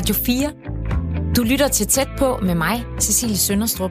Radio 0.00 0.14
4. 0.14 0.52
Du 1.36 1.42
lytter 1.42 1.68
til 1.68 1.86
Tæt 1.86 2.08
på 2.18 2.38
med 2.42 2.54
mig, 2.54 2.84
Cecilie 3.00 3.36
Sønderstrup. 3.36 3.90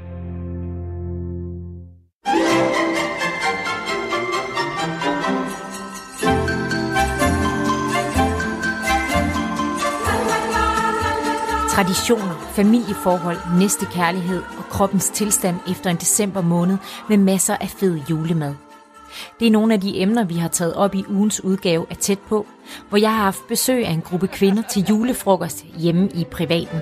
Traditioner, 11.70 12.52
familieforhold, 12.56 13.38
næstekærlighed 13.60 14.42
og 14.58 14.64
kroppens 14.70 15.10
tilstand 15.10 15.56
efter 15.72 15.90
en 15.90 15.98
december 15.98 16.42
måned 16.42 16.78
med 17.10 17.18
masser 17.18 17.56
af 17.56 17.70
fed 17.70 18.00
julemad. 18.10 18.69
Det 19.40 19.48
er 19.48 19.52
nogle 19.52 19.74
af 19.74 19.82
de 19.82 20.02
emner, 20.02 20.24
vi 20.24 20.34
har 20.34 20.48
taget 20.48 20.74
op 20.74 20.96
i 20.96 21.06
ugens 21.10 21.44
udgave 21.44 21.86
af 21.90 21.98
Tæt 21.98 22.20
på, 22.20 22.46
hvor 22.90 22.98
jeg 22.98 23.16
har 23.16 23.24
haft 23.24 23.48
besøg 23.48 23.86
af 23.86 23.92
en 23.92 24.02
gruppe 24.02 24.28
kvinder 24.28 24.64
til 24.72 24.86
julefrokost 24.90 25.66
hjemme 25.78 26.10
i 26.10 26.24
privaten. 26.24 26.80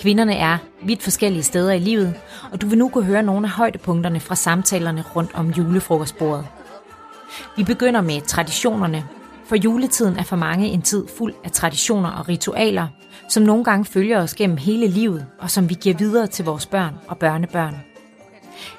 Kvinderne 0.00 0.34
er 0.34 0.58
vidt 0.82 1.02
forskellige 1.02 1.42
steder 1.42 1.72
i 1.72 1.78
livet, 1.78 2.14
og 2.52 2.60
du 2.60 2.66
vil 2.66 2.78
nu 2.78 2.88
kunne 2.88 3.04
høre 3.04 3.22
nogle 3.22 3.46
af 3.46 3.50
højdepunkterne 3.50 4.20
fra 4.20 4.34
samtalerne 4.34 5.04
rundt 5.16 5.30
om 5.34 5.50
julefrokostbordet. 5.50 6.46
Vi 7.56 7.64
begynder 7.64 8.00
med 8.00 8.20
traditionerne, 8.20 9.04
for 9.46 9.56
juletiden 9.56 10.18
er 10.18 10.22
for 10.22 10.36
mange 10.36 10.66
en 10.66 10.82
tid 10.82 11.06
fuld 11.18 11.34
af 11.44 11.50
traditioner 11.50 12.10
og 12.10 12.28
ritualer, 12.28 12.86
som 13.28 13.42
nogle 13.42 13.64
gange 13.64 13.84
følger 13.84 14.22
os 14.22 14.34
gennem 14.34 14.56
hele 14.56 14.86
livet, 14.86 15.26
og 15.38 15.50
som 15.50 15.68
vi 15.68 15.74
giver 15.74 15.96
videre 15.96 16.26
til 16.26 16.44
vores 16.44 16.66
børn 16.66 16.94
og 17.08 17.18
børnebørn. 17.18 17.93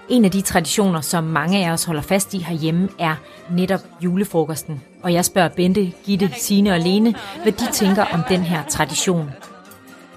En 0.10 0.26
af 0.26 0.32
de 0.32 0.42
traditioner, 0.42 1.02
som 1.02 1.24
mange 1.24 1.66
af 1.66 1.72
os 1.72 1.84
holder 1.84 2.02
fast 2.02 2.34
i 2.34 2.38
herhjemme, 2.38 2.90
er 3.00 3.16
netop 3.52 3.80
julefrokosten. 4.02 4.82
Og 5.04 5.14
jeg 5.14 5.26
spørger 5.26 5.50
Bente, 5.50 5.94
Gitte, 6.06 6.32
Sine 6.38 6.74
og 6.74 6.80
Lene, 6.80 7.16
hvad 7.44 7.52
de 7.52 7.72
tænker 7.74 8.04
om 8.06 8.22
den 8.30 8.42
her 8.42 8.66
tradition. 8.66 9.30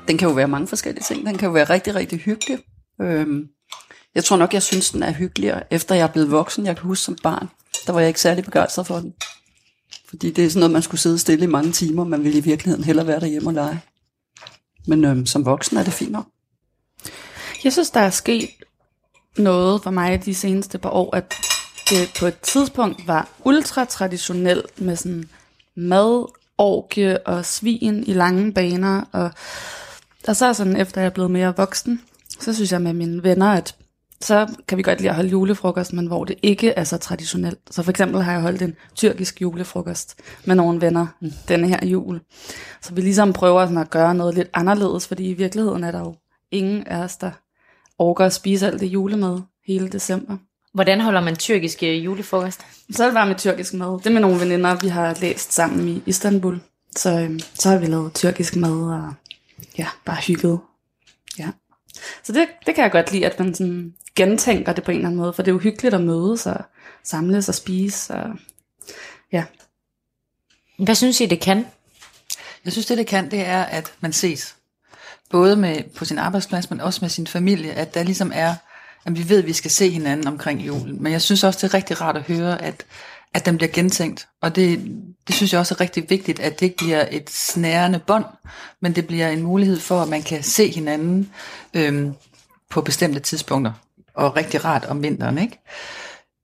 Den 0.08 0.18
kan 0.18 0.28
jo 0.28 0.34
være 0.34 0.48
mange 0.48 0.66
forskellige 0.66 1.04
ting. 1.04 1.26
Den 1.26 1.38
kan 1.38 1.46
jo 1.46 1.52
være 1.52 1.64
rigtig, 1.64 1.94
rigtig 1.94 2.18
hyggelig. 2.18 2.58
Øhm, 3.00 3.44
jeg 4.14 4.24
tror 4.24 4.36
nok, 4.36 4.54
jeg 4.54 4.62
synes, 4.62 4.90
den 4.90 5.02
er 5.02 5.12
hyggeligere, 5.12 5.72
efter 5.72 5.94
jeg 5.94 6.02
er 6.02 6.12
blevet 6.12 6.30
voksen. 6.30 6.66
Jeg 6.66 6.76
kan 6.76 6.86
huske 6.86 7.04
som 7.04 7.16
barn, 7.22 7.48
der 7.86 7.92
var 7.92 8.00
jeg 8.00 8.08
ikke 8.08 8.20
særlig 8.20 8.44
begejstret 8.44 8.86
for 8.86 8.96
den. 8.96 9.14
Fordi 10.08 10.30
det 10.30 10.44
er 10.44 10.48
sådan 10.48 10.60
noget, 10.60 10.72
man 10.72 10.82
skulle 10.82 11.00
sidde 11.00 11.18
stille 11.18 11.44
i 11.44 11.48
mange 11.48 11.72
timer. 11.72 12.04
Man 12.04 12.24
ville 12.24 12.38
i 12.38 12.42
virkeligheden 12.42 12.84
hellere 12.84 13.06
være 13.06 13.20
derhjemme 13.20 13.48
og 13.48 13.54
lege. 13.54 13.80
Men 14.86 15.04
øhm, 15.04 15.26
som 15.26 15.44
voksen 15.44 15.76
er 15.76 15.82
det 15.82 15.92
fint 15.92 16.12
nok. 16.12 16.26
Jeg 17.64 17.72
synes, 17.72 17.90
der 17.90 18.00
er 18.00 18.10
sket 18.10 18.50
noget 19.38 19.82
for 19.82 19.90
mig 19.90 20.24
de 20.24 20.34
seneste 20.34 20.78
par 20.78 20.90
år, 20.90 21.16
at 21.16 21.34
det 21.90 22.12
på 22.20 22.26
et 22.26 22.40
tidspunkt 22.40 23.06
var 23.06 23.28
ultra 23.44 23.84
traditionelt 23.84 24.80
med 24.80 24.96
sådan 24.96 25.28
mad, 25.74 26.26
orke 26.58 27.26
og 27.26 27.44
svin 27.44 28.04
i 28.06 28.12
lange 28.12 28.52
baner. 28.52 29.02
Og, 29.12 29.30
og 30.28 30.36
så 30.36 30.54
sådan, 30.54 30.76
efter 30.76 31.00
jeg 31.00 31.06
er 31.06 31.12
blevet 31.12 31.30
mere 31.30 31.56
voksen, 31.56 32.02
så 32.40 32.54
synes 32.54 32.72
jeg 32.72 32.82
med 32.82 32.92
mine 32.92 33.22
venner, 33.22 33.46
at 33.46 33.74
så 34.20 34.46
kan 34.68 34.78
vi 34.78 34.82
godt 34.82 34.98
lide 34.98 35.08
at 35.08 35.14
holde 35.14 35.30
julefrokost, 35.30 35.92
men 35.92 36.06
hvor 36.06 36.24
det 36.24 36.36
ikke 36.42 36.70
er 36.70 36.84
så 36.84 36.96
traditionelt. 36.96 37.58
Så 37.70 37.82
for 37.82 37.90
eksempel 37.90 38.22
har 38.22 38.32
jeg 38.32 38.40
holdt 38.40 38.62
en 38.62 38.76
tyrkisk 38.94 39.40
julefrokost 39.40 40.14
med 40.44 40.54
nogle 40.54 40.80
venner 40.80 41.06
mm. 41.20 41.30
denne 41.48 41.68
her 41.68 41.86
jul. 41.86 42.20
Så 42.82 42.94
vi 42.94 43.00
ligesom 43.00 43.32
prøver 43.32 43.66
sådan 43.66 43.78
at 43.78 43.90
gøre 43.90 44.14
noget 44.14 44.34
lidt 44.34 44.48
anderledes, 44.54 45.06
fordi 45.06 45.30
i 45.30 45.32
virkeligheden 45.32 45.84
er 45.84 45.90
der 45.90 46.00
jo 46.00 46.14
ingen 46.50 46.86
af 46.86 46.98
os, 46.98 47.16
der 47.16 47.30
orker 47.98 48.24
at 48.24 48.32
spise 48.32 48.66
alt 48.66 48.80
det 48.80 48.86
julemad 48.86 49.40
hele 49.66 49.88
december. 49.88 50.36
Hvordan 50.74 51.00
holder 51.00 51.20
man 51.20 51.36
tyrkisk 51.36 51.82
øh, 51.82 52.04
julefrokost? 52.04 52.60
Så 52.90 53.02
er 53.02 53.06
det 53.06 53.14
bare 53.14 53.26
med 53.26 53.36
tyrkisk 53.36 53.74
mad. 53.74 53.98
Det 53.98 54.06
er 54.06 54.10
med 54.10 54.20
nogle 54.20 54.40
veninder, 54.40 54.78
vi 54.80 54.88
har 54.88 55.16
læst 55.20 55.52
sammen 55.52 55.88
i 55.88 56.02
Istanbul. 56.06 56.60
Så, 56.96 57.10
øhm, 57.20 57.40
så 57.54 57.68
har 57.68 57.78
vi 57.78 57.86
lavet 57.86 58.14
tyrkisk 58.14 58.56
mad 58.56 58.70
og 58.70 59.14
ja, 59.78 59.88
bare 60.04 60.16
hygget. 60.16 60.60
Ja. 61.38 61.48
Så 62.22 62.32
det, 62.32 62.48
det 62.66 62.74
kan 62.74 62.84
jeg 62.84 62.92
godt 62.92 63.12
lide, 63.12 63.26
at 63.26 63.38
man 63.38 63.54
sådan 63.54 63.94
gentænker 64.16 64.72
det 64.72 64.84
på 64.84 64.90
en 64.90 64.96
eller 64.96 65.08
anden 65.08 65.20
måde, 65.20 65.32
for 65.32 65.42
det 65.42 65.50
er 65.50 65.54
jo 65.54 65.58
hyggeligt 65.58 65.94
at 65.94 66.00
mødes 66.00 66.46
og 66.46 66.64
samles 67.04 67.48
og 67.48 67.54
spise. 67.54 68.14
Og, 68.14 68.30
ja. 69.32 69.44
Hvad 70.78 70.94
synes 70.94 71.20
I, 71.20 71.26
det 71.26 71.40
kan? 71.40 71.66
Jeg 72.64 72.72
synes, 72.72 72.86
det 72.86 72.98
det 72.98 73.06
kan, 73.06 73.30
det 73.30 73.46
er, 73.46 73.62
at 73.62 73.92
man 74.00 74.12
ses. 74.12 74.56
Både 75.30 75.56
med, 75.56 75.82
på 75.96 76.04
sin 76.04 76.18
arbejdsplads, 76.18 76.70
men 76.70 76.80
også 76.80 76.98
med 77.02 77.08
sin 77.08 77.26
familie. 77.26 77.72
At 77.72 77.94
der 77.94 78.02
ligesom 78.02 78.32
er, 78.34 78.54
at 79.04 79.16
vi 79.16 79.28
ved, 79.28 79.38
at 79.38 79.46
vi 79.46 79.52
skal 79.52 79.70
se 79.70 79.90
hinanden 79.90 80.28
omkring 80.28 80.66
julen. 80.66 81.02
Men 81.02 81.12
jeg 81.12 81.22
synes 81.22 81.44
også, 81.44 81.58
det 81.66 81.72
er 81.72 81.74
rigtig 81.74 82.00
rart 82.00 82.16
at 82.16 82.22
høre, 82.22 82.62
at, 82.62 82.84
at 83.34 83.46
den 83.46 83.56
bliver 83.56 83.72
gentænkt. 83.72 84.28
Og 84.42 84.56
det, 84.56 84.80
det 85.26 85.34
synes 85.34 85.52
jeg 85.52 85.60
også 85.60 85.74
er 85.74 85.80
rigtig 85.80 86.10
vigtigt, 86.10 86.40
at 86.40 86.60
det 86.60 86.66
ikke 86.66 86.76
bliver 86.76 87.06
et 87.10 87.30
snærende 87.30 87.98
bånd, 87.98 88.24
men 88.82 88.92
det 88.92 89.06
bliver 89.06 89.28
en 89.28 89.42
mulighed 89.42 89.80
for, 89.80 90.02
at 90.02 90.08
man 90.08 90.22
kan 90.22 90.42
se 90.42 90.70
hinanden 90.70 91.30
øhm, 91.74 92.14
på 92.70 92.80
bestemte 92.80 93.20
tidspunkter. 93.20 93.72
Og 94.14 94.36
rigtig 94.36 94.64
rart 94.64 94.84
om 94.84 95.02
vinteren, 95.02 95.38
ikke? 95.38 95.58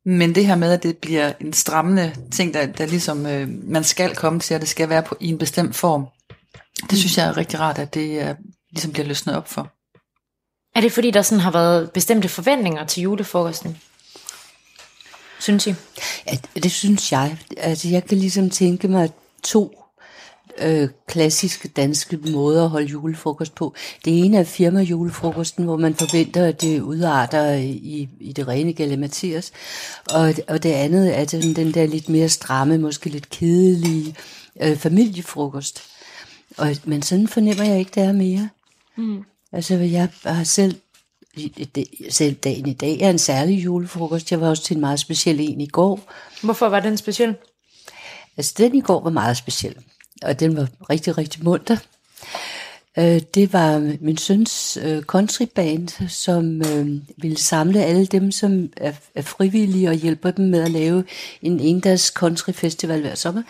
Men 0.07 0.35
det 0.35 0.47
her 0.47 0.57
med, 0.57 0.73
at 0.73 0.83
det 0.83 0.97
bliver 0.99 1.33
en 1.41 1.53
strammende 1.53 2.15
ting, 2.33 2.55
der, 2.55 2.67
der 2.67 2.87
ligesom 2.87 3.27
øh, 3.27 3.49
man 3.49 3.85
skal 3.85 4.17
komme 4.17 4.41
til, 4.41 4.55
at 4.55 4.61
det 4.61 4.69
skal 4.69 4.89
være 4.89 5.03
på, 5.03 5.17
i 5.21 5.29
en 5.29 5.39
bestemt 5.39 5.77
form, 5.77 6.07
det 6.91 6.99
synes 6.99 7.19
jeg 7.19 7.27
er 7.27 7.37
rigtig 7.37 7.61
rart, 7.61 7.79
at 7.79 7.95
det 7.95 8.21
er, 8.21 8.35
ligesom 8.75 8.93
bliver 8.93 9.07
løsnet 9.07 9.37
op 9.37 9.49
for. 9.49 9.73
Er 10.75 10.81
det 10.81 10.93
fordi, 10.93 11.11
der 11.11 11.23
sådan 11.23 11.41
har 11.41 11.51
været 11.51 11.91
bestemte 11.91 12.29
forventninger 12.29 12.87
til 12.87 13.03
julefrokosten? 13.03 13.79
Synes 15.41 15.67
I? 15.67 15.75
Ja, 16.27 16.37
det 16.55 16.73
synes 16.73 17.13
jeg. 17.13 17.39
Altså, 17.57 17.89
jeg 17.89 18.05
kan 18.05 18.19
ligesom 18.19 18.51
tænke 18.51 18.89
mig 18.89 19.11
to 19.43 19.85
øh, 20.59 20.89
klassiske 21.07 21.69
danske 21.69 22.17
måder 22.17 22.65
at 22.65 22.71
holde 22.71 22.87
julefrokost 22.87 23.55
på. 23.55 23.75
Det 24.05 24.25
ene 24.25 24.39
er 24.39 24.45
firma 24.45 24.81
julefrokosten, 24.81 25.65
hvor 25.65 25.77
man 25.77 25.95
forventer, 25.95 26.47
at 26.47 26.61
det 26.61 26.81
udarter 26.81 27.53
i, 27.55 28.09
i 28.21 28.33
det 28.33 28.49
rene 28.49 28.73
galimatias. 28.73 29.53
Og, 30.11 30.35
og 30.49 30.63
det 30.63 30.73
andet 30.73 31.19
er 31.19 31.25
den, 31.25 31.57
den 31.57 31.75
der 31.75 31.87
lidt 31.87 32.09
mere 32.09 32.29
stramme, 32.29 32.79
måske 32.79 33.11
lidt 33.11 33.31
kedelige 33.31 34.17
øh, 34.63 34.77
familiefrokost. 34.77 35.83
Og, 36.57 36.77
men 36.85 37.03
sådan 37.03 37.29
fornemmer 37.29 37.65
jeg 37.65 37.79
ikke, 37.79 37.93
det 37.95 38.03
er 38.03 38.13
mere. 38.13 38.49
Mm. 38.97 39.25
Altså, 39.53 39.75
jeg 39.75 40.09
har 40.25 40.45
selv 40.45 40.75
selv 42.11 42.35
dagen 42.35 42.67
i 42.67 42.73
dag 42.73 43.01
er 43.01 43.11
en 43.11 43.19
særlig 43.19 43.65
julefrokost. 43.65 44.31
Jeg 44.31 44.41
var 44.41 44.49
også 44.49 44.63
til 44.63 44.75
en 44.75 44.81
meget 44.81 45.01
speciel 45.01 45.41
en 45.41 45.61
i 45.61 45.67
går. 45.67 46.13
Hvorfor 46.43 46.69
var 46.69 46.81
den 46.81 46.97
speciel? 46.97 47.35
Altså, 48.37 48.55
den 48.59 48.75
i 48.75 48.81
går 48.81 49.01
var 49.01 49.11
meget 49.11 49.37
speciel, 49.37 49.77
og 50.23 50.41
den 50.41 50.57
var 50.57 50.69
rigtig, 50.91 51.19
rigtig 51.19 51.45
munter. 51.45 51.77
Øh, 52.99 53.21
det 53.35 53.53
var 53.53 53.97
min 54.01 54.17
søns 54.17 54.79
øh, 54.83 55.03
countryband, 55.03 56.09
som 56.09 56.63
øh, 56.63 57.03
ville 57.17 57.39
samle 57.39 57.85
alle 57.85 58.07
dem, 58.07 58.33
som 58.33 58.73
er 58.77 59.23
frivillige 59.23 59.89
og 59.89 59.95
hjælper 59.95 60.31
dem 60.31 60.45
med 60.45 60.63
at 60.63 60.71
lave 60.71 61.05
en 61.43 61.61
endags 61.61 62.07
countryfestival 62.07 63.01
hver 63.01 63.15
sommer. 63.15 63.43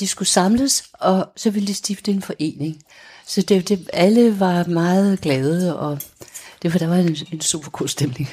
De 0.00 0.06
skulle 0.06 0.28
samles, 0.28 0.84
og 0.92 1.28
så 1.36 1.50
ville 1.50 1.66
de 1.66 1.74
stifte 1.74 2.10
en 2.10 2.22
forening. 2.22 2.82
Så 3.26 3.42
det, 3.42 3.68
det, 3.68 3.90
alle 3.92 4.40
var 4.40 4.64
meget 4.64 5.20
glade, 5.20 5.78
og 5.78 6.00
det 6.62 6.72
var, 6.72 6.78
der 6.78 6.88
var 6.88 6.96
en, 6.96 7.16
en 7.32 7.40
super 7.40 7.70
god 7.70 7.88
stemning. 7.88 8.28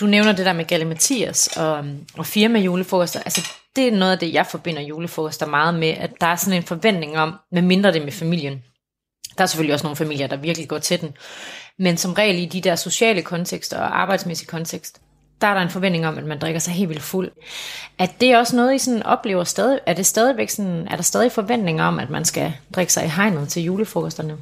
Du 0.00 0.06
nævner 0.06 0.32
det 0.32 0.46
der 0.46 0.52
med 0.52 0.64
Galle 0.64 0.84
Mathias 0.84 1.46
og, 1.56 1.84
og 2.18 2.26
firma 2.26 2.58
julefrokoster. 2.58 3.20
Altså, 3.20 3.48
det 3.76 3.88
er 3.88 3.92
noget 3.92 4.12
af 4.12 4.18
det, 4.18 4.32
jeg 4.32 4.46
forbinder 4.46 4.82
julefrokoster 4.82 5.46
meget 5.46 5.74
med, 5.74 5.88
at 5.88 6.10
der 6.20 6.26
er 6.26 6.36
sådan 6.36 6.56
en 6.56 6.62
forventning 6.62 7.18
om, 7.18 7.34
med 7.52 7.62
mindre 7.62 7.92
det 7.92 8.02
med 8.02 8.12
familien. 8.12 8.62
Der 9.38 9.42
er 9.42 9.46
selvfølgelig 9.46 9.74
også 9.74 9.86
nogle 9.86 9.96
familier, 9.96 10.26
der 10.26 10.36
virkelig 10.36 10.68
går 10.68 10.78
til 10.78 11.00
den. 11.00 11.14
Men 11.78 11.96
som 11.96 12.12
regel 12.12 12.38
i 12.38 12.46
de 12.46 12.60
der 12.60 12.76
sociale 12.76 13.22
kontekster 13.22 13.78
og 13.78 14.00
arbejdsmæssige 14.00 14.46
kontekst, 14.46 15.00
der 15.40 15.46
er 15.46 15.54
der 15.54 15.60
en 15.60 15.70
forventning 15.70 16.06
om, 16.06 16.18
at 16.18 16.24
man 16.24 16.38
drikker 16.38 16.60
sig 16.60 16.74
helt 16.74 16.88
vildt 16.88 17.02
fuld. 17.02 17.30
At 17.98 18.10
det 18.20 18.36
også 18.36 18.56
noget, 18.56 18.74
I 18.74 18.78
sådan 18.78 19.02
oplever 19.02 19.44
stadig? 19.44 19.80
Er 19.86 19.94
det 19.94 20.06
stadigvæk 20.06 20.50
sådan, 20.50 20.88
er 20.90 20.96
der 20.96 21.02
stadig 21.02 21.32
forventninger 21.32 21.84
om, 21.84 21.98
at 21.98 22.10
man 22.10 22.24
skal 22.24 22.52
drikke 22.74 22.92
sig 22.92 23.04
i 23.04 23.08
hegnet 23.08 23.48
til 23.48 23.62
julefrokosterne? 23.62 24.36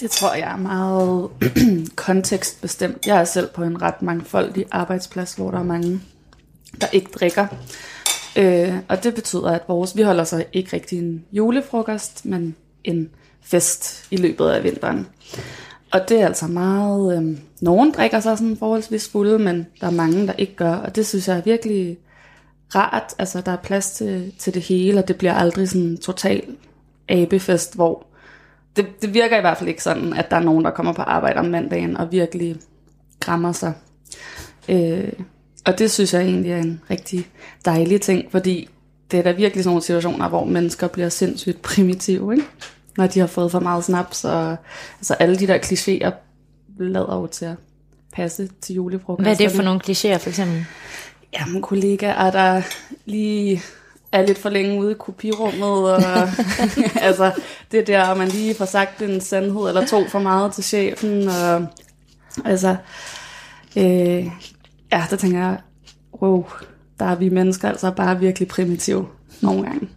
Det 0.00 0.10
tror 0.10 0.34
jeg 0.34 0.52
er 0.52 0.56
meget 0.56 1.30
kontekstbestemt. 2.06 3.06
Jeg 3.06 3.20
er 3.20 3.24
selv 3.24 3.48
på 3.48 3.62
en 3.62 3.82
ret 3.82 4.02
mangfoldig 4.02 4.66
arbejdsplads, 4.70 5.34
hvor 5.34 5.50
der 5.50 5.58
er 5.58 5.62
mange, 5.62 6.00
der 6.80 6.86
ikke 6.92 7.10
drikker. 7.14 7.46
Øh, 8.36 8.74
og 8.88 9.04
det 9.04 9.14
betyder, 9.14 9.50
at 9.50 9.62
vores, 9.68 9.96
vi 9.96 10.02
holder 10.02 10.24
så 10.24 10.44
ikke 10.52 10.76
rigtig 10.76 10.98
en 10.98 11.24
julefrokost, 11.32 12.24
men 12.24 12.56
en 12.84 13.10
fest 13.42 14.06
i 14.10 14.16
løbet 14.16 14.48
af 14.48 14.64
vinteren. 14.64 15.08
Og 15.92 16.08
det 16.08 16.20
er 16.20 16.26
altså 16.26 16.46
meget... 16.46 17.18
Øh, 17.18 17.38
nogen 17.60 17.92
drikker 17.92 18.20
sig 18.20 18.38
sådan 18.38 18.56
forholdsvis 18.56 19.08
fulde, 19.08 19.38
men 19.38 19.66
der 19.80 19.86
er 19.86 19.90
mange, 19.90 20.26
der 20.26 20.32
ikke 20.32 20.56
gør. 20.56 20.74
Og 20.74 20.96
det 20.96 21.06
synes 21.06 21.28
jeg 21.28 21.36
er 21.36 21.42
virkelig 21.42 21.98
rart. 22.74 23.14
Altså, 23.18 23.40
der 23.40 23.52
er 23.52 23.56
plads 23.56 23.90
til, 23.90 24.32
til 24.38 24.54
det 24.54 24.62
hele, 24.62 24.98
og 24.98 25.08
det 25.08 25.16
bliver 25.16 25.34
aldrig 25.34 25.68
sådan 25.68 25.86
en 25.86 25.98
total 25.98 26.42
abefest, 27.08 27.74
hvor 27.74 28.06
det, 28.76 28.86
det 29.02 29.14
virker 29.14 29.38
i 29.38 29.40
hvert 29.40 29.58
fald 29.58 29.68
ikke 29.68 29.82
sådan, 29.82 30.12
at 30.12 30.30
der 30.30 30.36
er 30.36 30.42
nogen, 30.42 30.64
der 30.64 30.70
kommer 30.70 30.92
på 30.92 31.02
arbejde 31.02 31.38
om 31.38 31.46
mandagen 31.46 31.96
og 31.96 32.12
virkelig 32.12 32.56
grammer 33.20 33.52
sig. 33.52 33.72
Øh, 34.68 35.12
og 35.64 35.78
det 35.78 35.90
synes 35.90 36.14
jeg 36.14 36.22
egentlig 36.22 36.52
er 36.52 36.58
en 36.58 36.80
rigtig 36.90 37.28
dejlig 37.64 38.00
ting, 38.00 38.30
fordi 38.30 38.68
det 39.10 39.18
er 39.18 39.22
da 39.22 39.32
virkelig 39.32 39.64
sådan 39.64 39.70
nogle 39.70 39.82
situationer, 39.82 40.28
hvor 40.28 40.44
mennesker 40.44 40.88
bliver 40.88 41.08
sindssygt 41.08 41.62
primitive, 41.62 42.34
ikke? 42.34 42.46
Når 42.96 43.06
de 43.06 43.20
har 43.20 43.26
fået 43.26 43.50
for 43.50 43.60
meget 43.60 43.84
snaps, 43.84 44.24
og 44.24 44.56
altså 44.98 45.14
alle 45.14 45.38
de 45.38 45.46
der 45.46 45.58
klichéer 45.58 46.12
lader 46.78 47.20
jo 47.20 47.26
til 47.26 47.44
at 47.44 47.56
passe 48.12 48.48
til 48.60 48.74
julefrokost. 48.74 49.24
Hvad 49.24 49.32
er 49.32 49.36
det 49.36 49.50
for 49.50 49.62
nogle 49.62 49.80
klichéer, 49.84 50.16
for 50.16 50.28
eksempel? 50.28 50.64
Jamen, 51.40 51.62
kollegaer, 51.62 52.30
der 52.30 52.62
lige 53.04 53.62
er 54.12 54.26
lidt 54.26 54.38
for 54.38 54.48
længe 54.48 54.80
ude 54.80 54.92
i 54.92 54.94
kopirummet, 54.98 55.94
og 55.94 56.02
altså, 57.08 57.32
det 57.72 57.86
der, 57.86 58.14
man 58.14 58.28
lige 58.28 58.54
får 58.54 58.64
sagt 58.64 59.02
en 59.02 59.20
sandhed 59.20 59.68
eller 59.68 59.86
to 59.86 60.08
for 60.08 60.18
meget 60.18 60.52
til 60.52 60.64
chefen, 60.64 61.28
og 61.28 61.66
altså, 62.44 62.76
øh, 63.76 64.26
ja, 64.92 65.04
der 65.10 65.16
tænker 65.16 65.38
jeg, 65.38 65.58
wow, 66.22 66.46
der 66.98 67.04
er 67.04 67.14
vi 67.14 67.28
mennesker 67.28 67.68
altså 67.68 67.90
bare 67.90 68.18
virkelig 68.18 68.48
primitive 68.48 69.08
nogle 69.40 69.62
gange. 69.62 69.88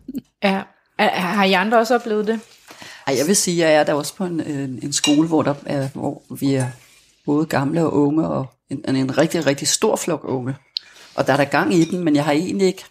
Ja. 0.43 0.61
Har 0.99 1.43
I 1.43 1.53
andre 1.53 1.77
også 1.77 1.95
oplevet 1.95 2.27
det? 2.27 2.39
Ej, 3.07 3.15
jeg 3.17 3.27
vil 3.27 3.35
sige, 3.35 3.65
at 3.65 3.71
jeg 3.71 3.79
er 3.79 3.83
der 3.83 3.93
også 3.93 4.15
på 4.15 4.25
en, 4.25 4.39
en, 4.39 4.79
en 4.83 4.93
skole, 4.93 5.27
hvor, 5.27 5.41
der 5.41 5.53
er, 5.65 5.87
hvor 5.93 6.21
vi 6.39 6.53
er 6.53 6.67
både 7.25 7.45
gamle 7.45 7.85
og 7.85 7.93
unge, 7.93 8.27
og 8.27 8.45
en, 8.69 8.95
en 8.95 9.17
rigtig, 9.17 9.45
rigtig 9.45 9.67
stor 9.67 9.95
flok 9.95 10.21
unge. 10.23 10.55
Og 11.15 11.27
der 11.27 11.33
er 11.33 11.37
der 11.37 11.45
gang 11.45 11.73
i 11.73 11.85
den, 11.85 12.03
men 12.03 12.15
jeg 12.15 12.25
har 12.25 12.31
egentlig 12.31 12.67
ikke, 12.67 12.83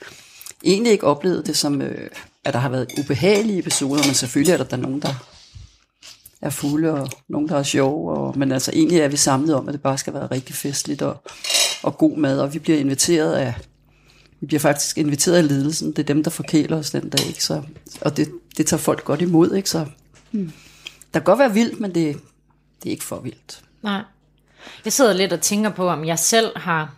egentlig 0.64 0.92
ikke 0.92 1.06
oplevet 1.06 1.46
det 1.46 1.56
som, 1.56 1.82
øh, 1.82 2.10
at 2.44 2.54
der 2.54 2.60
har 2.60 2.68
været 2.68 2.98
ubehagelige 2.98 3.58
episoder, 3.58 4.06
men 4.06 4.14
selvfølgelig 4.14 4.52
er 4.52 4.56
der, 4.56 4.64
der 4.64 4.76
nogen, 4.76 5.02
der 5.02 5.14
er 6.42 6.50
fulde, 6.50 6.92
og 6.92 7.08
nogen, 7.28 7.48
der 7.48 7.56
er 7.58 7.62
sjove, 7.62 8.12
og, 8.12 8.38
men 8.38 8.52
altså 8.52 8.70
egentlig 8.74 8.98
er 8.98 9.08
vi 9.08 9.16
samlet 9.16 9.54
om, 9.54 9.68
at 9.68 9.72
det 9.72 9.82
bare 9.82 9.98
skal 9.98 10.14
være 10.14 10.26
rigtig 10.26 10.54
festligt 10.54 11.02
og, 11.02 11.16
og 11.82 11.98
god 11.98 12.16
mad, 12.16 12.40
og 12.40 12.54
vi 12.54 12.58
bliver 12.58 12.78
inviteret 12.78 13.34
af, 13.34 13.54
vi 14.40 14.46
bliver 14.46 14.60
faktisk 14.60 14.98
inviteret 14.98 15.36
af 15.36 15.48
ledelsen, 15.48 15.90
det 15.90 15.98
er 15.98 16.02
dem, 16.02 16.22
der 16.22 16.30
forkæler 16.30 16.76
os 16.76 16.90
den 16.90 17.08
dag, 17.08 17.26
ikke? 17.26 17.44
Så, 17.44 17.62
og 18.00 18.16
det, 18.16 18.28
det 18.56 18.66
tager 18.66 18.80
folk 18.80 19.04
godt 19.04 19.22
imod, 19.22 19.54
ikke? 19.54 19.70
Så 19.70 19.86
Mm. 20.34 20.52
der 21.14 21.20
kan 21.20 21.24
godt 21.24 21.38
være 21.38 21.52
vildt, 21.52 21.80
men 21.80 21.94
det, 21.94 22.20
det 22.82 22.86
er 22.86 22.90
ikke 22.90 23.04
for 23.04 23.20
vildt. 23.20 23.60
Nej. 23.82 24.02
Jeg 24.84 24.92
sidder 24.92 25.12
lidt 25.12 25.32
og 25.32 25.40
tænker 25.40 25.70
på, 25.70 25.88
om 25.88 26.04
jeg 26.04 26.18
selv 26.18 26.58
har, 26.58 26.94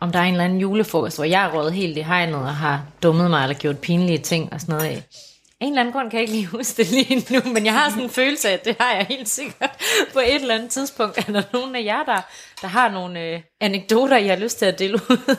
om 0.00 0.12
der 0.12 0.18
er 0.18 0.22
en 0.22 0.34
eller 0.34 0.44
anden 0.44 0.60
julefrokost, 0.60 1.16
hvor 1.16 1.24
jeg 1.24 1.44
er 1.44 1.50
røget 1.52 1.72
helt 1.72 1.98
i 1.98 2.00
hegnet 2.00 2.34
og 2.34 2.56
har 2.56 2.82
dummet 3.02 3.30
mig 3.30 3.42
eller 3.42 3.56
gjort 3.56 3.78
pinlige 3.78 4.18
ting 4.18 4.52
og 4.52 4.60
sådan 4.60 4.74
noget. 4.74 4.88
Af 4.90 5.02
en 5.60 5.72
eller 5.72 5.80
anden 5.80 5.92
grund 5.92 6.10
kan 6.10 6.20
jeg 6.20 6.22
ikke 6.22 6.34
lige 6.34 6.46
huske 6.46 6.76
det 6.82 6.90
lige 6.90 7.26
nu, 7.34 7.52
men 7.52 7.64
jeg 7.64 7.72
har 7.72 7.88
sådan 7.90 8.04
en 8.04 8.10
følelse 8.10 8.48
af, 8.48 8.52
at 8.52 8.64
det 8.64 8.76
har 8.80 8.92
jeg 8.92 9.06
helt 9.08 9.28
sikkert 9.28 9.70
på 10.12 10.18
et 10.18 10.34
eller 10.34 10.54
andet 10.54 10.70
tidspunkt. 10.70 11.18
Er 11.18 11.32
der 11.32 11.42
nogen 11.52 11.76
af 11.76 11.84
jer, 11.84 12.04
der, 12.04 12.20
der 12.62 12.68
har 12.68 12.90
nogle 12.90 13.20
øh, 13.20 13.40
anekdoter, 13.60 14.16
jeg 14.16 14.34
har 14.34 14.42
lyst 14.42 14.58
til 14.58 14.66
at 14.66 14.78
dele 14.78 14.94
ud 14.94 15.34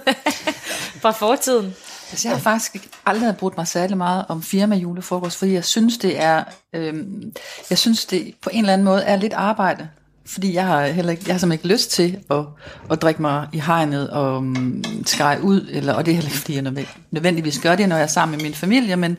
fra 1.02 1.12
fortiden? 1.12 1.76
Altså, 2.12 2.28
jeg 2.28 2.38
har 2.38 2.42
faktisk 2.42 2.90
aldrig 3.06 3.36
brugt 3.38 3.58
mig 3.58 3.68
særlig 3.68 3.98
meget 3.98 4.26
om 4.28 4.44
firma 4.44 4.76
julefrokost, 4.76 5.38
fordi 5.38 5.54
jeg 5.54 5.66
synes, 5.66 5.98
det 5.98 6.24
er, 6.24 6.44
øhm, 6.74 7.34
jeg 7.70 7.78
synes, 7.78 8.06
det 8.06 8.34
på 8.42 8.50
en 8.54 8.60
eller 8.60 8.74
anden 8.74 8.86
måde 8.86 9.04
er 9.04 9.16
lidt 9.16 9.34
arbejde. 9.34 9.88
Fordi 10.28 10.54
jeg 10.54 10.66
har 10.66 10.88
heller 10.88 11.12
ikke, 11.12 11.24
jeg 11.28 11.34
har 11.34 11.40
simpelthen 11.40 11.70
ikke 11.70 11.76
lyst 11.76 11.92
til 11.92 12.20
at, 12.32 12.46
at 12.92 13.02
drikke 13.02 13.22
mig 13.22 13.48
i 13.54 13.60
hegnet 13.60 14.10
og 14.10 14.44
mm, 14.44 14.56
um, 14.56 14.84
skreje 15.06 15.42
ud, 15.42 15.68
eller, 15.72 15.94
og 15.94 16.06
det 16.06 16.12
er 16.12 16.16
heller 16.16 16.30
ikke, 16.30 16.38
fordi 16.38 16.56
jeg 16.56 16.86
nødvendigvis 17.12 17.60
gør 17.60 17.76
det, 17.76 17.90
når 17.90 17.96
jeg 17.96 18.04
er 18.04 18.08
sammen 18.08 18.38
med 18.38 18.44
min 18.44 18.54
familie, 18.54 18.96
men, 18.96 19.12
men 19.12 19.18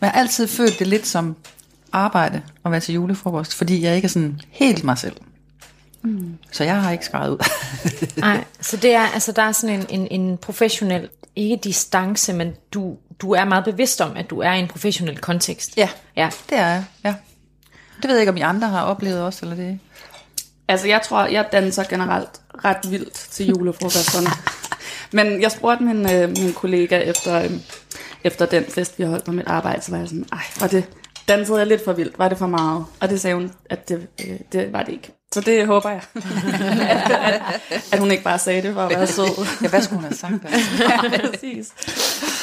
jeg 0.00 0.10
har 0.10 0.20
altid 0.20 0.46
følt 0.46 0.78
det 0.78 0.86
lidt 0.86 1.06
som 1.06 1.36
arbejde 1.92 2.42
at 2.64 2.70
være 2.70 2.80
til 2.80 2.94
julefrokost, 2.94 3.54
fordi 3.54 3.82
jeg 3.82 3.96
ikke 3.96 4.06
er 4.06 4.10
sådan 4.10 4.40
helt 4.50 4.84
mig 4.84 4.98
selv. 4.98 5.16
Mm. 6.02 6.38
Så 6.52 6.64
jeg 6.64 6.82
har 6.82 6.90
ikke 6.90 7.04
skrejet 7.04 7.30
ud. 7.30 7.38
Nej, 8.20 8.44
så 8.60 8.76
det 8.76 8.94
er, 8.94 9.06
altså 9.14 9.32
der 9.32 9.42
er 9.42 9.52
sådan 9.52 9.80
en, 9.80 9.86
en, 10.00 10.20
en 10.20 10.38
professionel, 10.38 11.08
ikke 11.36 11.56
distance, 11.56 12.32
men 12.32 12.54
du, 12.74 12.96
du 13.20 13.32
er 13.32 13.44
meget 13.44 13.64
bevidst 13.64 14.00
om, 14.00 14.16
at 14.16 14.30
du 14.30 14.40
er 14.40 14.52
i 14.52 14.58
en 14.58 14.68
professionel 14.68 15.18
kontekst. 15.18 15.76
ja, 15.76 15.88
Ja, 16.16 16.30
det 16.50 16.58
er 16.58 16.66
jeg, 16.66 16.84
ja. 17.04 17.14
Det 18.02 18.08
ved 18.08 18.14
jeg 18.14 18.22
ikke, 18.22 18.30
om 18.30 18.36
I 18.36 18.40
andre 18.40 18.68
har 18.68 18.82
oplevet 18.82 19.22
også, 19.22 19.38
eller 19.42 19.56
det 19.56 19.78
Altså, 20.68 20.88
jeg 20.88 21.02
tror, 21.02 21.24
jeg 21.26 21.48
danser 21.52 21.84
generelt 21.84 22.40
ret 22.64 22.90
vildt 22.90 23.14
til 23.14 23.46
julefrokosterne. 23.46 24.26
Men 25.16 25.42
jeg 25.42 25.50
spurgte 25.50 25.84
min, 25.84 26.10
øh, 26.10 26.28
min 26.28 26.52
kollega 26.52 26.98
efter, 26.98 27.42
øh, 27.42 27.50
efter 28.24 28.46
den 28.46 28.64
fest, 28.64 28.98
vi 28.98 29.04
holdt 29.04 29.24
på 29.24 29.32
mit 29.32 29.46
arbejde, 29.46 29.82
så 29.82 29.90
var 29.90 29.98
jeg 29.98 30.08
sådan, 30.08 30.26
ej, 30.32 30.42
var 30.60 30.66
det, 30.66 30.84
dansede 31.28 31.58
jeg 31.58 31.66
lidt 31.66 31.84
for 31.84 31.92
vildt? 31.92 32.18
Var 32.18 32.28
det 32.28 32.38
for 32.38 32.46
meget? 32.46 32.84
Og 33.00 33.08
det 33.08 33.20
sagde 33.20 33.36
hun, 33.36 33.52
at 33.70 33.88
det, 33.88 34.08
øh, 34.26 34.38
det 34.52 34.72
var 34.72 34.82
det 34.82 34.92
ikke. 34.92 35.19
Så 35.34 35.40
det 35.40 35.66
håber 35.66 35.90
jeg. 35.90 36.02
at, 36.90 37.10
at, 37.10 37.42
at 37.92 37.98
hun 37.98 38.10
ikke 38.10 38.24
bare 38.24 38.38
sagde 38.38 38.62
det 38.62 38.74
for 38.74 38.80
at 38.80 38.90
være 38.90 39.06
sød. 39.06 39.46
Ja, 39.62 39.68
hvad 39.68 39.82
skulle 39.82 39.96
hun 39.96 40.04
have 40.04 40.16
sagt? 40.16 40.34
Altså? 40.44 40.84
ja, 41.12 41.30
præcis. 41.30 41.72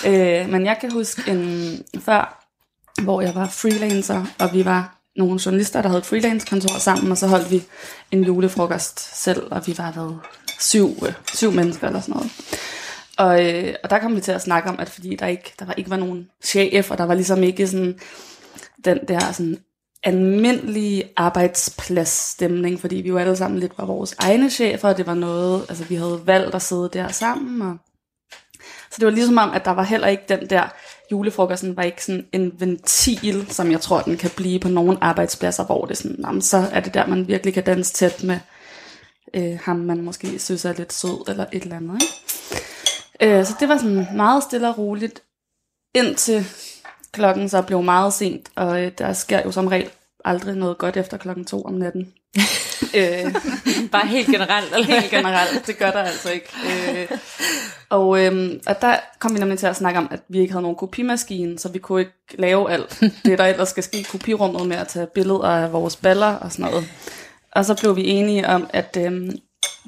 Øh, 0.05 0.49
men 0.49 0.65
jeg 0.65 0.77
kan 0.81 0.91
huske 0.91 1.31
en 1.31 1.83
før, 1.99 2.43
hvor 3.01 3.21
jeg 3.21 3.35
var 3.35 3.47
freelancer, 3.47 4.25
og 4.39 4.53
vi 4.53 4.65
var 4.65 4.97
nogle 5.15 5.39
journalister, 5.45 5.81
der 5.81 5.89
havde 5.89 5.99
et 5.99 6.05
freelance-kontor 6.05 6.79
sammen, 6.79 7.11
og 7.11 7.17
så 7.17 7.27
holdt 7.27 7.51
vi 7.51 7.63
en 8.11 8.23
julefrokost 8.23 9.23
selv, 9.23 9.47
og 9.51 9.67
vi 9.67 9.77
var 9.77 9.91
været 9.91 10.19
syv, 10.59 10.89
øh, 11.05 11.13
syv 11.33 11.51
mennesker 11.51 11.87
eller 11.87 12.01
sådan 12.01 12.15
noget. 12.15 12.31
Og, 13.17 13.45
øh, 13.45 13.75
og 13.83 13.89
der 13.89 13.99
kom 13.99 14.15
vi 14.15 14.21
til 14.21 14.31
at 14.31 14.41
snakke 14.41 14.69
om, 14.69 14.79
at 14.79 14.89
fordi 14.89 15.15
der 15.15 15.27
ikke, 15.27 15.53
der 15.59 15.65
var 15.65 15.73
ikke 15.73 15.89
var 15.89 15.97
nogen 15.97 16.29
chef, 16.43 16.91
og 16.91 16.97
der 16.97 17.03
var 17.03 17.13
ligesom 17.13 17.43
ikke 17.43 17.67
sådan 17.67 17.99
den 18.85 18.99
der 19.07 19.31
sådan 19.31 19.57
almindelige 20.03 21.03
arbejdspladsstemning, 21.17 22.79
fordi 22.79 22.95
vi 22.95 23.07
jo 23.07 23.17
alle 23.17 23.35
sammen 23.35 23.59
lidt 23.59 23.77
var 23.77 23.85
vores 23.85 24.15
egne 24.19 24.49
chefer, 24.49 24.89
og 24.89 24.97
det 24.97 25.07
var 25.07 25.13
noget, 25.13 25.65
altså 25.69 25.83
vi 25.83 25.95
havde 25.95 26.21
valgt 26.25 26.55
at 26.55 26.61
sidde 26.61 26.89
der 26.93 27.07
sammen, 27.07 27.61
og 27.61 27.77
så 28.91 28.95
det 28.97 29.05
var 29.05 29.11
ligesom 29.11 29.37
om, 29.37 29.51
at 29.51 29.65
der 29.65 29.71
var 29.71 29.83
heller 29.83 30.07
ikke 30.07 30.23
den 30.29 30.49
der, 30.49 30.67
julefrokosten 31.11 31.77
var 31.77 31.83
ikke 31.83 32.05
sådan 32.05 32.27
en 32.33 32.53
ventil, 32.59 33.47
som 33.49 33.71
jeg 33.71 33.81
tror, 33.81 34.01
den 34.01 34.17
kan 34.17 34.31
blive 34.35 34.59
på 34.59 34.67
nogle 34.67 34.97
arbejdspladser, 35.01 35.65
hvor 35.65 35.85
det 35.85 35.97
sådan, 35.97 36.17
jamen, 36.19 36.41
så 36.41 36.57
er 36.71 36.79
det 36.79 36.93
der, 36.93 37.07
man 37.07 37.27
virkelig 37.27 37.53
kan 37.53 37.63
danse 37.63 37.93
tæt 37.93 38.23
med 38.23 38.39
øh, 39.33 39.59
ham, 39.63 39.75
man 39.75 40.01
måske 40.01 40.39
synes 40.39 40.65
er 40.65 40.73
lidt 40.73 40.93
sød, 40.93 41.29
eller 41.29 41.45
et 41.53 41.63
eller 41.63 41.75
andet. 41.75 42.01
Ikke? 43.21 43.39
Øh, 43.39 43.45
så 43.45 43.53
det 43.59 43.69
var 43.69 43.77
sådan 43.77 44.07
meget 44.15 44.43
stille 44.43 44.69
og 44.69 44.77
roligt, 44.77 45.23
indtil 45.95 46.45
klokken 47.11 47.49
så 47.49 47.61
blev 47.61 47.83
meget 47.83 48.13
sent, 48.13 48.49
og 48.55 48.83
øh, 48.83 48.91
der 48.97 49.13
sker 49.13 49.41
jo 49.45 49.51
som 49.51 49.67
regel 49.67 49.89
aldrig 50.25 50.55
noget 50.55 50.77
godt 50.77 50.97
efter 50.97 51.17
klokken 51.17 51.45
to 51.45 51.61
om 51.61 51.73
natten. 51.73 52.13
øh, 52.99 53.33
bare 53.91 54.07
helt 54.07 54.27
generelt. 54.27 54.73
Eller? 54.73 54.85
helt 54.85 55.11
generelt. 55.11 55.67
Det 55.67 55.77
gør 55.77 55.91
der 55.91 56.03
altså 56.03 56.31
ikke. 56.31 56.49
Øh, 56.65 57.17
og, 57.89 58.25
øhm, 58.25 58.59
og 58.67 58.81
der 58.81 58.95
kom 59.19 59.33
vi 59.33 59.39
nemlig 59.39 59.59
til 59.59 59.67
at 59.67 59.75
snakke 59.75 59.99
om, 59.99 60.07
at 60.11 60.19
vi 60.27 60.39
ikke 60.39 60.51
havde 60.51 60.61
nogen 60.61 60.77
kopimaskine, 60.77 61.59
så 61.59 61.69
vi 61.69 61.79
kunne 61.79 61.99
ikke 61.99 62.13
lave 62.37 62.71
alt 62.71 63.03
det, 63.25 63.37
der 63.37 63.45
ellers 63.45 63.69
skal 63.69 63.83
ske 63.83 63.99
i 63.99 64.05
kopirummet 64.11 64.67
med 64.67 64.77
at 64.77 64.87
tage 64.87 65.07
billeder 65.07 65.47
af 65.47 65.73
vores 65.73 65.95
baller 65.95 66.33
og 66.33 66.51
sådan 66.51 66.65
noget. 66.65 66.89
Og 67.51 67.65
så 67.65 67.75
blev 67.75 67.95
vi 67.95 68.05
enige 68.05 68.47
om, 68.47 68.67
at 68.69 68.97
øhm, 68.99 69.31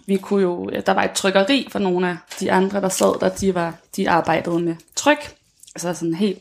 vi 0.08 0.18
kunne 0.18 0.42
jo, 0.42 0.70
der 0.86 0.94
var 0.94 1.04
et 1.04 1.12
trykkeri 1.12 1.68
for 1.72 1.80
nogle 1.80 2.10
af 2.10 2.18
de 2.40 2.52
andre, 2.52 2.82
der 2.82 2.90
sad 2.90 3.20
der, 3.20 3.30
de, 3.30 3.56
var, 3.56 3.74
de 3.96 4.10
arbejdede 4.10 4.60
med 4.60 4.76
tryk, 4.96 5.36
altså 5.76 5.94
sådan 5.94 6.14
helt 6.14 6.40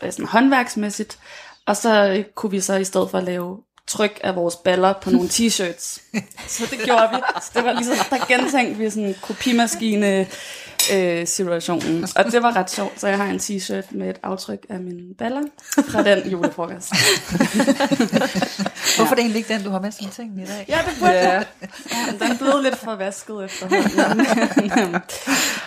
sådan 0.00 0.26
håndværksmæssigt. 0.26 1.18
Og 1.66 1.76
så 1.76 2.08
øh, 2.08 2.24
kunne 2.34 2.50
vi 2.50 2.60
så 2.60 2.74
i 2.74 2.84
stedet 2.84 3.10
for 3.10 3.20
lave 3.20 3.58
tryk 3.88 4.20
af 4.24 4.36
vores 4.36 4.56
baller 4.56 4.92
på 4.92 5.10
nogle 5.10 5.28
t-shirts. 5.36 6.00
Så 6.48 6.66
det 6.70 6.78
gjorde 6.84 7.08
vi. 7.12 7.16
Så 7.42 7.50
det 7.54 7.64
var 7.64 7.72
ligesom, 7.72 7.96
der 8.10 8.26
gentænkte 8.26 8.78
vi 8.78 8.90
sådan 8.90 9.14
kopimaskine 9.22 10.26
øh, 10.92 11.26
situationen. 11.26 12.08
Og 12.16 12.24
det 12.32 12.42
var 12.42 12.56
ret 12.56 12.70
sjovt, 12.70 13.00
så 13.00 13.08
jeg 13.08 13.16
har 13.16 13.24
en 13.24 13.36
t-shirt 13.36 13.96
med 13.96 14.10
et 14.10 14.16
aftryk 14.22 14.66
af 14.68 14.80
mine 14.80 15.14
baller 15.18 15.42
fra 15.88 16.02
den 16.02 16.30
julefrokost. 16.30 16.90
Hvorfor 18.96 19.10
er 19.10 19.14
det 19.14 19.18
egentlig 19.18 19.36
ikke 19.36 19.54
den, 19.54 19.62
du 19.62 19.70
har 19.70 19.80
med 19.80 19.92
som 19.92 20.10
ting 20.10 20.42
i 20.42 20.46
dag? 20.46 20.64
Ja, 20.68 20.78
det 20.86 20.96
burde 21.00 21.12
ja. 21.12 21.34
ja. 21.34 21.42
Den 22.20 22.32
er 22.32 22.38
blevet 22.38 22.62
lidt 22.62 22.76
for 22.76 22.94
vasket 22.94 23.44
efterhånden. 23.44 24.26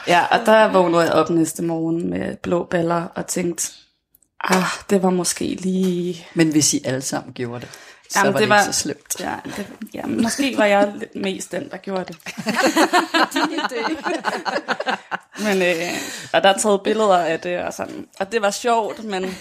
ja, 0.07 0.25
og 0.31 0.39
der 0.45 0.71
vågnede 0.71 1.01
jeg 1.01 1.11
op 1.11 1.29
næste 1.29 1.63
morgen 1.63 2.09
med 2.09 2.37
blå 2.37 2.63
baller 2.63 3.03
og 3.15 3.27
tænkte, 3.27 3.71
ah, 4.43 4.63
det 4.89 5.03
var 5.03 5.09
måske 5.09 5.45
lige... 5.45 6.27
Men 6.33 6.49
hvis 6.51 6.73
I 6.73 6.81
alle 6.85 7.01
sammen 7.01 7.33
gjorde 7.33 7.59
det, 7.61 7.69
så 8.09 8.19
Jamen, 8.19 8.33
var 8.33 8.39
det 8.39 8.41
det, 8.41 8.49
var- 8.49 8.61
ikke 8.61 8.73
så 8.73 8.79
slemt. 8.81 9.19
Ja, 9.19 9.35
det, 9.45 9.67
ja, 9.93 10.05
måske 10.05 10.57
var 10.57 10.65
jeg 10.65 10.93
lidt 10.99 11.15
mest 11.15 11.51
den, 11.51 11.69
der 11.69 11.77
gjorde 11.77 12.05
det. 12.05 12.17
men, 15.45 15.61
øh, 15.61 15.91
og 16.33 16.43
der 16.43 16.49
er 16.49 16.57
taget 16.57 16.81
billeder 16.83 17.17
af 17.17 17.39
det, 17.39 17.59
og, 17.59 17.73
sådan, 17.73 18.05
og 18.19 18.31
det 18.31 18.41
var 18.41 18.51
sjovt, 18.51 19.03
men, 19.03 19.37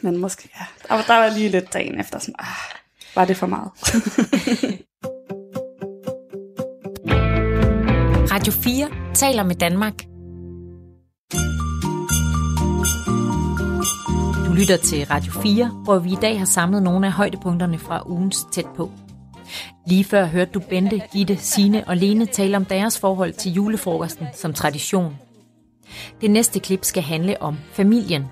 men 0.00 0.16
måske, 0.16 0.48
ja, 0.60 0.64
der, 0.88 0.94
var, 0.94 1.02
der 1.02 1.14
var 1.16 1.28
lige 1.28 1.48
lidt 1.48 1.72
dagen 1.72 2.00
efter, 2.00 2.18
sådan, 2.18 2.34
ah, 2.38 2.46
var 3.14 3.24
det 3.24 3.36
for 3.36 3.46
meget? 3.46 3.70
Radio 8.32 8.52
4 8.52 8.88
taler 9.14 9.42
med 9.42 9.54
Danmark. 9.54 9.94
Du 14.54 14.58
lytter 14.58 14.76
til 14.76 15.06
Radio 15.06 15.32
4, 15.32 15.66
hvor 15.84 15.98
vi 15.98 16.12
i 16.12 16.18
dag 16.22 16.38
har 16.38 16.46
samlet 16.46 16.82
nogle 16.82 17.06
af 17.06 17.12
højdepunkterne 17.12 17.78
fra 17.78 18.02
ugens 18.06 18.46
tæt 18.52 18.66
på. 18.76 18.90
Lige 19.86 20.04
før 20.04 20.24
hørte 20.24 20.50
du 20.50 20.60
Bente, 20.60 21.00
Gitte, 21.12 21.36
Sine 21.36 21.84
og 21.88 21.96
Lene 21.96 22.26
tale 22.26 22.56
om 22.56 22.64
deres 22.64 22.98
forhold 22.98 23.32
til 23.32 23.52
julefrokosten 23.52 24.26
som 24.34 24.52
tradition. 24.52 25.16
Det 26.20 26.30
næste 26.30 26.60
klip 26.60 26.84
skal 26.84 27.02
handle 27.02 27.42
om 27.42 27.58
familien. 27.72 28.24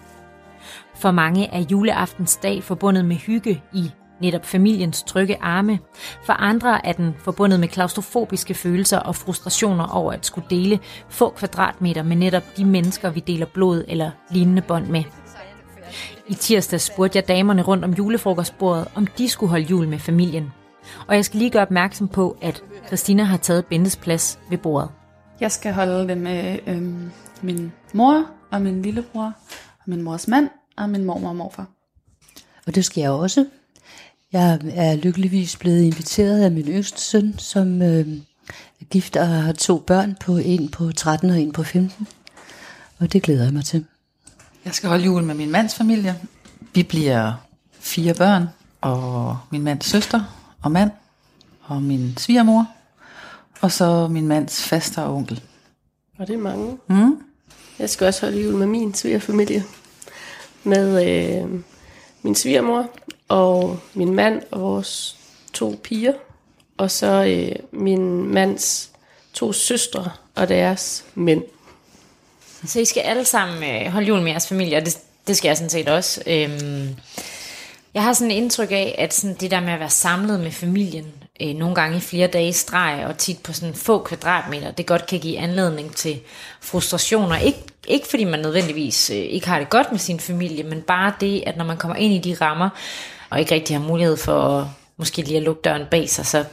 For 0.94 1.10
mange 1.10 1.46
er 1.46 1.60
juleaftens 1.70 2.36
dag 2.36 2.62
forbundet 2.62 3.04
med 3.04 3.16
hygge 3.16 3.62
i 3.74 3.90
netop 4.20 4.46
familiens 4.46 5.02
trygge 5.02 5.36
arme. 5.40 5.78
For 6.24 6.32
andre 6.32 6.86
er 6.86 6.92
den 6.92 7.14
forbundet 7.18 7.60
med 7.60 7.68
klaustrofobiske 7.68 8.54
følelser 8.54 8.98
og 8.98 9.16
frustrationer 9.16 9.86
over 9.86 10.12
at 10.12 10.26
skulle 10.26 10.46
dele 10.50 10.78
få 11.08 11.30
kvadratmeter 11.30 12.02
med 12.02 12.16
netop 12.16 12.56
de 12.56 12.64
mennesker, 12.64 13.10
vi 13.10 13.20
deler 13.20 13.46
blod 13.46 13.84
eller 13.88 14.10
lignende 14.30 14.62
bånd 14.62 14.86
med. 14.86 15.04
I 16.32 16.34
tirsdag 16.34 16.80
spurgte 16.80 17.16
jeg 17.16 17.28
damerne 17.28 17.62
rundt 17.62 17.84
om 17.84 17.92
julefrokostbordet, 17.92 18.88
om 18.94 19.06
de 19.06 19.28
skulle 19.28 19.50
holde 19.50 19.64
jul 19.64 19.88
med 19.88 19.98
familien. 19.98 20.52
Og 21.06 21.16
jeg 21.16 21.24
skal 21.24 21.38
lige 21.38 21.50
gøre 21.50 21.62
opmærksom 21.62 22.08
på, 22.08 22.36
at 22.42 22.62
Christina 22.86 23.22
har 23.22 23.36
taget 23.36 23.66
Bentes 23.66 23.96
plads 23.96 24.38
ved 24.50 24.58
bordet. 24.58 24.90
Jeg 25.40 25.52
skal 25.52 25.72
holde 25.72 26.08
det 26.08 26.18
med 26.18 26.58
øhm, 26.66 27.10
min 27.42 27.72
mor 27.94 28.26
og 28.50 28.62
min 28.62 28.82
lillebror, 28.82 29.32
og 29.78 29.84
min 29.86 30.02
mors 30.02 30.28
mand 30.28 30.48
og 30.76 30.90
min 30.90 31.04
mormor 31.04 31.28
og 31.28 31.36
morfar. 31.36 31.66
Og 32.66 32.74
det 32.74 32.84
skal 32.84 33.00
jeg 33.00 33.10
også. 33.10 33.46
Jeg 34.32 34.60
er 34.74 34.96
lykkeligvis 34.96 35.56
blevet 35.56 35.82
inviteret 35.82 36.44
af 36.44 36.50
min 36.50 36.68
yngste 36.68 37.00
søn, 37.00 37.38
som 37.38 37.82
øh, 37.82 38.08
er 38.80 38.84
gift 38.90 39.16
og 39.16 39.28
har 39.28 39.52
to 39.52 39.78
børn, 39.78 40.16
på 40.20 40.36
en 40.36 40.68
på 40.68 40.92
13 40.92 41.30
og 41.30 41.40
en 41.40 41.52
på 41.52 41.62
15. 41.62 42.06
Og 42.98 43.12
det 43.12 43.22
glæder 43.22 43.44
jeg 43.44 43.52
mig 43.52 43.64
til. 43.64 43.84
Jeg 44.64 44.74
skal 44.74 44.88
holde 44.88 45.04
jul 45.04 45.22
med 45.22 45.34
min 45.34 45.50
mands 45.50 45.74
familie. 45.74 46.20
Vi 46.74 46.82
bliver 46.82 47.32
fire 47.72 48.14
børn, 48.14 48.48
og 48.80 49.38
min 49.50 49.62
mands 49.62 49.86
søster 49.86 50.24
og 50.62 50.70
mand, 50.70 50.90
og 51.62 51.82
min 51.82 52.14
svigermor, 52.16 52.68
og 53.60 53.72
så 53.72 54.08
min 54.08 54.26
mands 54.26 54.64
faster 54.64 55.02
og 55.02 55.14
onkel. 55.14 55.42
Og 56.18 56.26
det 56.26 56.34
er 56.34 56.38
mange. 56.38 56.78
Mm. 56.86 57.22
Jeg 57.78 57.90
skal 57.90 58.06
også 58.06 58.26
holde 58.26 58.42
jul 58.42 58.54
med 58.54 58.66
min 58.66 58.94
svigerfamilie. 58.94 59.64
Med 60.64 61.08
øh, 61.08 61.60
min 62.22 62.34
svigermor 62.34 62.90
og 63.28 63.78
min 63.94 64.14
mand 64.14 64.42
og 64.50 64.60
vores 64.60 65.16
to 65.52 65.80
piger. 65.82 66.12
Og 66.76 66.90
så 66.90 67.24
øh, 67.24 67.80
min 67.80 68.34
mands 68.34 68.90
to 69.32 69.52
søstre 69.52 70.10
og 70.34 70.48
deres 70.48 71.04
mænd. 71.14 71.42
Så 72.66 72.80
I 72.80 72.84
skal 72.84 73.00
alle 73.00 73.24
sammen 73.24 73.62
øh, 73.62 73.92
holde 73.92 74.06
jul 74.06 74.20
med 74.20 74.30
jeres 74.30 74.48
familie, 74.48 74.76
og 74.76 74.86
det, 74.86 74.98
det 75.26 75.36
skal 75.36 75.48
jeg 75.48 75.56
sådan 75.56 75.70
set 75.70 75.88
også. 75.88 76.22
Øhm, 76.26 76.96
jeg 77.94 78.02
har 78.02 78.12
sådan 78.12 78.30
et 78.30 78.36
indtryk 78.36 78.70
af, 78.70 78.94
at 78.98 79.14
sådan 79.14 79.36
det 79.40 79.50
der 79.50 79.60
med 79.60 79.72
at 79.72 79.80
være 79.80 79.90
samlet 79.90 80.40
med 80.40 80.50
familien, 80.50 81.06
øh, 81.40 81.54
nogle 81.54 81.74
gange 81.74 81.96
i 81.96 82.00
flere 82.00 82.26
dage 82.26 82.48
i 82.48 82.52
streg, 82.52 83.04
og 83.06 83.18
tit 83.18 83.38
på 83.42 83.52
sådan 83.52 83.74
få 83.74 83.98
kvadratmeter, 83.98 84.70
det 84.70 84.86
godt 84.86 85.06
kan 85.06 85.20
give 85.20 85.38
anledning 85.38 85.96
til 85.96 86.20
frustrationer. 86.60 87.36
Ikke, 87.36 87.58
ikke 87.88 88.08
fordi 88.08 88.24
man 88.24 88.40
nødvendigvis 88.40 89.10
øh, 89.10 89.16
ikke 89.16 89.48
har 89.48 89.58
det 89.58 89.70
godt 89.70 89.90
med 89.90 89.98
sin 89.98 90.20
familie, 90.20 90.62
men 90.62 90.82
bare 90.82 91.14
det, 91.20 91.44
at 91.46 91.56
når 91.56 91.64
man 91.64 91.76
kommer 91.76 91.96
ind 91.96 92.14
i 92.14 92.30
de 92.30 92.44
rammer, 92.44 92.68
og 93.30 93.40
ikke 93.40 93.54
rigtig 93.54 93.76
har 93.76 93.86
mulighed 93.86 94.16
for 94.16 94.58
at 94.58 94.66
måske 94.96 95.22
lige 95.22 95.36
at 95.36 95.42
lukke 95.42 95.62
døren 95.62 95.86
bag 95.90 96.10
sig, 96.10 96.26
så, 96.26 96.44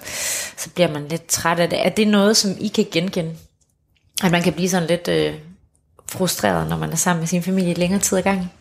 så 0.57 0.69
bliver 0.69 0.91
man 0.91 1.07
lidt 1.07 1.27
træt 1.27 1.59
af 1.59 1.69
det. 1.69 1.85
Er 1.85 1.89
det 1.89 2.07
noget, 2.07 2.37
som 2.37 2.55
I 2.59 2.67
kan 2.67 2.85
genkende? 2.91 3.35
At 4.23 4.31
man 4.31 4.43
kan 4.43 4.53
blive 4.53 4.69
sådan 4.69 4.87
lidt 4.87 5.07
øh, 5.07 5.33
frustreret, 6.11 6.69
når 6.69 6.77
man 6.77 6.91
er 6.91 6.95
sammen 6.95 7.21
med 7.21 7.27
sin 7.27 7.43
familie 7.43 7.71
i 7.71 7.73
længere 7.73 7.99
tid 7.99 8.17
ad 8.17 8.23
gangen? 8.23 8.51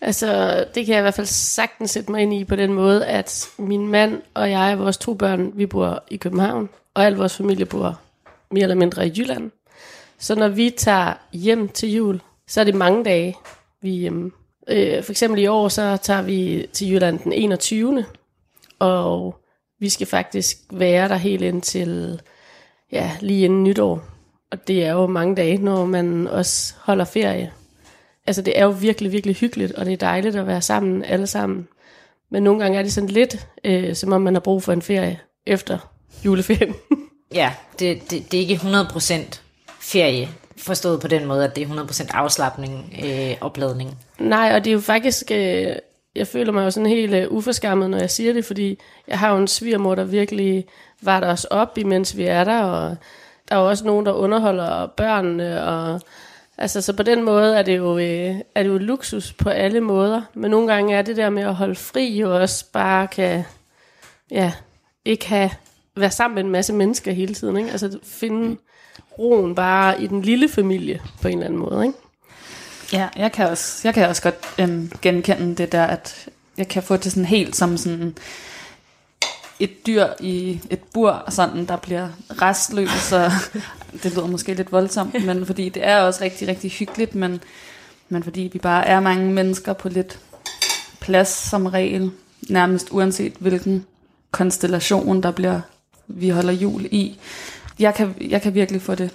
Altså, 0.00 0.64
det 0.74 0.86
kan 0.86 0.92
jeg 0.92 1.00
i 1.00 1.02
hvert 1.02 1.14
fald 1.14 1.26
sagtens 1.26 1.90
sætte 1.90 2.10
mig 2.10 2.22
ind 2.22 2.34
i 2.34 2.44
på 2.44 2.56
den 2.56 2.72
måde, 2.72 3.06
at 3.06 3.48
min 3.58 3.88
mand 3.88 4.22
og 4.34 4.50
jeg 4.50 4.72
og 4.72 4.78
vores 4.78 4.96
to 4.96 5.14
børn, 5.14 5.52
vi 5.54 5.66
bor 5.66 6.04
i 6.10 6.16
København, 6.16 6.68
og 6.94 7.04
al 7.04 7.14
vores 7.14 7.36
familie 7.36 7.66
bor 7.66 8.00
mere 8.50 8.62
eller 8.62 8.74
mindre 8.74 9.06
i 9.06 9.12
Jylland. 9.16 9.50
Så 10.18 10.34
når 10.34 10.48
vi 10.48 10.70
tager 10.70 11.14
hjem 11.32 11.68
til 11.68 11.92
jul, 11.92 12.20
så 12.48 12.60
er 12.60 12.64
det 12.64 12.74
mange 12.74 13.04
dage, 13.04 13.36
vi 13.82 13.94
er 13.94 14.00
hjemme. 14.00 14.30
Øh, 14.68 15.04
for 15.04 15.12
eksempel 15.12 15.42
i 15.42 15.46
år, 15.46 15.68
så 15.68 15.98
tager 16.02 16.22
vi 16.22 16.66
til 16.72 16.92
Jylland 16.92 17.18
den 17.18 17.32
21. 17.32 18.04
Og 18.78 19.40
vi 19.80 19.88
skal 19.88 20.06
faktisk 20.06 20.58
være 20.70 21.08
der 21.08 21.16
helt 21.16 21.42
indtil, 21.42 22.20
ja, 22.92 23.12
lige 23.20 23.44
inden 23.44 23.64
nytår. 23.64 24.17
Og 24.50 24.68
det 24.68 24.84
er 24.84 24.92
jo 24.92 25.06
mange 25.06 25.36
dage, 25.36 25.58
når 25.58 25.86
man 25.86 26.26
også 26.26 26.74
holder 26.80 27.04
ferie. 27.04 27.52
Altså 28.26 28.42
det 28.42 28.58
er 28.58 28.64
jo 28.64 28.70
virkelig, 28.70 29.12
virkelig 29.12 29.36
hyggeligt, 29.36 29.72
og 29.72 29.86
det 29.86 29.92
er 29.92 29.96
dejligt 29.96 30.36
at 30.36 30.46
være 30.46 30.62
sammen, 30.62 31.04
alle 31.04 31.26
sammen. 31.26 31.68
Men 32.30 32.42
nogle 32.42 32.60
gange 32.60 32.78
er 32.78 32.82
det 32.82 32.92
sådan 32.92 33.08
lidt, 33.08 33.46
øh, 33.64 33.94
som 33.94 34.12
om 34.12 34.22
man 34.22 34.34
har 34.34 34.40
brug 34.40 34.62
for 34.62 34.72
en 34.72 34.82
ferie 34.82 35.20
efter 35.46 35.78
juleferien. 36.24 36.74
Ja, 37.34 37.52
det, 37.78 38.10
det, 38.10 38.32
det 38.32 38.36
er 38.38 38.48
ikke 38.48 38.54
100% 38.54 39.40
ferie, 39.80 40.28
forstået 40.56 41.00
på 41.00 41.08
den 41.08 41.26
måde, 41.26 41.44
at 41.44 41.56
det 41.56 41.62
er 41.62 41.84
100% 41.84 42.16
afslappning, 42.16 42.94
øh, 43.04 43.36
opladning. 43.40 43.98
Nej, 44.18 44.52
og 44.54 44.64
det 44.64 44.70
er 44.70 44.74
jo 44.74 44.80
faktisk, 44.80 45.30
øh, 45.30 45.76
jeg 46.14 46.26
føler 46.26 46.52
mig 46.52 46.64
jo 46.64 46.70
sådan 46.70 46.88
helt 46.88 47.14
øh, 47.14 47.30
uforskammet, 47.30 47.90
når 47.90 47.98
jeg 47.98 48.10
siger 48.10 48.32
det, 48.32 48.44
fordi 48.44 48.78
jeg 49.08 49.18
har 49.18 49.30
jo 49.32 49.38
en 49.38 49.48
svigermor, 49.48 49.94
der 49.94 50.04
virkelig 50.04 50.64
varter 51.02 51.28
os 51.28 51.44
op, 51.44 51.78
imens 51.78 52.16
vi 52.16 52.24
er 52.24 52.44
der, 52.44 52.62
og 52.62 52.96
der 53.48 53.56
er 53.56 53.60
jo 53.60 53.68
også 53.68 53.84
nogen, 53.84 54.06
der 54.06 54.12
underholder 54.12 54.86
børnene, 54.86 55.64
og 55.64 56.00
altså 56.58 56.80
så 56.80 56.92
på 56.92 57.02
den 57.02 57.22
måde 57.22 57.56
er 57.56 57.62
det 57.62 57.76
jo, 57.76 57.98
øh, 57.98 58.34
er 58.54 58.62
det 58.62 58.68
jo 58.68 58.78
luksus 58.78 59.32
på 59.32 59.48
alle 59.48 59.80
måder, 59.80 60.22
men 60.34 60.50
nogle 60.50 60.72
gange 60.72 60.94
er 60.94 61.02
det 61.02 61.16
der 61.16 61.30
med 61.30 61.42
at 61.42 61.54
holde 61.54 61.74
fri 61.74 62.18
jo 62.18 62.40
også 62.40 62.64
bare 62.72 63.06
kan, 63.06 63.44
ja, 64.30 64.52
ikke 65.04 65.28
have, 65.28 65.50
være 65.96 66.10
sammen 66.10 66.34
med 66.34 66.44
en 66.44 66.50
masse 66.50 66.72
mennesker 66.72 67.12
hele 67.12 67.34
tiden, 67.34 67.56
ikke? 67.56 67.70
altså 67.70 67.98
finde 68.02 68.56
roen 69.18 69.54
bare 69.54 70.02
i 70.02 70.06
den 70.06 70.22
lille 70.22 70.48
familie 70.48 71.00
på 71.22 71.28
en 71.28 71.34
eller 71.34 71.46
anden 71.46 71.60
måde, 71.60 71.86
ikke? 71.86 71.98
Ja, 72.92 73.08
jeg 73.16 73.32
kan 73.32 73.48
også, 73.48 73.88
jeg 73.88 73.94
kan 73.94 74.08
også 74.08 74.22
godt 74.22 74.54
øhm, 74.58 74.92
genkende 75.02 75.54
det 75.54 75.72
der, 75.72 75.84
at 75.84 76.28
jeg 76.58 76.68
kan 76.68 76.82
få 76.82 76.96
det 76.96 77.12
sådan 77.12 77.24
helt 77.24 77.56
som 77.56 77.76
sådan 77.76 78.16
et 79.60 79.86
dyr 79.86 80.06
i 80.20 80.60
et 80.70 80.80
bur, 80.92 81.24
sådan, 81.28 81.66
der 81.66 81.76
bliver 81.76 82.08
restløs, 82.42 83.12
og 83.12 83.30
det 84.02 84.14
lyder 84.14 84.26
måske 84.26 84.54
lidt 84.54 84.72
voldsomt, 84.72 85.26
men 85.26 85.46
fordi 85.46 85.68
det 85.68 85.86
er 85.86 86.00
også 86.00 86.24
rigtig, 86.24 86.48
rigtig 86.48 86.70
hyggeligt, 86.70 87.14
men, 87.14 87.40
men 88.08 88.22
fordi 88.22 88.50
vi 88.52 88.58
bare 88.58 88.86
er 88.86 89.00
mange 89.00 89.32
mennesker 89.32 89.72
på 89.72 89.88
lidt 89.88 90.18
plads 91.00 91.28
som 91.28 91.66
regel, 91.66 92.10
nærmest 92.48 92.88
uanset 92.90 93.32
hvilken 93.38 93.86
konstellation, 94.30 95.22
der 95.22 95.30
bliver, 95.30 95.60
vi 96.06 96.28
holder 96.28 96.52
jul 96.52 96.84
i. 96.84 97.18
Jeg 97.78 97.94
kan, 97.94 98.14
jeg 98.20 98.42
kan 98.42 98.54
virkelig 98.54 98.82
få 98.82 98.94
det 98.94 99.10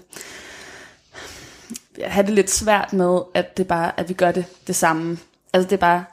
have 2.04 2.26
det 2.26 2.34
lidt 2.34 2.52
svært 2.52 2.94
med, 2.94 3.20
at 3.34 3.58
det 3.58 3.68
bare, 3.68 4.00
at 4.00 4.10
vi 4.10 4.14
gør 4.14 4.32
det 4.32 4.46
det 4.68 4.76
samme. 4.76 5.18
Altså 5.54 5.70
det 5.70 5.76
er 5.76 5.80
bare 5.80 6.06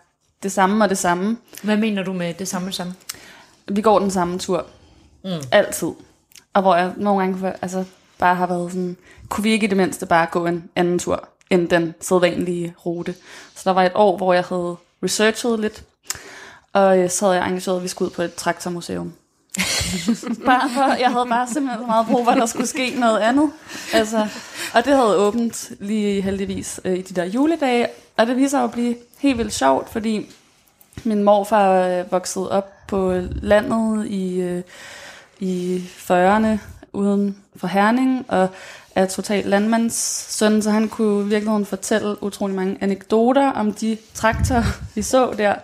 det 0.43 0.53
samme 0.53 0.85
og 0.85 0.91
det 0.91 0.99
samme. 0.99 1.37
Hvad 1.63 1.77
mener 1.77 2.03
du 2.03 2.13
med 2.13 2.35
det 2.35 2.49
samme 2.49 2.73
samme? 2.73 2.95
Vi 3.71 3.81
går 3.81 3.99
den 3.99 4.11
samme 4.11 4.39
tur. 4.39 4.67
Mm. 5.25 5.31
Altid. 5.53 5.89
Og 6.55 6.63
hvor 6.63 6.77
jeg 6.77 6.93
nogle 6.97 7.21
gange 7.21 7.39
for, 7.39 7.53
altså, 7.63 7.85
bare 8.19 8.35
har 8.35 8.47
været 8.47 8.73
sådan, 8.73 8.97
kunne 9.29 9.43
vi 9.43 9.51
ikke 9.51 9.67
i 9.67 9.69
det 9.69 9.77
mindste 9.77 10.07
bare 10.07 10.27
gå 10.27 10.47
en 10.47 10.71
anden 10.77 10.99
tur, 10.99 11.29
end 11.51 11.69
den 11.69 11.95
sædvanlige 12.01 12.75
rute. 12.87 13.15
Så 13.55 13.63
der 13.65 13.71
var 13.71 13.83
et 13.83 13.93
år, 13.95 14.17
hvor 14.17 14.33
jeg 14.33 14.45
havde 14.45 14.77
researchet 15.03 15.61
lidt, 15.61 15.85
og 16.73 16.99
øh, 16.99 17.11
så 17.11 17.25
havde 17.25 17.39
jeg 17.39 17.49
engageret, 17.49 17.77
at 17.77 17.83
vi 17.83 17.89
skulle 17.89 18.11
ud 18.11 18.15
på 18.15 18.23
et 18.23 18.35
traktormuseum. 18.35 19.13
bare 20.47 20.71
for, 20.71 20.95
jeg 20.95 21.11
havde 21.11 21.27
bare 21.29 21.47
simpelthen 21.47 21.83
så 21.83 21.87
meget 21.87 22.07
brug 22.07 22.25
for, 22.25 22.33
at 22.33 22.39
der 22.39 22.47
skulle 22.47 22.67
ske 22.67 22.95
noget 22.99 23.19
andet. 23.19 23.51
Altså, 23.93 24.29
og 24.75 24.85
det 24.85 24.97
havde 24.97 25.17
åbent 25.17 25.73
lige 25.81 26.23
heldigvis 26.23 26.81
øh, 26.85 26.99
i 26.99 27.03
de 27.03 27.15
der 27.15 27.25
juledage, 27.25 27.89
og 28.17 28.27
det 28.27 28.37
viser 28.37 28.61
at 28.61 28.71
blive 28.71 28.97
helt 29.19 29.39
vildt 29.39 29.53
sjovt, 29.53 29.89
fordi 29.89 30.31
min 31.05 31.23
morfar 31.23 31.73
øh, 31.73 32.13
voksede 32.13 32.51
op 32.51 32.73
på 32.91 33.21
landet 33.43 34.07
i, 34.07 34.41
øh, 34.41 34.63
i 35.41 35.85
40'erne 35.99 36.59
uden 36.93 37.37
for 37.57 37.67
Herning, 37.67 38.25
og 38.29 38.49
er 38.95 39.07
totalt 39.07 39.47
landmandssøn, 39.47 40.63
så 40.63 40.71
han 40.71 40.89
kunne 40.89 41.27
i 41.27 41.29
virkeligheden 41.29 41.67
fortælle 41.67 42.23
utrolig 42.23 42.57
mange 42.57 42.79
anekdoter 42.81 43.51
om 43.51 43.73
de 43.73 43.97
traktorer, 44.15 44.63
vi 44.95 45.03
så 45.03 45.35
der. 45.39 45.55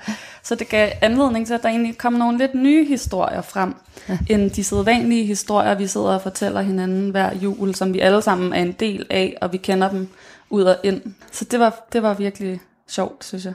Så 0.42 0.54
det 0.54 0.68
gav 0.68 0.90
anledning 1.00 1.46
til, 1.46 1.54
at 1.54 1.62
der 1.62 1.68
egentlig 1.68 1.98
kom 1.98 2.12
nogle 2.12 2.38
lidt 2.38 2.54
nye 2.54 2.84
historier 2.84 3.40
frem, 3.40 3.74
ja. 4.08 4.18
end 4.30 4.50
de 4.50 4.64
sædvanlige 4.64 5.26
historier, 5.26 5.74
vi 5.74 5.86
sidder 5.86 6.14
og 6.14 6.22
fortæller 6.22 6.60
hinanden 6.60 7.10
hver 7.10 7.34
jul, 7.34 7.74
som 7.74 7.94
vi 7.94 8.00
alle 8.00 8.22
sammen 8.22 8.52
er 8.52 8.62
en 8.62 8.72
del 8.72 9.06
af, 9.10 9.36
og 9.40 9.52
vi 9.52 9.56
kender 9.56 9.90
dem 9.90 10.08
ud 10.50 10.62
og 10.62 10.76
ind. 10.82 11.02
Så 11.32 11.44
det 11.44 11.60
var, 11.60 11.86
det 11.92 12.02
var 12.02 12.14
virkelig 12.14 12.60
sjovt, 12.88 13.24
synes 13.24 13.44
jeg. 13.44 13.54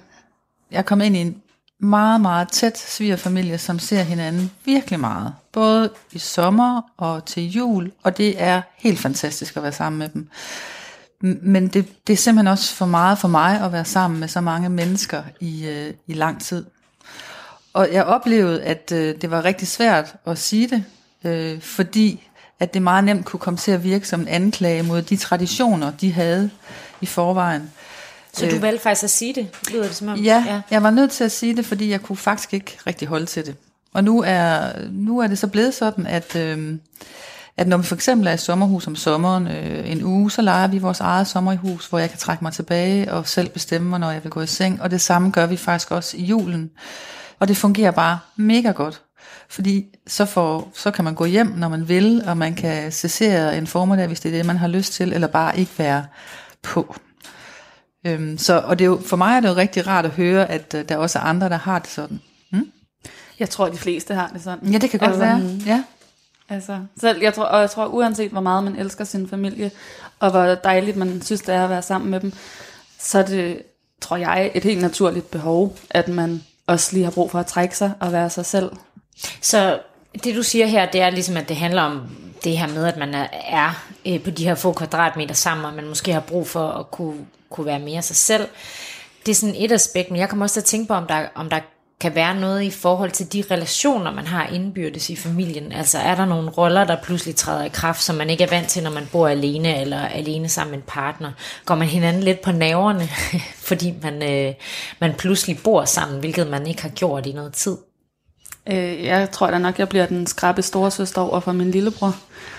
Jeg 0.72 0.86
kom 0.86 1.02
ind 1.02 1.16
i 1.16 1.20
en 1.20 1.42
meget, 1.82 2.22
meget 2.22 2.52
tæt 2.52 2.78
svigerfamilie, 2.78 3.58
som 3.58 3.80
ser 3.80 4.02
hinanden 4.02 4.52
virkelig 4.66 5.00
meget. 5.00 5.34
Både 5.52 5.90
i 6.12 6.20
sommer 6.20 6.82
og 6.98 7.26
til 7.26 7.52
jul, 7.52 7.92
og 8.04 8.18
det 8.18 8.42
er 8.42 8.62
helt 8.78 9.00
fantastisk 9.00 9.58
at 9.58 9.64
være 9.64 9.72
sammen 9.72 10.00
med 10.00 10.10
dem. 10.10 10.30
Men 11.42 11.68
det, 11.68 12.08
det 12.08 12.14
er 12.14 12.18
simpelthen 12.18 12.48
også 12.48 12.76
for 12.76 12.86
meget 12.86 13.18
for 13.18 13.28
mig 13.28 13.62
at 13.62 13.72
være 13.72 13.86
sammen 13.86 14.20
med 14.20 14.28
så 14.28 14.42
mange 14.42 14.70
mennesker 14.70 15.24
i, 15.40 15.68
øh, 15.68 15.94
i 16.08 16.14
lang 16.14 16.42
tid. 16.42 16.66
Og 17.74 17.90
jeg 17.92 18.04
oplevede, 18.04 18.64
at 18.64 18.92
øh, 18.96 19.16
det 19.22 19.32
var 19.32 19.46
rigtig 19.46 19.68
svært 19.68 20.16
at 20.26 20.38
sige 20.38 20.68
det, 20.68 20.84
øh, 21.24 21.62
fordi 21.62 22.28
at 22.60 22.74
det 22.74 22.82
meget 22.82 23.04
nemt 23.04 23.26
kunne 23.26 23.40
komme 23.40 23.58
til 23.58 23.72
at 23.72 23.84
virke 23.84 24.08
som 24.08 24.22
en 24.22 24.28
anklage 24.28 24.84
mod 24.84 25.02
de 25.02 25.18
traditioner, 25.18 25.92
de 25.92 26.14
havde 26.14 26.50
i 27.02 27.06
forvejen. 27.06 27.72
Så 28.34 28.46
du 28.46 28.60
valgte 28.60 28.84
faktisk 28.84 29.04
at 29.04 29.10
sige 29.10 29.34
det, 29.34 29.48
lyder 29.72 29.84
det 29.84 29.96
som 29.96 30.08
om? 30.08 30.20
Ja, 30.20 30.44
ja, 30.48 30.62
jeg 30.72 30.84
var 30.84 30.90
nødt 30.90 31.12
til 31.12 31.24
at 31.24 31.32
sige 31.32 31.56
det, 31.56 31.66
fordi 31.66 31.90
jeg 31.90 32.02
kunne 32.02 32.18
faktisk 32.18 32.54
ikke 32.54 32.78
rigtig 32.88 33.08
holde 33.08 33.26
til 33.26 33.46
det. 33.46 33.56
Og 33.94 34.04
nu 34.04 34.24
er, 34.28 34.72
nu 34.92 35.20
er 35.20 35.28
det 35.28 35.38
så 35.38 35.48
blevet 35.48 35.74
sådan, 35.74 36.08
at, 36.08 36.36
øh, 36.36 36.78
at 37.58 37.68
når 37.68 37.78
vi 37.78 37.84
for 37.84 37.96
eksempel 37.96 38.28
er 38.28 38.34
i 38.34 38.38
sommerhus 38.38 38.88
om 38.88 38.96
sommeren 38.96 39.48
øh, 39.48 39.92
en 39.92 40.04
uge, 40.04 40.32
så 40.32 40.42
leger 40.42 40.68
vi 40.68 40.78
vores 40.78 41.00
eget 41.00 41.28
sommerhus, 41.28 41.88
hvor 41.88 42.00
jeg 42.00 42.10
kan 42.10 42.20
trække 42.20 42.44
mig 42.44 42.54
tilbage 42.54 43.14
og 43.14 43.28
selv 43.28 43.50
bestemme, 43.50 44.00
når 44.00 44.12
jeg 44.12 44.24
vil 44.24 44.32
gå 44.32 44.42
i 44.42 44.48
seng. 44.48 44.82
Og 44.82 44.92
det 44.92 45.02
samme 45.02 45.32
gør 45.32 45.46
vi 45.46 45.58
faktisk 45.58 45.92
også 45.92 46.18
i 46.18 46.24
julen. 46.24 46.72
Og 47.40 47.48
det 47.48 47.58
fungerer 47.58 47.92
bare 47.92 48.20
mega 48.36 48.72
godt. 48.72 49.02
Fordi 49.50 49.86
så, 50.08 50.26
får, 50.26 50.72
så 50.76 50.92
kan 50.92 51.04
man 51.04 51.16
gå 51.16 51.26
hjem, 51.26 51.48
når 51.48 51.70
man 51.70 51.88
vil, 51.88 52.24
og 52.28 52.38
man 52.38 52.56
kan 52.56 52.92
se 52.92 53.58
en 53.58 53.68
formiddag, 53.68 54.08
hvis 54.08 54.20
det 54.20 54.34
er 54.34 54.38
det, 54.38 54.46
man 54.46 54.58
har 54.58 54.68
lyst 54.68 54.94
til, 54.94 55.14
eller 55.14 55.28
bare 55.28 55.60
ikke 55.60 55.72
være 55.78 56.06
på. 56.62 56.96
Øhm, 58.06 58.38
så, 58.38 58.60
og 58.60 58.80
det 58.80 58.86
er 58.86 58.90
jo, 58.90 59.02
for 59.06 59.18
mig 59.18 59.36
er 59.36 59.40
det 59.40 59.50
jo 59.50 59.54
rigtig 59.54 59.88
rart 59.88 60.06
at 60.06 60.12
høre, 60.12 60.50
at 60.50 60.74
uh, 60.74 60.82
der 60.90 60.98
også 60.98 61.20
er 61.20 61.24
andre, 61.24 61.50
der 61.50 61.58
har 61.58 61.80
det 61.80 61.90
sådan. 61.90 62.20
Hmm? 62.52 62.72
Jeg 63.40 63.50
tror, 63.50 63.66
at 63.66 63.74
de 63.74 63.78
fleste 63.78 64.14
har 64.14 64.30
det 64.34 64.44
sådan. 64.44 64.70
Ja, 64.70 64.78
det 64.78 64.90
kan 64.90 65.00
godt 65.00 65.10
Altså, 65.12 65.26
være. 65.26 65.60
Ja. 65.66 65.84
Altså, 66.50 66.80
selv, 67.02 67.22
jeg 67.22 67.34
tror, 67.34 67.44
og 67.44 67.62
jeg 67.62 67.70
tror, 67.70 67.86
uanset 67.86 68.32
hvor 68.32 68.42
meget 68.42 68.64
man 68.64 68.76
elsker 68.76 69.04
sin 69.04 69.28
familie, 69.28 69.72
og 70.20 70.32
hvor 70.32 70.42
dejligt 70.42 70.98
man 70.98 71.22
synes, 71.22 71.42
det 71.42 71.56
er 71.56 71.64
at 71.64 71.70
være 71.70 71.82
sammen 71.82 72.12
med 72.12 72.20
dem, 72.20 72.34
så 73.00 73.20
er 73.20 73.24
det, 73.26 73.62
tror 74.02 74.18
jeg, 74.18 74.52
et 74.56 74.64
helt 74.64 74.82
naturligt 74.82 75.32
behov, 75.32 75.78
at 75.90 76.08
man 76.08 76.44
også 76.68 76.94
lige 76.94 77.04
har 77.04 77.12
brug 77.12 77.32
for 77.32 77.40
at 77.40 77.46
trække 77.46 77.78
sig 77.78 77.92
og 78.00 78.12
være 78.12 78.30
sig 78.30 78.46
selv. 78.46 78.72
Så 79.42 79.80
det 80.24 80.36
du 80.36 80.44
siger 80.44 80.66
her, 80.66 80.86
det 80.92 81.02
er 81.02 81.10
ligesom, 81.10 81.38
at 81.38 81.50
det 81.50 81.58
handler 81.58 81.82
om 81.82 82.02
det 82.44 82.58
her 82.58 82.68
med, 82.68 82.86
at 82.86 82.98
man 82.98 83.14
er, 83.14 83.28
er 83.48 83.86
øh, 84.06 84.24
på 84.24 84.30
de 84.30 84.46
her 84.46 84.56
få 84.56 84.74
kvadratmeter 84.74 85.36
sammen, 85.36 85.66
og 85.66 85.74
man 85.74 85.88
måske 85.88 86.14
har 86.14 86.20
brug 86.20 86.48
for 86.48 86.70
at 86.70 86.92
kunne, 86.92 87.26
kunne 87.50 87.66
være 87.66 87.80
mere 87.80 88.02
sig 88.02 88.16
selv. 88.16 88.48
Det 89.26 89.32
er 89.32 89.36
sådan 89.36 89.56
et 89.58 89.72
aspekt, 89.72 90.12
men 90.12 90.20
jeg 90.20 90.30
kommer 90.30 90.46
også 90.46 90.54
til 90.54 90.62
at 90.62 90.66
tænke 90.66 90.88
på, 90.88 90.94
om 90.94 91.08
der, 91.08 91.26
om 91.36 91.50
der 91.50 91.60
kan 92.02 92.16
være 92.16 92.36
noget 92.36 92.64
i 92.64 92.72
forhold 92.72 93.12
til 93.12 93.34
de 93.34 93.44
relationer, 93.52 94.12
man 94.12 94.28
har 94.28 94.48
indbyrdes 94.48 95.10
i 95.10 95.16
familien. 95.16 95.72
Altså 95.72 95.98
er 95.98 96.16
der 96.16 96.26
nogle 96.26 96.50
roller, 96.50 96.84
der 96.84 96.98
pludselig 97.04 97.36
træder 97.36 97.64
i 97.64 97.70
kraft, 97.70 98.04
som 98.04 98.16
man 98.16 98.30
ikke 98.30 98.44
er 98.44 98.50
vant 98.50 98.68
til, 98.68 98.84
når 98.84 98.92
man 98.92 99.10
bor 99.12 99.28
alene 99.28 99.82
eller 99.82 100.08
alene 100.08 100.50
sammen 100.50 100.72
med 100.72 100.78
en 100.80 100.84
partner? 100.88 101.32
Går 101.66 101.76
man 101.76 101.88
hinanden 101.88 102.24
lidt 102.24 102.42
på 102.42 102.52
naverne, 102.52 103.08
fordi 103.70 103.94
man, 104.02 104.24
øh, 104.32 104.54
man 105.00 105.14
pludselig 105.14 105.60
bor 105.64 105.86
sammen, 105.86 106.20
hvilket 106.20 106.48
man 106.48 106.68
ikke 106.68 106.82
har 106.82 106.90
gjort 106.90 107.26
i 107.26 107.32
noget 107.32 107.54
tid? 107.54 107.78
Øh, 108.68 109.04
jeg 109.04 109.32
tror 109.32 109.52
da 109.52 109.58
nok, 109.58 109.80
jeg 109.80 109.90
bliver 109.90 110.06
den 110.06 110.28
skrabe 110.28 110.62
storesøster 110.62 111.22
over 111.22 111.40
for 111.40 111.52
min 111.52 111.72
lillebror, 111.72 112.16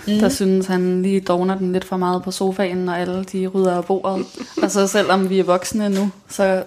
mm. 0.06 0.18
der 0.18 0.28
synes, 0.28 0.66
han 0.66 1.02
lige 1.02 1.20
dogner 1.20 1.58
den 1.58 1.72
lidt 1.72 1.84
for 1.84 1.96
meget 1.96 2.22
på 2.22 2.30
sofaen, 2.30 2.76
når 2.76 2.92
alle 2.92 3.24
de 3.24 3.46
rydder 3.46 3.76
af 3.76 3.84
bordet. 3.84 4.26
og 4.62 4.70
så 4.70 4.86
selvom 4.86 5.30
vi 5.30 5.38
er 5.38 5.44
voksne 5.44 5.88
nu, 5.88 6.10
så, 6.28 6.64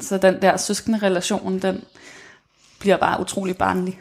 så 0.00 0.18
den 0.18 0.42
der 0.42 0.56
søskende 0.56 0.98
relation, 0.98 1.58
den 1.58 1.82
bliver 2.78 2.96
bare 2.96 3.20
utrolig 3.20 3.56
barnlig. 3.56 3.98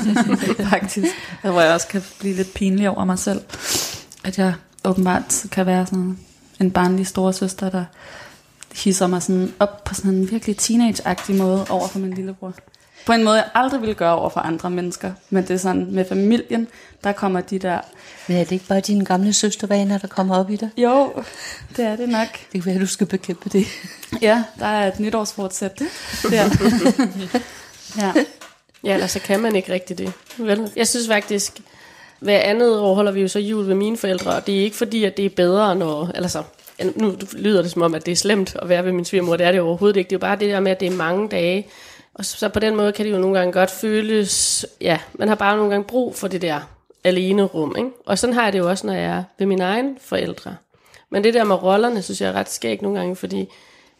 Faktisk. 0.70 1.08
Hvor 1.42 1.60
jeg 1.60 1.74
også 1.74 1.88
kan 1.88 2.02
blive 2.18 2.34
lidt 2.34 2.54
pinlig 2.54 2.90
over 2.90 3.04
mig 3.04 3.18
selv. 3.18 3.40
At 4.24 4.38
jeg 4.38 4.54
åbenbart 4.84 5.44
kan 5.50 5.66
være 5.66 5.86
sådan 5.86 6.18
en 6.60 6.70
barnlig 6.70 7.06
storesøster, 7.06 7.70
der 7.70 7.84
hisser 8.74 9.06
mig 9.06 9.22
sådan 9.22 9.54
op 9.60 9.84
på 9.84 9.94
sådan 9.94 10.10
en 10.10 10.30
virkelig 10.30 10.56
teenage-agtig 10.56 11.34
måde 11.36 11.66
over 11.70 11.88
for 11.88 11.98
min 11.98 12.14
lillebror. 12.14 12.54
På 13.06 13.12
en 13.12 13.24
måde, 13.24 13.36
jeg 13.36 13.48
aldrig 13.54 13.80
ville 13.80 13.94
gøre 13.94 14.18
over 14.18 14.30
for 14.30 14.40
andre 14.40 14.70
mennesker. 14.70 15.12
Men 15.30 15.42
det 15.42 15.50
er 15.50 15.56
sådan, 15.56 15.86
med 15.90 16.04
familien, 16.04 16.68
der 17.04 17.12
kommer 17.12 17.40
de 17.40 17.58
der... 17.58 17.80
Men 18.28 18.36
er 18.36 18.44
det 18.44 18.52
ikke 18.52 18.66
bare 18.66 18.80
dine 18.80 19.04
gamle 19.04 19.32
søstervaner, 19.32 19.98
der 19.98 20.08
kommer 20.08 20.36
op 20.36 20.50
i 20.50 20.56
dig? 20.56 20.70
Jo, 20.76 21.12
det 21.76 21.84
er 21.84 21.96
det 21.96 22.08
nok. 22.08 22.28
Det 22.52 22.62
kan 22.62 22.66
være, 22.66 22.80
du 22.80 22.86
skal 22.86 23.06
bekæmpe 23.06 23.48
det. 23.48 23.66
Ja, 24.22 24.44
der 24.58 24.66
er 24.66 24.88
et 24.88 25.00
nytårsfortsæt. 25.00 25.78
Der. 25.78 25.84
ja. 28.02 28.12
Ja, 28.84 28.94
eller 28.94 29.06
så 29.06 29.20
kan 29.20 29.40
man 29.40 29.56
ikke 29.56 29.72
rigtig 29.72 29.98
det. 29.98 30.12
Vel? 30.38 30.72
Jeg 30.76 30.88
synes 30.88 31.08
faktisk, 31.08 31.60
hver 32.20 32.40
andet 32.40 32.78
år 32.78 32.94
holder 32.94 33.12
vi 33.12 33.20
jo 33.20 33.28
så 33.28 33.38
jul 33.38 33.66
ved 33.66 33.74
mine 33.74 33.96
forældre, 33.96 34.30
og 34.30 34.46
det 34.46 34.56
er 34.56 34.60
ikke 34.60 34.76
fordi, 34.76 35.04
at 35.04 35.16
det 35.16 35.24
er 35.24 35.30
bedre, 35.30 35.76
når... 35.76 36.10
Eller 36.14 36.28
så, 36.28 36.42
nu 36.96 37.16
lyder 37.32 37.62
det 37.62 37.70
som 37.70 37.82
om, 37.82 37.94
at 37.94 38.06
det 38.06 38.12
er 38.12 38.16
slemt 38.16 38.56
at 38.62 38.68
være 38.68 38.84
ved 38.84 38.92
min 38.92 39.04
svigermor. 39.04 39.36
Det 39.36 39.46
er 39.46 39.52
det 39.52 39.60
overhovedet 39.60 39.96
ikke. 39.96 40.08
Det 40.08 40.14
er 40.14 40.18
jo 40.18 40.20
bare 40.20 40.36
det 40.36 40.48
der 40.48 40.60
med, 40.60 40.72
at 40.72 40.80
det 40.80 40.86
er 40.86 40.96
mange 40.96 41.28
dage. 41.28 41.66
Og 42.18 42.24
så 42.24 42.48
på 42.48 42.60
den 42.60 42.76
måde 42.76 42.92
kan 42.92 43.06
det 43.06 43.12
jo 43.12 43.18
nogle 43.18 43.38
gange 43.38 43.52
godt 43.52 43.70
føles... 43.70 44.66
Ja, 44.80 44.98
man 45.14 45.28
har 45.28 45.34
bare 45.34 45.56
nogle 45.56 45.70
gange 45.70 45.84
brug 45.84 46.14
for 46.14 46.28
det 46.28 46.42
der 46.42 46.60
alene 47.04 47.42
rum. 47.42 47.74
Ikke? 47.78 47.90
Og 48.06 48.18
sådan 48.18 48.34
har 48.34 48.44
jeg 48.44 48.52
det 48.52 48.58
jo 48.58 48.68
også, 48.68 48.86
når 48.86 48.94
jeg 48.94 49.16
er 49.16 49.24
ved 49.38 49.46
mine 49.46 49.64
egne 49.64 49.96
forældre. 50.00 50.56
Men 51.10 51.24
det 51.24 51.34
der 51.34 51.44
med 51.44 51.62
rollerne, 51.62 52.02
synes 52.02 52.20
jeg 52.20 52.28
er 52.28 52.32
ret 52.32 52.50
skægt 52.50 52.82
nogle 52.82 52.98
gange, 52.98 53.16
fordi 53.16 53.48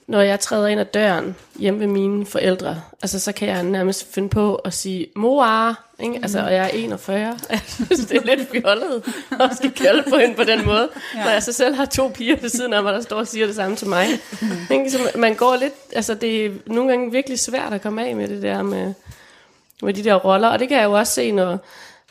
når 0.06 0.20
jeg 0.20 0.40
træder 0.40 0.66
ind 0.66 0.80
ad 0.80 0.84
døren 0.84 1.36
hjemme 1.58 1.80
ved 1.80 1.86
mine 1.86 2.26
forældre, 2.26 2.82
altså 3.02 3.18
så 3.18 3.32
kan 3.32 3.48
jeg 3.48 3.62
nærmest 3.62 4.14
finde 4.14 4.28
på 4.28 4.54
at 4.54 4.74
sige, 4.74 5.06
mor, 5.16 5.76
ikke? 6.00 6.18
Altså, 6.22 6.40
og 6.40 6.52
jeg 6.52 6.64
er 6.64 6.68
41. 6.68 7.18
Jeg 7.50 7.60
synes, 7.66 8.06
det 8.06 8.16
er 8.16 8.36
lidt 8.36 8.50
fjollet 8.50 9.02
at 9.40 9.56
skal 9.56 9.70
kalde 9.70 10.04
på 10.10 10.16
hende 10.16 10.34
på 10.34 10.44
den 10.44 10.66
måde, 10.66 10.88
ja. 11.14 11.24
når 11.24 11.30
jeg 11.30 11.42
så 11.42 11.52
selv 11.52 11.74
har 11.74 11.84
to 11.84 12.08
piger 12.08 12.36
ved 12.36 12.48
siden 12.48 12.72
af 12.72 12.82
mig, 12.82 12.92
der 12.92 13.00
står 13.00 13.16
og 13.16 13.26
siger 13.26 13.46
det 13.46 13.54
samme 13.54 13.76
til 13.76 13.88
mig. 13.88 14.06
Ikke? 14.70 14.90
Så 14.90 14.98
man 15.16 15.34
går 15.34 15.56
lidt, 15.56 15.74
altså 15.92 16.14
det 16.14 16.46
er 16.46 16.50
nogle 16.66 16.90
gange 16.90 17.12
virkelig 17.12 17.38
svært 17.38 17.72
at 17.72 17.82
komme 17.82 18.06
af 18.06 18.16
med 18.16 18.28
det 18.28 18.42
der 18.42 18.62
med, 18.62 18.94
med 19.82 19.94
de 19.94 20.04
der 20.04 20.14
roller, 20.14 20.48
og 20.48 20.58
det 20.58 20.68
kan 20.68 20.76
jeg 20.76 20.84
jo 20.84 20.92
også 20.92 21.12
se, 21.12 21.32
når, 21.32 21.58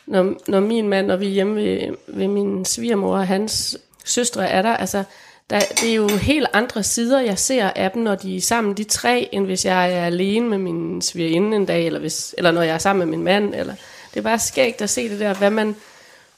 når, 0.06 0.34
når 0.48 0.60
min 0.60 0.88
mand, 0.88 1.06
når 1.06 1.16
vi 1.16 1.26
er 1.26 1.30
hjemme 1.30 1.56
ved, 1.56 1.96
ved 2.06 2.28
min 2.28 2.64
svigermor 2.64 3.18
og 3.18 3.26
hans 3.26 3.78
søstre 4.04 4.48
er 4.48 4.62
der, 4.62 4.76
altså 4.76 5.04
der, 5.50 5.60
det 5.80 5.90
er 5.90 5.94
jo 5.94 6.08
helt 6.08 6.46
andre 6.52 6.82
sider, 6.82 7.20
jeg 7.20 7.38
ser 7.38 7.70
af 7.76 7.90
dem, 7.90 8.02
når 8.02 8.14
de 8.14 8.36
er 8.36 8.40
sammen, 8.40 8.74
de 8.74 8.84
tre, 8.84 9.28
end 9.32 9.46
hvis 9.46 9.64
jeg 9.64 9.92
er 9.92 10.04
alene 10.04 10.48
med 10.48 10.58
min 10.58 11.02
svigerinde 11.02 11.56
en 11.56 11.66
dag, 11.66 11.86
eller, 11.86 12.00
hvis, 12.00 12.34
eller 12.38 12.50
når 12.50 12.62
jeg 12.62 12.74
er 12.74 12.78
sammen 12.78 13.08
med 13.08 13.16
min 13.16 13.24
mand. 13.24 13.54
Eller, 13.54 13.74
det 14.14 14.20
er 14.20 14.22
bare 14.22 14.38
skægt 14.38 14.82
at 14.82 14.90
se 14.90 15.08
det 15.08 15.20
der, 15.20 15.34
hvad 15.34 15.50
man, 15.50 15.76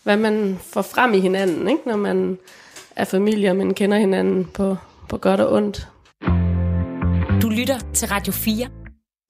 hvad 0.03 0.17
man 0.17 0.59
får 0.63 0.83
frem 0.83 1.15
i 1.15 1.21
hinanden, 1.21 1.69
ikke? 1.69 1.83
når 1.87 1.97
man 1.97 2.39
er 2.97 3.05
familie, 3.05 3.51
og 3.51 3.57
man 3.57 3.75
kender 3.75 3.99
hinanden 3.99 4.45
på, 4.45 4.77
på 5.09 5.17
godt 5.17 5.41
og 5.41 5.53
ondt. 5.53 5.89
Du 7.43 7.49
lytter 7.49 7.79
til 7.95 8.09
Radio 8.09 8.33
4. 8.33 8.69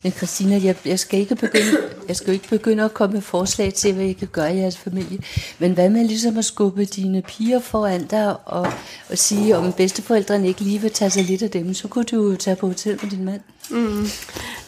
Men 0.02 0.12
Christina, 0.12 0.60
jeg, 0.64 0.76
jeg, 0.84 0.98
skal 0.98 1.20
ikke 1.20 1.34
begynde, 1.34 1.78
jeg 2.08 2.16
skal 2.16 2.34
ikke 2.34 2.48
begynde 2.48 2.84
at 2.84 2.94
komme 2.94 3.14
med 3.14 3.22
forslag 3.22 3.74
til, 3.74 3.94
hvad 3.94 4.04
I 4.04 4.12
kan 4.12 4.28
gøre 4.32 4.54
i 4.54 4.58
jeres 4.58 4.76
familie. 4.76 5.18
Men 5.58 5.72
hvad 5.72 5.90
med 5.90 6.04
ligesom 6.04 6.38
at 6.38 6.44
skubbe 6.44 6.84
dine 6.84 7.22
piger 7.22 7.60
foran 7.60 8.06
dig 8.06 8.36
og, 8.44 8.72
og 9.10 9.18
sige, 9.18 9.56
om 9.56 9.72
bedsteforældrene 9.72 10.48
ikke 10.48 10.60
lige 10.60 10.80
vil 10.80 10.90
tage 10.90 11.10
sig 11.10 11.24
lidt 11.24 11.42
af 11.42 11.50
dem, 11.50 11.74
så 11.74 11.88
kunne 11.88 12.04
du 12.04 12.30
jo 12.30 12.36
tage 12.36 12.56
på 12.56 12.66
hotel 12.66 12.98
med 13.02 13.10
din 13.10 13.24
mand. 13.24 13.40
Mm. 13.70 14.06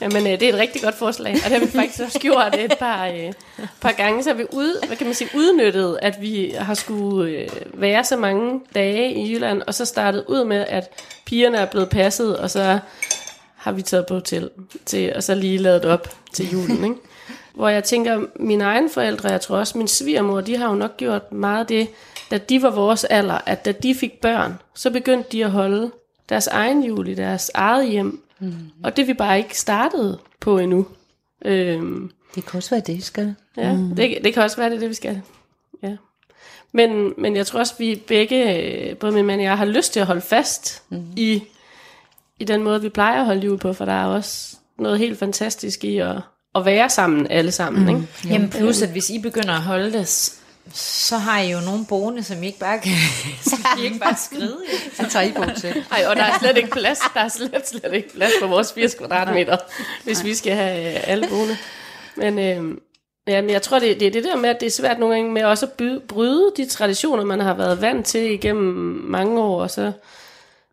Jamen, 0.00 0.26
øh, 0.26 0.32
det 0.32 0.42
er 0.42 0.52
et 0.52 0.58
rigtig 0.58 0.82
godt 0.82 0.94
forslag, 0.94 1.32
og 1.32 1.50
det 1.50 1.58
har 1.58 1.66
vi 1.66 1.72
faktisk 1.72 2.00
også 2.00 2.18
gjort 2.18 2.54
øh, 2.58 2.64
et 2.64 2.78
par, 2.78 3.06
øh, 3.06 3.32
par 3.80 3.92
gange, 3.92 4.22
så 4.22 4.34
vi 4.34 4.44
ud, 4.52 4.86
hvad 4.86 4.96
kan 4.96 5.06
man 5.06 5.14
sige, 5.14 5.30
udnyttet, 5.34 5.98
at 6.02 6.20
vi 6.20 6.54
har 6.58 6.74
skulle 6.74 7.32
øh, 7.32 7.48
være 7.74 8.04
så 8.04 8.16
mange 8.16 8.60
dage 8.74 9.14
i 9.14 9.32
Jylland, 9.32 9.62
og 9.66 9.74
så 9.74 9.84
startet 9.84 10.24
ud 10.28 10.44
med, 10.44 10.64
at 10.68 10.90
pigerne 11.26 11.58
er 11.58 11.66
blevet 11.66 11.88
passet, 11.88 12.36
og 12.36 12.50
så 12.50 12.78
har 13.60 13.72
vi 13.72 13.82
taget 13.82 14.06
på 14.06 14.14
hotel, 14.14 14.50
til, 14.86 15.12
og 15.16 15.22
så 15.22 15.34
lige 15.34 15.58
lavet 15.58 15.84
op 15.84 16.08
til 16.32 16.50
julen, 16.50 16.84
ikke? 16.84 16.96
Hvor 17.54 17.68
jeg 17.68 17.84
tænker, 17.84 18.20
mine 18.36 18.64
egne 18.64 18.90
forældre, 18.90 19.28
jeg 19.28 19.40
tror 19.40 19.56
også 19.56 19.78
min 19.78 19.88
svigermor, 19.88 20.40
de 20.40 20.56
har 20.56 20.68
jo 20.68 20.74
nok 20.74 20.96
gjort 20.96 21.32
meget 21.32 21.68
det, 21.68 21.88
da 22.30 22.38
de 22.38 22.62
var 22.62 22.70
vores 22.70 23.04
alder, 23.04 23.38
at 23.46 23.64
da 23.64 23.72
de 23.72 23.94
fik 23.94 24.20
børn, 24.20 24.58
så 24.74 24.90
begyndte 24.90 25.28
de 25.32 25.44
at 25.44 25.50
holde 25.50 25.90
deres 26.28 26.46
egen 26.46 26.84
jul 26.84 27.08
i 27.08 27.14
deres 27.14 27.50
eget 27.54 27.90
hjem. 27.90 28.22
Mm. 28.38 28.52
Og 28.84 28.96
det 28.96 29.06
vi 29.06 29.14
bare 29.14 29.38
ikke 29.38 29.58
startet 29.58 30.18
på 30.40 30.58
endnu. 30.58 30.86
Øhm, 31.44 32.10
Det 32.34 32.46
kan 32.46 32.56
også 32.58 32.70
være 32.70 32.80
det, 32.80 32.92
I 32.92 33.00
skal. 33.00 33.34
ja, 33.56 33.72
mm. 33.72 33.96
det, 33.96 34.18
det 34.24 34.34
kan 34.34 34.42
også 34.42 34.56
være, 34.56 34.70
det 34.70 34.80
det, 34.80 34.88
vi 34.88 34.94
skal. 34.94 35.20
Ja. 35.82 35.96
Men, 36.72 37.14
men 37.18 37.36
jeg 37.36 37.46
tror 37.46 37.60
også, 37.60 37.74
vi 37.78 38.02
begge, 38.06 38.56
øh, 38.56 38.96
både 38.96 39.12
min 39.12 39.26
mand 39.26 39.40
og 39.40 39.44
jeg, 39.44 39.58
har 39.58 39.64
lyst 39.64 39.92
til 39.92 40.00
at 40.00 40.06
holde 40.06 40.20
fast 40.20 40.82
mm. 40.88 41.04
i, 41.16 41.42
i 42.40 42.44
den 42.44 42.62
måde, 42.62 42.82
vi 42.82 42.88
plejer 42.88 43.20
at 43.20 43.26
holde 43.26 43.40
jul 43.40 43.58
på, 43.58 43.72
for 43.72 43.84
der 43.84 43.92
er 43.92 44.06
også 44.06 44.56
noget 44.78 44.98
helt 44.98 45.18
fantastisk 45.18 45.84
i 45.84 45.98
at, 45.98 46.16
at 46.54 46.64
være 46.64 46.90
sammen 46.90 47.26
alle 47.30 47.52
sammen. 47.52 47.82
Mm. 47.82 47.88
Ikke? 47.88 48.08
Jamen 48.24 48.48
plus, 48.48 48.82
at 48.82 48.88
hvis 48.88 49.10
I 49.10 49.18
begynder 49.18 49.54
at 49.54 49.62
holde 49.62 49.92
det, 49.92 50.08
så 50.74 51.16
har 51.16 51.40
I 51.40 51.52
jo 51.52 51.60
nogle 51.60 51.86
boende, 51.88 52.22
som 52.22 52.42
I 52.42 52.46
ikke 52.46 52.58
bare 52.58 52.78
kan, 52.78 52.92
som 53.50 53.58
I 53.78 53.84
ikke 53.84 53.98
bare 53.98 54.16
skride 54.16 54.56
i. 54.72 54.76
Så 54.94 55.06
tager 55.10 55.26
I 55.26 55.32
på 55.32 55.42
hotel. 55.42 55.84
Ej, 55.90 56.04
og 56.08 56.16
der 56.16 56.22
er 56.22 56.38
slet 56.38 56.56
ikke 56.56 56.70
plads, 56.70 56.98
der 57.14 57.20
er 57.20 57.28
slet, 57.28 57.68
slet 57.68 57.92
ikke 57.92 58.14
plads 58.14 58.32
på 58.42 58.46
vores 58.46 58.72
80 58.72 58.94
kvadratmeter, 58.94 59.56
hvis 60.04 60.24
vi 60.24 60.34
skal 60.34 60.54
have 60.54 60.94
øh, 60.94 61.00
alle 61.04 61.28
boende. 61.28 61.56
Men, 62.16 62.38
øh, 62.38 62.78
ja, 63.26 63.40
men 63.40 63.50
jeg 63.50 63.62
tror, 63.62 63.78
det, 63.78 64.00
det 64.00 64.06
er 64.06 64.12
det 64.12 64.24
der 64.24 64.36
med, 64.36 64.50
at 64.50 64.60
det 64.60 64.66
er 64.66 64.70
svært 64.70 64.98
nogle 64.98 65.14
gange 65.14 65.32
med 65.32 65.44
også 65.44 65.66
at 65.66 65.72
by, 65.72 65.98
bryde 66.08 66.52
de 66.56 66.68
traditioner, 66.68 67.24
man 67.24 67.40
har 67.40 67.54
været 67.54 67.80
vant 67.80 68.06
til 68.06 68.32
igennem 68.32 69.04
mange 69.04 69.40
år. 69.40 69.62
Og 69.62 69.70
så, 69.70 69.92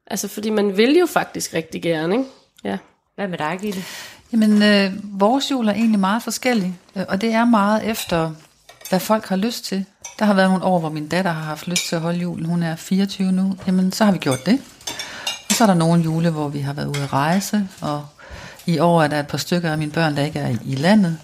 altså, 0.08 0.28
fordi 0.28 0.50
man 0.50 0.78
vil 0.78 0.98
jo 1.00 1.06
faktisk 1.06 1.54
rigtig 1.54 1.82
gerne, 1.82 2.16
ikke? 2.16 2.26
Ja. 2.64 2.78
Hvad 3.16 3.28
med 3.28 3.38
dig, 3.38 3.58
Gitte? 3.62 3.84
Jamen, 4.32 4.64
øh, 4.64 4.94
vores 5.20 5.52
jul 5.52 5.68
er 5.68 5.74
egentlig 5.74 6.00
meget 6.00 6.24
forskellig, 6.24 6.80
øh, 6.96 7.04
og 7.10 7.22
det 7.22 7.34
er 7.34 7.46
meget 7.46 7.86
efter, 7.86 8.32
hvad 8.90 9.00
folk 9.00 9.26
har 9.26 9.36
lyst 9.36 9.66
til. 9.66 9.86
Der 10.20 10.26
har 10.26 10.34
været 10.34 10.50
nogle 10.50 10.64
år, 10.64 10.80
hvor 10.80 10.90
min 10.90 11.08
datter 11.08 11.32
har 11.32 11.42
haft 11.44 11.68
lyst 11.68 11.88
til 11.88 11.96
at 11.96 12.02
holde 12.02 12.20
julen. 12.20 12.46
Hun 12.46 12.64
er 12.64 12.76
24 12.76 13.32
nu. 13.32 13.56
Jamen, 13.68 13.92
så 13.92 14.06
har 14.06 14.12
vi 14.12 14.18
gjort 14.18 14.46
det. 14.46 14.62
Og 15.50 15.56
så 15.56 15.64
er 15.64 15.68
der 15.68 15.74
nogle 15.74 16.04
jule, 16.04 16.30
hvor 16.30 16.48
vi 16.48 16.60
har 16.60 16.74
været 16.74 16.88
ude 16.88 17.04
at 17.04 17.14
rejse, 17.14 17.68
og 17.82 18.06
i 18.66 18.80
år 18.80 19.04
er 19.04 19.08
der 19.08 19.20
et 19.20 19.28
par 19.28 19.38
stykker 19.38 19.72
af 19.72 19.78
mine 19.78 19.92
børn, 19.92 20.18
der 20.18 20.24
ikke 20.24 20.40
er 20.40 20.48
i, 20.50 20.58
i 20.66 20.76
landet. 20.76 21.18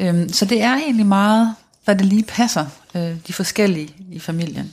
Øhm, 0.00 0.28
så 0.28 0.44
det 0.44 0.62
er 0.62 0.74
egentlig 0.74 1.06
meget, 1.06 1.54
hvad 1.84 1.96
det 1.96 2.06
lige 2.06 2.24
passer, 2.24 2.66
øh, 2.94 3.16
de 3.26 3.32
forskellige 3.32 3.94
i 4.12 4.18
familien. 4.18 4.72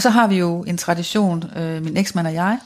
Og 0.00 0.02
så 0.02 0.10
har 0.10 0.26
vi 0.26 0.36
jo 0.36 0.62
en 0.62 0.76
tradition, 0.76 1.44
øh, 1.56 1.84
min 1.84 1.96
eksmand 1.96 2.26
og 2.26 2.34
jeg, 2.34 2.58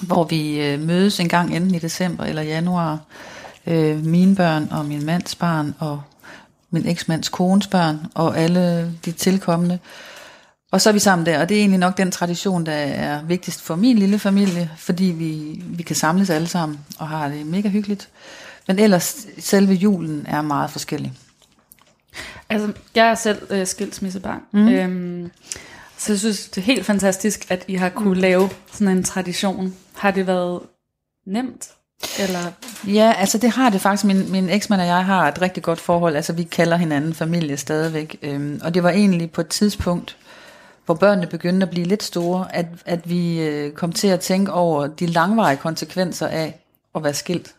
hvor 0.00 0.24
vi 0.24 0.60
øh, 0.60 0.80
mødes 0.80 1.20
en 1.20 1.28
gang 1.28 1.56
enten 1.56 1.74
i 1.74 1.78
december 1.78 2.24
eller 2.24 2.42
januar. 2.42 2.98
Øh, 3.66 4.04
mine 4.04 4.36
børn 4.36 4.68
og 4.70 4.84
min 4.84 5.06
mands 5.06 5.34
barn 5.34 5.74
og 5.78 6.02
min 6.70 6.88
eksmands 6.88 7.28
kones 7.28 7.66
børn 7.66 8.06
og 8.14 8.38
alle 8.38 8.92
de 9.04 9.12
tilkommende. 9.12 9.78
Og 10.72 10.80
så 10.80 10.88
er 10.88 10.92
vi 10.92 10.98
sammen 10.98 11.26
der, 11.26 11.40
og 11.40 11.48
det 11.48 11.54
er 11.56 11.60
egentlig 11.60 11.80
nok 11.80 11.98
den 11.98 12.10
tradition, 12.10 12.66
der 12.66 12.72
er 12.72 13.22
vigtigst 13.22 13.62
for 13.62 13.76
min 13.76 13.98
lille 13.98 14.18
familie, 14.18 14.70
fordi 14.76 15.04
vi, 15.04 15.62
vi 15.64 15.82
kan 15.82 15.96
samles 15.96 16.30
alle 16.30 16.48
sammen 16.48 16.78
og 16.98 17.08
har 17.08 17.28
det 17.28 17.46
mega 17.46 17.68
hyggeligt. 17.68 18.08
Men 18.68 18.78
ellers, 18.78 19.26
selve 19.38 19.74
julen 19.74 20.26
er 20.28 20.42
meget 20.42 20.70
forskellig. 20.70 21.12
Altså, 22.48 22.72
jeg 22.94 23.08
er 23.08 23.14
selv 23.14 23.42
øh, 23.50 23.66
skilsmissebarn. 23.66 24.40
Mm. 24.52 24.68
Øhm, 24.68 25.30
så 25.98 26.12
jeg 26.12 26.18
synes, 26.18 26.48
det 26.48 26.60
er 26.60 26.64
helt 26.64 26.86
fantastisk, 26.86 27.50
at 27.50 27.64
I 27.68 27.74
har 27.74 27.88
kunne 27.88 28.20
lave 28.20 28.50
sådan 28.72 28.96
en 28.96 29.04
tradition. 29.04 29.74
Har 29.96 30.10
det 30.10 30.26
været 30.26 30.60
nemt? 31.26 31.68
Eller? 32.18 32.52
Ja, 32.86 33.12
altså 33.18 33.38
det 33.38 33.50
har 33.50 33.70
det 33.70 33.80
faktisk. 33.80 34.04
Min, 34.04 34.32
min 34.32 34.48
eksmand 34.48 34.80
og 34.80 34.86
jeg 34.86 35.04
har 35.04 35.28
et 35.28 35.40
rigtig 35.40 35.62
godt 35.62 35.80
forhold. 35.80 36.16
Altså 36.16 36.32
vi 36.32 36.42
kalder 36.42 36.76
hinanden 36.76 37.14
familie 37.14 37.56
stadigvæk. 37.56 38.18
Øhm, 38.22 38.60
og 38.64 38.74
det 38.74 38.82
var 38.82 38.90
egentlig 38.90 39.30
på 39.30 39.40
et 39.40 39.48
tidspunkt, 39.48 40.16
hvor 40.86 40.94
børnene 40.94 41.26
begyndte 41.26 41.64
at 41.64 41.70
blive 41.70 41.86
lidt 41.86 42.02
store, 42.02 42.56
at, 42.56 42.66
at 42.86 43.10
vi 43.10 43.40
øh, 43.40 43.72
kom 43.72 43.92
til 43.92 44.08
at 44.08 44.20
tænke 44.20 44.52
over 44.52 44.86
de 44.86 45.06
langvarige 45.06 45.56
konsekvenser 45.56 46.26
af 46.26 46.60
at 46.94 47.04
være 47.04 47.14
skilt. 47.14 47.54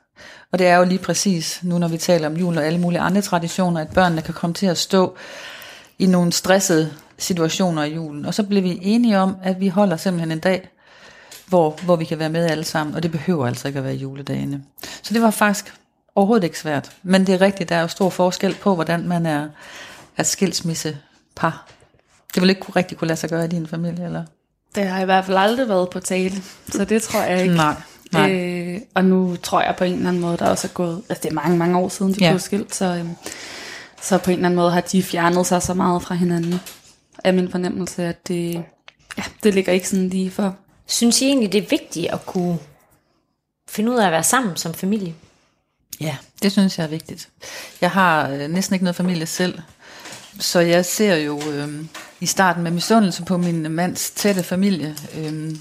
Og 0.51 0.59
det 0.59 0.67
er 0.67 0.77
jo 0.77 0.83
lige 0.83 0.99
præcis 0.99 1.59
nu, 1.63 1.77
når 1.77 1.87
vi 1.87 1.97
taler 1.97 2.27
om 2.27 2.37
jul 2.37 2.57
og 2.57 2.65
alle 2.65 2.79
mulige 2.79 2.99
andre 2.99 3.21
traditioner, 3.21 3.81
at 3.81 3.93
børnene 3.93 4.21
kan 4.21 4.33
komme 4.33 4.53
til 4.53 4.65
at 4.65 4.77
stå 4.77 5.15
i 5.99 6.05
nogle 6.05 6.31
stressede 6.31 6.91
situationer 7.19 7.83
i 7.83 7.93
julen. 7.93 8.25
Og 8.25 8.33
så 8.33 8.43
blev 8.43 8.63
vi 8.63 8.79
enige 8.81 9.19
om, 9.19 9.35
at 9.43 9.59
vi 9.59 9.67
holder 9.67 9.97
simpelthen 9.97 10.31
en 10.31 10.39
dag, 10.39 10.69
hvor, 11.47 11.77
hvor 11.83 11.95
vi 11.95 12.05
kan 12.05 12.19
være 12.19 12.29
med 12.29 12.45
alle 12.45 12.63
sammen, 12.63 12.95
og 12.95 13.03
det 13.03 13.11
behøver 13.11 13.47
altså 13.47 13.67
ikke 13.67 13.77
at 13.79 13.85
være 13.85 13.93
juledagene. 13.95 14.61
Så 15.03 15.13
det 15.13 15.21
var 15.21 15.31
faktisk 15.31 15.73
overhovedet 16.15 16.43
ikke 16.43 16.59
svært. 16.59 16.91
Men 17.03 17.27
det 17.27 17.35
er 17.35 17.41
rigtigt, 17.41 17.69
der 17.69 17.75
er 17.75 17.81
jo 17.81 17.87
stor 17.87 18.09
forskel 18.09 18.55
på, 18.61 18.75
hvordan 18.75 19.07
man 19.07 19.25
er, 19.25 19.47
er 20.17 20.23
skilsmissepar. 20.23 21.67
Det 22.35 22.41
vil 22.41 22.49
ikke 22.49 22.61
kunne 22.61 22.75
rigtig 22.75 22.97
kunne 22.97 23.07
lade 23.07 23.19
sig 23.19 23.29
gøre 23.29 23.45
i 23.45 23.47
din 23.47 23.67
familie, 23.67 24.05
eller? 24.05 24.23
Det 24.75 24.87
har 24.87 25.01
i 25.01 25.05
hvert 25.05 25.25
fald 25.25 25.37
aldrig 25.37 25.69
været 25.69 25.89
på 25.89 25.99
tale, 25.99 26.35
så 26.71 26.85
det 26.85 27.01
tror 27.01 27.21
jeg 27.21 27.41
ikke. 27.43 27.55
Nej. 27.55 27.75
Nej. 28.11 28.31
Øh, 28.31 28.81
og 28.95 29.05
nu 29.05 29.35
tror 29.43 29.61
jeg 29.61 29.75
på 29.77 29.83
en 29.83 29.93
eller 29.93 30.07
anden 30.09 30.21
måde, 30.21 30.37
der 30.37 30.45
også 30.45 30.67
er 30.67 30.71
gået, 30.73 31.01
altså 31.09 31.21
det 31.23 31.29
er 31.29 31.33
mange, 31.33 31.57
mange 31.57 31.77
år 31.77 31.89
siden, 31.89 32.13
de 32.13 32.17
Ja. 32.21 32.29
blev 32.31 32.39
skilt, 32.39 32.75
så, 32.75 32.85
øhm, 32.85 33.15
så 34.01 34.17
på 34.17 34.31
en 34.31 34.37
eller 34.37 34.45
anden 34.49 34.55
måde 34.55 34.71
har 34.71 34.81
de 34.81 35.03
fjernet 35.03 35.45
sig 35.45 35.61
så 35.61 35.73
meget 35.73 36.01
fra 36.03 36.15
hinanden. 36.15 36.59
Er 37.23 37.31
min 37.31 37.51
fornemmelse, 37.51 38.03
at 38.03 38.27
det, 38.27 38.63
ja, 39.17 39.23
det 39.43 39.53
ligger 39.53 39.73
ikke 39.73 39.89
sådan 39.89 40.09
lige 40.09 40.31
for. 40.31 40.55
Synes 40.87 41.21
I 41.21 41.25
egentlig, 41.25 41.51
det 41.51 41.63
er 41.63 41.67
vigtigt 41.69 42.07
at 42.07 42.25
kunne 42.25 42.57
finde 43.69 43.91
ud 43.91 43.97
af 43.97 44.05
at 44.05 44.11
være 44.11 44.23
sammen 44.23 44.57
som 44.57 44.73
familie? 44.73 45.15
Ja, 46.01 46.17
det 46.43 46.51
synes 46.51 46.77
jeg 46.77 46.83
er 46.83 46.89
vigtigt. 46.89 47.29
Jeg 47.81 47.91
har 47.91 48.29
øh, 48.29 48.47
næsten 48.49 48.73
ikke 48.73 48.83
noget 48.83 48.95
familie 48.95 49.25
selv, 49.25 49.59
så 50.39 50.59
jeg 50.59 50.85
ser 50.85 51.15
jo 51.15 51.41
øh, 51.51 51.85
i 52.19 52.25
starten 52.25 52.63
med 52.63 52.71
misundelse 52.71 53.23
på 53.23 53.37
min 53.37 53.71
mands 53.71 54.11
tætte 54.11 54.43
familie. 54.43 54.95
Øh, 55.17 55.55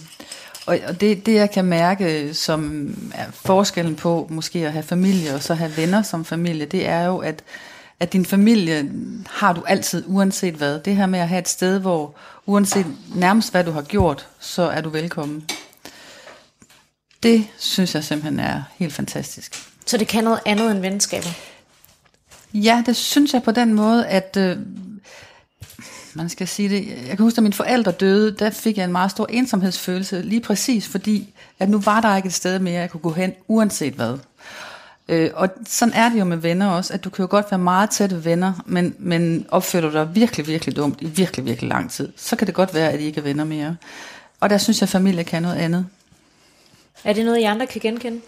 og 0.67 0.79
og 0.89 1.01
det, 1.01 1.27
det 1.27 1.35
jeg 1.35 1.51
kan 1.51 1.65
mærke, 1.65 2.35
som 2.35 2.95
er 3.15 3.31
forskellen 3.31 3.97
på 3.97 4.27
måske 4.31 4.67
at 4.67 4.73
have 4.73 4.83
familie 4.83 5.35
og 5.35 5.43
så 5.43 5.55
have 5.55 5.77
venner 5.77 6.03
som 6.03 6.25
familie, 6.25 6.67
det 6.67 6.89
er 6.89 7.05
jo, 7.05 7.19
at, 7.19 7.43
at 8.01 8.13
din 8.13 8.25
familie 8.25 8.91
har 9.31 9.53
du 9.53 9.63
altid, 9.67 10.05
uanset 10.07 10.55
hvad. 10.55 10.81
Det 10.81 10.97
her 10.97 11.07
med 11.07 11.19
at 11.19 11.29
have 11.29 11.39
et 11.39 11.49
sted, 11.49 11.79
hvor 11.79 12.15
uanset 12.47 12.87
nærmest 13.15 13.51
hvad 13.51 13.65
du 13.65 13.71
har 13.71 13.83
gjort, 13.83 14.29
så 14.41 14.63
er 14.63 14.81
du 14.81 14.89
velkommen. 14.89 15.45
Det 17.23 17.47
synes 17.59 17.95
jeg 17.95 18.05
simpelthen 18.05 18.41
er 18.41 18.63
helt 18.77 18.93
fantastisk. 18.93 19.69
Så 19.87 19.97
det 19.97 20.09
kan 20.09 20.25
noget 20.25 20.41
andet 20.47 20.71
end 20.71 20.81
venskaber? 20.81 21.29
Ja, 22.55 22.83
det 22.87 22.97
synes 22.97 23.35
jeg 23.35 23.43
på 23.43 23.51
den 23.51 23.75
måde, 23.75 24.07
at 24.07 24.37
øh, 24.37 24.57
man 26.15 26.29
skal 26.29 26.49
sige 26.49 26.69
det. 26.69 26.89
Jeg 26.89 27.17
kan 27.17 27.19
huske, 27.19 27.37
da 27.37 27.41
mine 27.41 27.53
forældre 27.53 27.93
døde, 27.93 28.37
der 28.39 28.51
fik 28.51 28.77
jeg 28.77 28.85
en 28.85 28.93
meget 28.93 29.11
stor 29.11 29.27
ensomhedsfølelse, 29.31 30.23
lige 30.23 30.41
præcis 30.41 30.89
fordi, 30.89 31.35
at 31.59 31.69
nu 31.69 31.79
var 31.79 32.01
der 32.01 32.17
ikke 32.17 32.27
et 32.27 32.35
sted 32.35 32.59
mere, 32.59 32.81
jeg 32.81 32.91
kunne 32.91 33.01
gå 33.01 33.13
hen, 33.13 33.33
uanset 33.49 33.95
hvad. 33.95 34.19
Øh, 35.09 35.31
og 35.35 35.49
sådan 35.67 35.95
er 35.95 36.09
det 36.09 36.19
jo 36.19 36.25
med 36.25 36.37
venner 36.37 36.67
også, 36.71 36.95
at 36.95 37.05
du 37.05 37.11
kan 37.11 37.23
jo 37.23 37.31
godt 37.31 37.47
være 37.51 37.59
meget 37.59 37.91
tætte 37.91 38.25
venner, 38.25 38.53
men, 38.67 38.95
men 38.99 39.47
opfører 39.49 39.83
du 39.83 39.93
dig 39.93 40.15
virkelig, 40.15 40.47
virkelig 40.47 40.77
dumt 40.77 41.01
i 41.01 41.07
virkelig, 41.07 41.45
virkelig 41.45 41.69
lang 41.69 41.91
tid, 41.91 42.13
så 42.17 42.37
kan 42.37 42.47
det 42.47 42.55
godt 42.55 42.75
være, 42.75 42.93
at 42.93 43.01
I 43.01 43.05
ikke 43.05 43.19
er 43.19 43.25
venner 43.25 43.45
mere. 43.45 43.77
Og 44.41 44.51
der 44.51 44.59
synes 44.59 44.81
jeg, 44.81 44.87
at 44.87 44.91
familie 44.91 45.25
kan 45.25 45.43
noget 45.43 45.57
andet. 45.57 45.87
Er 47.05 47.13
det 47.13 47.25
noget, 47.25 47.39
I 47.39 47.43
andre 47.43 47.67
kan 47.67 47.81
genkende? 47.81 48.21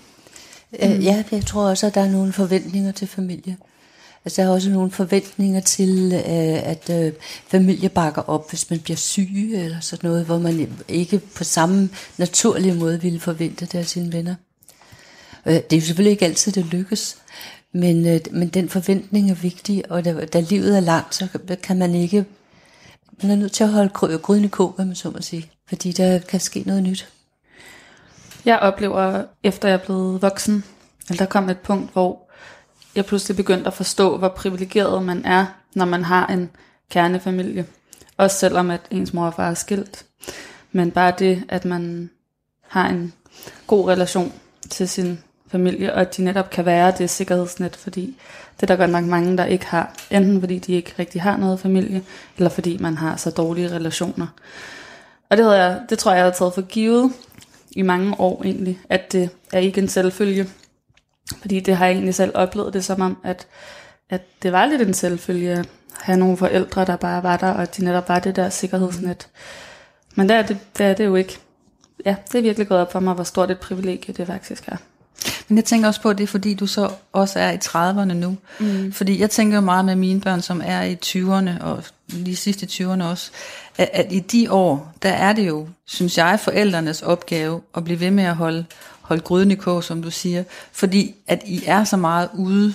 Øh, 0.83 1.05
ja, 1.05 1.25
jeg 1.33 1.47
tror 1.47 1.69
også, 1.69 1.87
at 1.87 1.95
der 1.95 2.01
er 2.01 2.11
nogle 2.11 2.33
forventninger 2.33 2.93
til 2.93 3.09
familie. 3.09 3.57
Altså, 4.25 4.43
der 4.43 4.49
er 4.49 4.53
også 4.53 4.71
nogle 4.71 4.91
forventninger 4.91 5.61
til, 5.61 6.13
øh, 6.13 6.69
at 6.71 6.91
øh, 6.91 7.13
familie 7.49 7.89
bakker 7.89 8.23
op, 8.23 8.51
hvis 8.51 8.71
man 8.71 8.81
bliver 8.81 8.97
syg 8.97 9.51
eller 9.55 9.81
sådan 9.81 10.11
noget, 10.11 10.27
hvor 10.27 10.39
man 10.39 10.79
ikke 10.89 11.19
på 11.19 11.45
samme 11.45 11.91
naturlige 12.17 12.75
måde 12.75 13.03
ville 13.03 13.21
forvente 13.21 13.67
det 13.67 13.79
af 13.79 13.87
sine 13.87 14.13
venner. 14.13 14.35
Øh, 15.47 15.55
det 15.55 15.73
er 15.73 15.77
jo 15.77 15.81
selvfølgelig 15.81 16.11
ikke 16.11 16.25
altid, 16.25 16.53
det 16.53 16.67
lykkes, 16.67 17.17
men, 17.73 18.07
øh, 18.07 18.21
men 18.31 18.49
den 18.49 18.69
forventning 18.69 19.31
er 19.31 19.35
vigtig, 19.35 19.91
og 19.91 20.05
da, 20.05 20.25
da 20.25 20.41
livet 20.41 20.77
er 20.77 20.81
langt, 20.81 21.15
så 21.15 21.29
kan 21.63 21.79
man 21.79 21.95
ikke... 21.95 22.25
Man 23.23 23.31
er 23.33 23.37
nødt 23.37 23.53
til 23.53 23.65
at 23.65 23.71
holde 23.71 23.91
gry- 23.95 24.17
gryden 24.17 24.45
i 24.45 24.49
kog, 24.49 24.73
hvad 24.77 24.85
man 24.85 24.95
så 24.95 25.11
må 25.11 25.21
sige, 25.21 25.51
fordi 25.69 25.93
der 25.93 26.19
kan 26.19 26.41
ske 26.41 26.63
noget 26.67 26.83
nyt. 26.83 27.09
Jeg 28.45 28.59
oplever, 28.59 29.25
efter 29.43 29.69
jeg 29.69 29.75
er 29.75 29.85
blevet 29.85 30.23
voksen, 30.23 30.65
at 31.11 31.19
der 31.19 31.27
kom 31.27 31.49
et 31.49 31.59
punkt, 31.59 31.93
hvor 31.93 32.31
jeg 32.95 33.07
pludselig 33.07 33.37
begyndte 33.37 33.67
at 33.67 33.75
forstå, 33.75 34.19
hvor 34.19 34.29
privilegeret 34.29 35.03
man 35.03 35.25
er, 35.25 35.47
når 35.75 35.85
man 35.85 36.05
har 36.05 36.27
en 36.27 36.51
kernefamilie. 36.91 37.67
Også 38.17 38.39
selvom 38.39 38.71
at 38.71 38.81
ens 38.91 39.13
mor 39.13 39.27
og 39.27 39.35
far 39.35 39.51
er 39.51 39.55
skilt. 39.55 40.05
Men 40.73 40.91
bare 40.91 41.15
det, 41.19 41.45
at 41.49 41.65
man 41.65 42.11
har 42.69 42.89
en 42.89 43.13
god 43.67 43.89
relation 43.89 44.33
til 44.71 44.89
sin 44.89 45.19
familie, 45.51 45.95
og 45.95 46.01
at 46.01 46.17
de 46.17 46.25
netop 46.25 46.51
kan 46.51 46.67
være 46.67 46.93
det 46.99 47.11
sikkerhedsnet, 47.11 47.77
fordi 47.77 48.17
det 48.57 48.63
er 48.63 48.67
der 48.67 48.77
godt 48.77 48.91
nok 48.91 49.05
mange, 49.05 49.37
der 49.37 49.45
ikke 49.45 49.67
har. 49.67 49.95
Enten 50.11 50.41
fordi 50.41 50.59
de 50.59 50.73
ikke 50.73 50.95
rigtig 50.99 51.23
har 51.23 51.37
noget 51.37 51.61
familie, 51.61 52.03
eller 52.37 52.51
fordi 52.51 52.79
man 52.81 52.97
har 52.97 53.17
så 53.17 53.31
dårlige 53.31 53.71
relationer. 53.71 54.27
Og 55.31 55.37
det, 55.37 55.45
havde 55.45 55.65
jeg, 55.65 55.81
det 55.91 55.99
tror 55.99 56.11
jeg, 56.11 56.19
jeg 56.19 56.25
har 56.25 56.33
taget 56.33 56.55
for 56.55 56.63
givet 56.63 57.13
i 57.71 57.83
mange 57.83 58.21
år 58.21 58.43
egentlig, 58.45 58.81
at 58.89 59.13
det 59.13 59.31
er 59.53 59.59
ikke 59.59 59.81
en 59.81 59.89
selvfølge. 59.89 60.49
Fordi 61.41 61.61
det 61.61 61.77
har 61.77 61.87
jeg 61.87 61.93
egentlig 61.93 62.15
selv 62.15 62.33
oplevet 62.35 62.75
det 62.75 62.85
som 62.85 63.01
om, 63.01 63.17
at, 63.25 63.47
at 64.11 64.23
det 64.43 64.53
var 64.53 64.67
lidt 64.67 64.83
en 64.83 64.95
selvfølge 64.95 65.51
at 65.51 65.69
have 66.01 66.19
nogle 66.19 66.37
forældre, 66.37 66.85
der 66.85 66.97
bare 66.97 67.23
var 67.23 67.37
der, 67.37 67.53
og 67.53 67.77
de 67.77 67.85
netop 67.85 68.09
var 68.09 68.19
det 68.19 68.37
der 68.37 68.49
sikkerhedsnet. 68.49 69.29
Men 70.15 70.29
det 70.29 70.37
er 70.37 70.43
det, 70.43 70.59
der 70.79 70.85
er 70.85 70.95
det 70.95 71.05
jo 71.05 71.15
ikke. 71.15 71.39
Ja, 72.05 72.17
det 72.33 72.39
er 72.39 72.43
virkelig 72.43 72.69
gået 72.69 72.81
op 72.81 72.93
for 72.93 73.01
mig, 73.01 73.15
hvor 73.15 73.25
stort 73.25 73.51
et 73.51 73.61
privilegie 73.61 74.15
det 74.15 74.27
faktisk 74.27 74.69
er. 74.69 74.77
Men 75.51 75.57
jeg 75.57 75.65
tænker 75.65 75.89
også 75.89 76.01
på, 76.01 76.11
at 76.11 76.19
det 76.19 76.25
er 76.25 76.29
fordi, 76.29 76.55
du 76.55 76.67
så 76.67 76.91
også 77.13 77.39
er 77.39 77.51
i 77.51 77.57
30'erne 77.57 78.13
nu. 78.13 78.37
Mm. 78.61 78.93
Fordi 78.93 79.21
jeg 79.21 79.31
tænker 79.31 79.57
jo 79.57 79.61
meget 79.61 79.85
med 79.85 79.97
mine 79.97 80.21
børn, 80.21 80.43
som 80.43 80.63
er 80.65 80.83
i 80.83 80.97
20'erne, 81.07 81.65
og 81.65 81.85
lige 82.09 82.37
sidst 82.37 82.63
i 82.63 82.67
20'erne 82.67 83.03
også, 83.03 83.31
at, 83.79 83.91
at 83.93 84.13
i 84.13 84.19
de 84.19 84.53
år, 84.53 84.93
der 85.03 85.11
er 85.11 85.33
det 85.33 85.49
jo, 85.49 85.69
synes 85.87 86.19
jeg, 86.19 86.41
forældrenes 86.41 87.03
opgave 87.03 87.61
at 87.75 87.85
blive 87.85 88.01
ved 88.01 88.11
med 88.11 88.25
at 88.25 88.37
holde, 88.37 88.65
holde 89.01 89.23
gryden 89.23 89.51
i 89.51 89.55
kog, 89.55 89.85
som 89.85 90.03
du 90.03 90.11
siger. 90.11 90.45
Fordi 90.73 91.15
at 91.27 91.43
I 91.47 91.63
er 91.67 91.85
så 91.85 91.97
meget 91.97 92.29
ude 92.35 92.75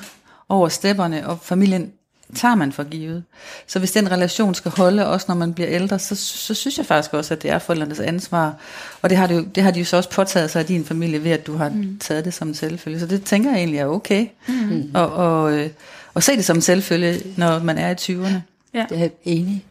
over 0.50 0.70
stepperne, 0.70 1.28
og 1.28 1.40
familien 1.42 1.92
tager 2.36 2.56
man 2.56 2.72
for 2.72 2.84
givet. 2.84 3.24
Så 3.68 3.80
hvis 3.80 3.92
den 3.92 4.12
relation 4.12 4.56
skal 4.56 4.72
holde, 4.72 5.08
også 5.08 5.26
når 5.28 5.36
man 5.36 5.54
bliver 5.54 5.70
ældre, 5.70 6.00
så, 6.00 6.16
så 6.16 6.54
synes 6.54 6.78
jeg 6.78 6.86
faktisk 6.86 7.14
også, 7.14 7.34
at 7.34 7.42
det 7.42 7.52
er 7.52 7.60
forældrenes 7.60 8.00
ansvar. 8.00 8.54
Og 9.02 9.10
det 9.10 9.18
har, 9.18 9.28
det 9.28 9.36
jo, 9.36 9.42
det 9.56 9.64
har 9.64 9.72
de 9.72 9.80
jo 9.80 9.86
så 9.86 9.98
også 9.98 10.10
påtaget 10.10 10.52
sig 10.52 10.60
af 10.60 10.66
din 10.66 10.86
familie, 10.86 11.24
ved 11.24 11.32
at 11.32 11.48
du 11.48 11.58
har 11.58 11.70
mm. 11.70 12.00
taget 12.00 12.26
det 12.26 12.34
som 12.34 12.48
en 12.48 12.54
selvfølge. 12.56 13.00
Så 13.00 13.06
det 13.06 13.24
tænker 13.24 13.50
jeg 13.50 13.60
egentlig 13.60 13.80
er 13.80 13.86
okay. 13.86 14.28
Mm. 14.48 14.92
Og, 14.94 15.14
og, 15.14 15.54
øh, 15.54 15.70
og 16.14 16.24
se 16.24 16.36
det 16.36 16.46
som 16.46 16.58
en 16.58 16.62
selvfølge, 16.62 17.22
når 17.38 17.60
man 17.60 17.78
er 17.78 17.90
i 17.90 17.94
20'erne. 17.94 18.40
Ja. 18.74 18.86
Det 18.90 18.98
er 18.98 19.02
jeg 19.02 19.12
enig. 19.24 19.66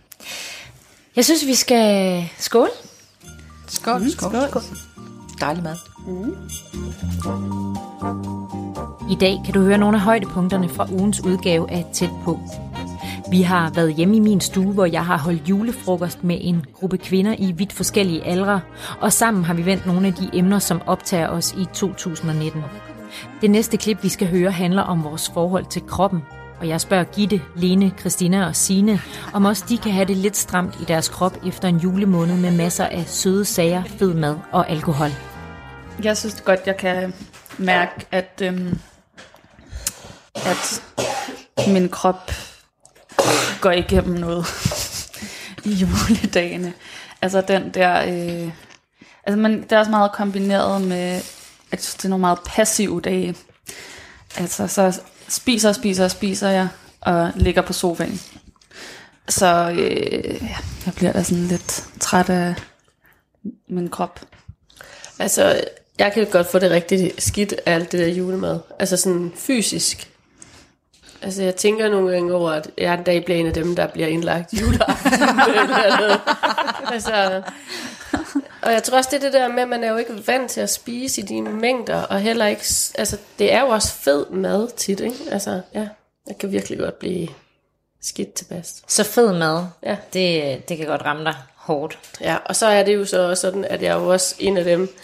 Jeg 1.16 1.24
synes, 1.24 1.46
vi 1.46 1.54
skal 1.54 2.24
skåle. 2.38 2.70
Skål. 3.68 4.00
Mm, 4.00 4.08
skål. 4.08 4.48
skål. 4.48 4.62
Dejlig 5.40 5.62
mad. 5.62 5.76
I 9.14 9.16
dag 9.16 9.40
kan 9.44 9.54
du 9.54 9.60
høre 9.60 9.78
nogle 9.78 9.96
af 9.96 10.02
højdepunkterne 10.02 10.68
fra 10.68 10.86
ugens 10.92 11.24
udgave 11.24 11.70
af 11.70 11.86
Tæt 11.92 12.10
på. 12.24 12.40
Vi 13.30 13.42
har 13.42 13.70
været 13.70 13.94
hjemme 13.94 14.16
i 14.16 14.20
min 14.20 14.40
stue, 14.40 14.72
hvor 14.72 14.86
jeg 14.86 15.06
har 15.06 15.18
holdt 15.18 15.48
julefrokost 15.48 16.24
med 16.24 16.38
en 16.40 16.64
gruppe 16.72 16.98
kvinder 16.98 17.34
i 17.38 17.52
vidt 17.52 17.72
forskellige 17.72 18.24
aldre, 18.24 18.60
og 19.00 19.12
sammen 19.12 19.44
har 19.44 19.54
vi 19.54 19.66
vendt 19.66 19.86
nogle 19.86 20.06
af 20.06 20.14
de 20.14 20.30
emner, 20.32 20.58
som 20.58 20.82
optager 20.86 21.28
os 21.28 21.52
i 21.52 21.66
2019. 21.74 22.62
Det 23.40 23.50
næste 23.50 23.76
klip, 23.76 24.02
vi 24.02 24.08
skal 24.08 24.28
høre, 24.28 24.50
handler 24.50 24.82
om 24.82 25.04
vores 25.04 25.30
forhold 25.34 25.64
til 25.64 25.82
kroppen. 25.86 26.22
Og 26.60 26.68
jeg 26.68 26.80
spørger 26.80 27.04
Gitte, 27.04 27.40
Lene, 27.56 27.92
Christina 28.00 28.46
og 28.46 28.56
Sine, 28.56 29.00
om 29.32 29.44
også 29.44 29.64
de 29.68 29.78
kan 29.78 29.92
have 29.92 30.06
det 30.06 30.16
lidt 30.16 30.36
stramt 30.36 30.80
i 30.80 30.84
deres 30.84 31.08
krop 31.08 31.46
efter 31.46 31.68
en 31.68 31.76
julemåned 31.76 32.36
med 32.36 32.56
masser 32.56 32.86
af 32.86 33.04
søde 33.06 33.44
sager, 33.44 33.82
fed 33.84 34.14
mad 34.14 34.36
og 34.52 34.70
alkohol. 34.70 35.10
Jeg 36.04 36.16
synes 36.16 36.40
godt, 36.40 36.60
jeg 36.66 36.76
kan 36.76 37.14
mærke, 37.58 38.06
at, 38.12 38.42
øhm, 38.42 38.78
at 40.46 40.82
min 41.68 41.88
krop 41.88 42.32
går 43.60 43.70
igennem 43.70 44.18
noget 44.18 44.46
i 45.64 45.70
juledagene. 45.70 46.72
Altså 47.22 47.40
den 47.40 47.70
der... 47.74 48.02
Øh, 48.02 48.52
altså 49.24 49.38
man, 49.38 49.62
det 49.62 49.72
er 49.72 49.78
også 49.78 49.90
meget 49.90 50.12
kombineret 50.12 50.82
med, 50.82 51.22
at 51.70 51.94
det 51.96 52.04
er 52.04 52.08
nogle 52.08 52.20
meget 52.20 52.38
passive 52.46 53.00
dage. 53.00 53.36
Altså 54.36 54.66
så 54.66 55.00
spiser 55.28 55.68
og 55.68 55.74
spiser 55.74 56.04
og 56.04 56.10
spiser 56.10 56.48
jeg, 56.48 56.68
og 57.00 57.32
ligger 57.36 57.62
på 57.62 57.72
sofaen. 57.72 58.20
Så 59.28 59.70
øh, 59.70 60.42
jeg 60.86 60.94
bliver 60.96 61.12
da 61.12 61.22
sådan 61.22 61.44
lidt 61.44 61.84
træt 62.00 62.30
af 62.30 62.54
min 63.68 63.88
krop. 63.88 64.20
Altså, 65.18 65.64
jeg 65.98 66.12
kan 66.12 66.26
godt 66.26 66.46
få 66.46 66.58
det 66.58 66.70
rigtig 66.70 67.12
skidt 67.18 67.54
af 67.66 67.74
alt 67.74 67.92
det 67.92 68.00
der 68.00 68.06
julemad. 68.06 68.60
Altså 68.78 68.96
sådan 68.96 69.32
fysisk. 69.36 70.13
Altså, 71.24 71.42
jeg 71.42 71.56
tænker 71.56 71.88
nogle 71.88 72.12
gange 72.12 72.34
over, 72.34 72.50
at 72.50 72.70
jeg 72.78 72.94
en 72.94 73.02
dag 73.02 73.24
bliver 73.24 73.40
en 73.40 73.46
af 73.46 73.52
dem, 73.54 73.76
der 73.76 73.86
bliver 73.86 74.08
indlagt 74.08 74.52
juleaften. 74.60 75.12
altså, 76.92 77.42
og 78.62 78.72
jeg 78.72 78.82
tror 78.82 78.96
også, 78.96 79.08
det 79.12 79.16
er 79.16 79.20
det 79.20 79.32
der 79.32 79.48
med, 79.48 79.62
at 79.62 79.68
man 79.68 79.84
er 79.84 79.90
jo 79.90 79.96
ikke 79.96 80.26
vant 80.26 80.50
til 80.50 80.60
at 80.60 80.70
spise 80.70 81.20
i 81.20 81.24
de 81.24 81.42
mængder, 81.42 82.02
og 82.02 82.20
heller 82.20 82.46
ikke, 82.46 82.64
altså, 82.94 83.16
det 83.38 83.52
er 83.52 83.60
jo 83.60 83.66
også 83.68 83.92
fed 83.92 84.26
mad 84.30 84.68
tit, 84.76 85.00
ikke? 85.00 85.16
Altså, 85.30 85.60
ja, 85.74 85.88
jeg 86.26 86.38
kan 86.38 86.52
virkelig 86.52 86.78
godt 86.78 86.98
blive 86.98 87.28
skidt 88.02 88.34
tilpas. 88.34 88.82
Så 88.88 89.04
fed 89.04 89.32
mad, 89.38 89.64
Ja. 89.82 89.96
det, 90.12 90.68
det 90.68 90.76
kan 90.76 90.86
godt 90.86 91.02
ramme 91.04 91.24
dig 91.24 91.34
hårdt. 91.56 91.98
Ja, 92.20 92.36
og 92.44 92.56
så 92.56 92.66
er 92.66 92.82
det 92.82 92.94
jo 92.94 93.04
så 93.04 93.28
også 93.28 93.40
sådan, 93.40 93.64
at 93.64 93.82
jeg 93.82 93.88
er 93.88 94.00
jo 94.00 94.08
også 94.12 94.34
en 94.38 94.56
af 94.56 94.64
dem, 94.64 94.96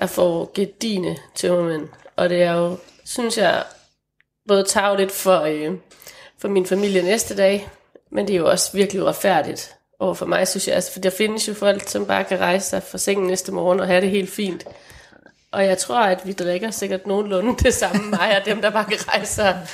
der 0.00 0.06
får 0.06 0.50
gedine 0.54 1.16
tømmermænd. 1.34 1.88
Og 2.16 2.28
det 2.28 2.42
er 2.42 2.52
jo, 2.52 2.76
synes 3.04 3.38
jeg, 3.38 3.62
både 4.48 4.64
tageligt 4.64 5.12
for, 5.12 5.40
øh, 5.40 5.72
for 6.38 6.48
min 6.48 6.66
familie 6.66 7.02
næste 7.02 7.36
dag, 7.36 7.68
men 8.10 8.26
det 8.26 8.34
er 8.34 8.38
jo 8.38 8.50
også 8.50 8.72
virkelig 8.72 9.02
uretfærdigt 9.02 9.74
over 9.98 10.14
for 10.14 10.26
mig, 10.26 10.48
synes 10.48 10.68
jeg. 10.68 10.74
Altså, 10.74 10.92
for 10.92 11.00
der 11.00 11.10
findes 11.10 11.48
jo 11.48 11.54
folk, 11.54 11.88
som 11.88 12.06
bare 12.06 12.24
kan 12.24 12.40
rejse 12.40 12.68
sig 12.68 12.82
fra 12.82 12.98
sengen 12.98 13.26
næste 13.26 13.52
morgen 13.52 13.80
og 13.80 13.86
have 13.86 14.00
det 14.00 14.10
helt 14.10 14.30
fint. 14.30 14.64
Og 15.52 15.66
jeg 15.66 15.78
tror, 15.78 16.00
at 16.00 16.26
vi 16.26 16.32
drikker 16.32 16.70
sikkert 16.70 17.06
nogenlunde 17.06 17.56
det 17.64 17.74
samme, 17.74 18.10
mig 18.10 18.36
og 18.40 18.44
dem, 18.44 18.62
der 18.62 18.70
bare 18.70 18.84
kan 18.84 19.08
rejse 19.08 19.34
sig 19.34 19.66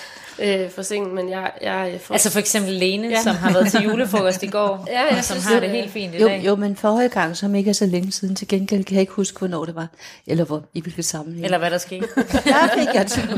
øh, 0.43 0.71
fra 0.71 0.83
sengen. 0.83 1.15
Men 1.15 1.31
jeg, 1.31 1.51
jeg 1.63 1.99
får... 2.03 2.15
Altså 2.15 2.31
for 2.31 2.39
eksempel 2.39 2.73
Lene, 2.73 3.07
ja. 3.09 3.13
Ja. 3.15 3.23
som 3.23 3.37
har 3.37 3.53
været 3.53 3.71
til 3.71 3.81
julefrokost 3.83 4.43
i 4.43 4.47
går, 4.47 4.85
Ja, 4.93 5.01
jeg 5.03 5.19
og 5.19 5.25
som 5.25 5.35
synes, 5.35 5.45
har 5.45 5.53
det- 5.55 5.63
det 5.63 5.71
helt 5.71 5.91
fint 5.93 6.15
i 6.15 6.19
Jo, 6.19 6.27
dag. 6.29 6.43
jo, 6.47 6.57
men 6.57 6.77
forrige 6.77 7.09
gang, 7.09 7.37
som 7.37 7.55
ikke 7.55 7.69
er 7.71 7.75
så 7.75 7.87
længe 7.87 8.13
siden, 8.13 8.35
til 8.37 8.49
gengæld 8.49 8.85
kan 8.85 8.95
jeg 8.95 9.01
ikke 9.01 9.13
huske, 9.13 9.39
hvornår 9.39 9.65
det 9.65 9.75
var, 9.75 9.89
eller 10.27 10.45
hvor, 10.45 10.63
i 10.75 10.81
hvilket 10.81 11.05
sammenhæng. 11.05 11.45
Eller 11.45 11.59
hvad 11.59 11.71
der 11.71 11.79
skete. 11.79 12.07
der 12.45 12.69
fik 12.79 12.89
jeg 12.95 13.07
til 13.07 13.23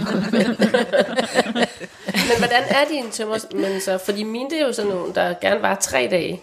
Men 2.15 2.39
hvordan 2.39 2.63
er 2.69 2.85
dine 2.91 3.11
tømmermænd 3.11 3.81
så? 3.81 3.99
Fordi 3.99 4.23
mine, 4.23 4.51
det 4.51 4.61
er 4.61 4.67
jo 4.67 4.73
sådan 4.73 4.91
nogle, 4.91 5.15
der 5.15 5.35
gerne 5.41 5.63
var 5.63 5.75
tre 5.75 6.09
dage. 6.11 6.41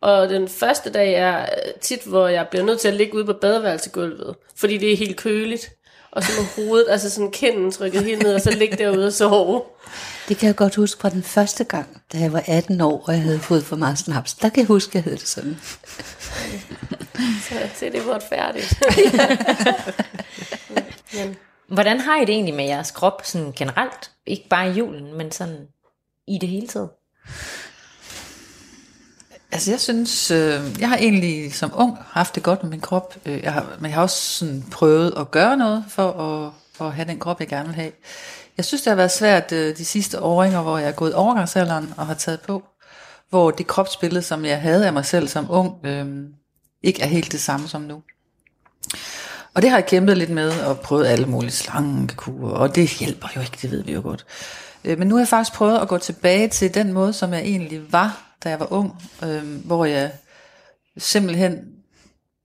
Og 0.00 0.28
den 0.28 0.48
første 0.48 0.90
dag 0.90 1.14
er 1.14 1.46
tit, 1.80 2.00
hvor 2.06 2.28
jeg 2.28 2.46
bliver 2.50 2.64
nødt 2.64 2.80
til 2.80 2.88
at 2.88 2.94
ligge 2.94 3.14
ude 3.14 3.24
på 3.24 3.32
badeværelsegulvet, 3.32 4.34
fordi 4.56 4.78
det 4.78 4.92
er 4.92 4.96
helt 4.96 5.16
køligt. 5.16 5.70
Og 6.12 6.22
så 6.22 6.32
med 6.40 6.64
hovedet, 6.64 6.86
altså 6.90 7.10
sådan 7.10 7.30
kinden 7.30 7.70
trykket 7.70 8.04
helt 8.04 8.22
ned, 8.22 8.34
og 8.34 8.40
så 8.40 8.50
ligge 8.50 8.76
derude 8.76 9.06
og 9.06 9.12
sove. 9.12 9.62
Det 10.28 10.36
kan 10.36 10.46
jeg 10.46 10.56
godt 10.56 10.74
huske 10.74 11.00
fra 11.00 11.08
den 11.08 11.22
første 11.22 11.64
gang, 11.64 12.02
da 12.12 12.18
jeg 12.18 12.32
var 12.32 12.42
18 12.46 12.80
år, 12.80 13.04
og 13.06 13.14
jeg 13.14 13.22
havde 13.22 13.38
fået 13.38 13.64
for 13.64 13.76
meget 13.76 13.98
snaps. 13.98 14.34
Der 14.34 14.48
kan 14.48 14.60
jeg 14.60 14.66
huske, 14.66 14.90
at 14.90 14.94
jeg 14.94 15.02
havde 15.02 15.16
det 15.16 15.28
sådan. 15.28 15.56
Så 17.48 17.54
se, 17.74 17.86
det 17.92 18.00
er 18.00 18.18
færdigt. 18.30 18.82
Men 21.14 21.36
Hvordan 21.70 22.00
har 22.00 22.16
I 22.16 22.20
det 22.20 22.28
egentlig 22.28 22.54
med 22.54 22.64
jeres 22.64 22.90
krop 22.90 23.20
sådan 23.24 23.52
generelt? 23.52 24.10
Ikke 24.26 24.48
bare 24.50 24.68
i 24.68 24.72
julen, 24.72 25.14
men 25.14 25.32
sådan 25.32 25.66
i 26.28 26.38
det 26.40 26.48
hele 26.48 26.68
taget? 26.68 26.90
Altså 29.52 29.70
jeg 29.70 29.80
synes, 29.80 30.30
øh, 30.30 30.60
jeg 30.80 30.88
har 30.88 30.96
egentlig 30.96 31.54
som 31.54 31.72
ung 31.74 31.98
haft 32.10 32.34
det 32.34 32.42
godt 32.42 32.62
med 32.62 32.70
min 32.70 32.80
krop, 32.80 33.16
øh, 33.26 33.42
jeg 33.42 33.52
har, 33.52 33.76
men 33.80 33.90
jeg 33.90 33.94
har 33.94 34.02
også 34.02 34.16
sådan 34.38 34.64
prøvet 34.70 35.14
at 35.16 35.30
gøre 35.30 35.56
noget 35.56 35.84
for 35.88 36.08
at, 36.12 36.52
for 36.74 36.86
at 36.86 36.92
have 36.92 37.08
den 37.08 37.18
krop, 37.18 37.40
jeg 37.40 37.48
gerne 37.48 37.66
vil 37.66 37.74
have. 37.74 37.92
Jeg 38.56 38.64
synes, 38.64 38.82
det 38.82 38.90
har 38.90 38.96
været 38.96 39.10
svært 39.10 39.52
øh, 39.52 39.76
de 39.76 39.84
sidste 39.84 40.22
åringer, 40.22 40.62
hvor 40.62 40.78
jeg 40.78 40.88
er 40.88 40.92
gået 40.92 41.14
overgangsalderen 41.14 41.94
og 41.96 42.06
har 42.06 42.14
taget 42.14 42.40
på, 42.40 42.62
hvor 43.30 43.50
det 43.50 43.66
kropsbillede, 43.66 44.22
som 44.22 44.44
jeg 44.44 44.60
havde 44.60 44.86
af 44.86 44.92
mig 44.92 45.04
selv 45.04 45.28
som 45.28 45.46
ung, 45.50 45.86
øh, 45.86 46.06
ikke 46.82 47.02
er 47.02 47.06
helt 47.06 47.32
det 47.32 47.40
samme 47.40 47.68
som 47.68 47.82
nu. 47.82 48.02
Og 49.54 49.62
det 49.62 49.70
har 49.70 49.76
jeg 49.76 49.86
kæmpet 49.86 50.16
lidt 50.16 50.30
med, 50.30 50.60
og 50.60 50.80
prøvet 50.80 51.06
alle 51.06 51.26
mulige 51.26 51.50
slangekurer, 51.50 52.52
og 52.52 52.74
det 52.74 52.90
hjælper 52.90 53.28
jo 53.36 53.40
ikke, 53.40 53.58
det 53.62 53.70
ved 53.70 53.82
vi 53.82 53.92
jo 53.92 54.00
godt. 54.00 54.26
Øh, 54.84 54.98
Men 54.98 55.08
nu 55.08 55.14
har 55.14 55.20
jeg 55.20 55.28
faktisk 55.28 55.56
prøvet 55.56 55.78
at 55.78 55.88
gå 55.88 55.98
tilbage 55.98 56.48
til 56.48 56.74
den 56.74 56.92
måde, 56.92 57.12
som 57.12 57.32
jeg 57.32 57.40
egentlig 57.40 57.92
var, 57.92 58.29
da 58.44 58.48
jeg 58.48 58.60
var 58.60 58.72
ung, 58.72 59.02
øh, 59.22 59.64
hvor 59.64 59.84
jeg 59.84 60.12
simpelthen 60.98 61.58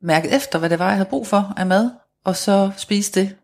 mærkede 0.02 0.34
efter, 0.34 0.60
hvad 0.60 0.70
det 0.70 0.80
var, 0.80 0.88
jeg 0.88 0.96
havde 0.96 1.10
brug 1.10 1.28
for 1.28 1.54
af 1.58 1.66
mad, 1.66 1.90
og 2.26 2.36
så 2.36 2.72
spiste 2.78 3.20
det. 3.20 3.36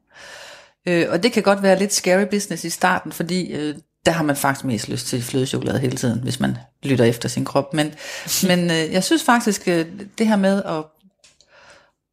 Øh, 0.87 1.07
og 1.09 1.23
det 1.23 1.31
kan 1.31 1.43
godt 1.43 1.63
være 1.63 1.79
lidt 1.79 1.93
scary 1.93 2.25
business 2.25 2.63
i 2.63 2.69
starten, 2.69 3.11
fordi 3.11 3.51
øh, 3.53 3.75
der 4.05 4.11
har 4.11 4.23
man 4.23 4.35
faktisk 4.35 4.65
mest 4.65 4.89
lyst 4.89 5.07
til 5.07 5.23
flødechokolade 5.23 5.79
hele 5.79 5.97
tiden, 5.97 6.19
hvis 6.19 6.39
man 6.39 6.57
lytter 6.83 7.05
efter 7.05 7.29
sin 7.29 7.45
krop. 7.45 7.73
Men, 7.73 7.93
men 8.47 8.59
øh, 8.59 8.91
jeg 8.91 9.03
synes 9.03 9.23
faktisk, 9.23 9.67
øh, 9.67 9.85
det 10.17 10.27
her 10.27 10.35
med 10.35 10.63
at, 10.63 10.83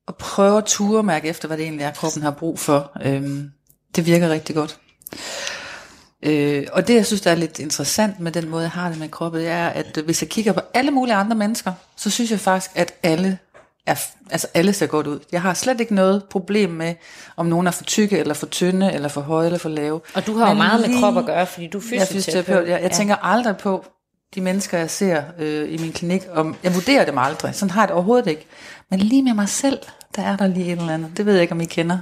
at 0.08 0.16
prøve 0.16 0.58
at 0.58 0.64
ture 0.64 1.02
mærke 1.02 1.28
efter, 1.28 1.48
hvad 1.48 1.56
det 1.56 1.64
egentlig 1.64 1.84
er, 1.84 1.90
kroppen 1.90 2.22
har 2.22 2.30
brug 2.30 2.58
for, 2.58 2.92
øh, 3.04 3.22
det 3.96 4.06
virker 4.06 4.28
rigtig 4.28 4.54
godt. 4.54 4.78
Øh, 6.22 6.66
og 6.72 6.88
det, 6.88 6.94
jeg 6.94 7.06
synes, 7.06 7.20
der 7.20 7.30
er 7.30 7.34
lidt 7.34 7.58
interessant 7.58 8.20
med 8.20 8.32
den 8.32 8.48
måde, 8.48 8.62
jeg 8.62 8.70
har 8.70 8.88
det 8.88 8.98
med 8.98 9.08
kroppen, 9.08 9.40
det 9.40 9.48
er, 9.48 9.68
at 9.68 9.98
hvis 10.04 10.22
jeg 10.22 10.28
kigger 10.28 10.52
på 10.52 10.60
alle 10.74 10.90
mulige 10.90 11.14
andre 11.14 11.36
mennesker, 11.36 11.72
så 11.96 12.10
synes 12.10 12.30
jeg 12.30 12.40
faktisk, 12.40 12.70
at 12.74 12.94
alle 13.02 13.38
er, 13.86 13.94
altså 14.30 14.46
alle 14.54 14.72
ser 14.72 14.86
godt 14.86 15.06
ud. 15.06 15.20
Jeg 15.32 15.42
har 15.42 15.54
slet 15.54 15.80
ikke 15.80 15.94
noget 15.94 16.24
problem 16.30 16.70
med, 16.70 16.94
om 17.36 17.46
nogen 17.46 17.66
er 17.66 17.70
for 17.70 17.84
tykke, 17.84 18.18
eller 18.18 18.34
for 18.34 18.46
tynde, 18.46 18.92
eller 18.92 19.08
for 19.08 19.20
høje, 19.20 19.46
eller 19.46 19.58
for 19.58 19.68
lave. 19.68 20.00
Og 20.14 20.26
du 20.26 20.36
har 20.36 20.46
jo 20.46 20.52
Men 20.54 20.58
meget 20.58 20.80
med 20.80 20.88
lige- 20.88 21.00
krop 21.00 21.16
at 21.16 21.26
gøre, 21.26 21.46
fordi 21.46 21.66
du 21.66 21.78
er 21.78 21.82
Jeg 21.92 21.96
er 21.98 22.04
fysioterapeut. 22.06 22.24
fysioterapeut. 22.24 22.68
Jeg, 22.68 22.82
jeg 22.82 22.90
ja. 22.90 22.96
tænker 22.96 23.16
aldrig 23.16 23.56
på 23.56 23.84
de 24.34 24.40
mennesker, 24.40 24.78
jeg 24.78 24.90
ser 24.90 25.22
øh, 25.38 25.72
i 25.72 25.78
min 25.78 25.92
klinik. 25.92 26.22
Om, 26.32 26.56
jeg 26.62 26.74
vurderer 26.74 27.04
dem 27.04 27.18
aldrig. 27.18 27.54
Sådan 27.54 27.70
har 27.70 27.80
jeg 27.82 27.88
det 27.88 27.94
overhovedet 27.94 28.26
ikke. 28.26 28.46
Men 28.90 29.00
lige 29.00 29.22
med 29.22 29.34
mig 29.34 29.48
selv, 29.48 29.78
der 30.16 30.22
er 30.22 30.36
der 30.36 30.46
lige 30.46 30.72
et 30.72 30.78
eller 30.78 30.94
andet. 30.94 31.16
Det 31.16 31.26
ved 31.26 31.32
jeg 31.32 31.42
ikke, 31.42 31.52
om 31.52 31.60
I 31.60 31.64
kender. 31.64 31.98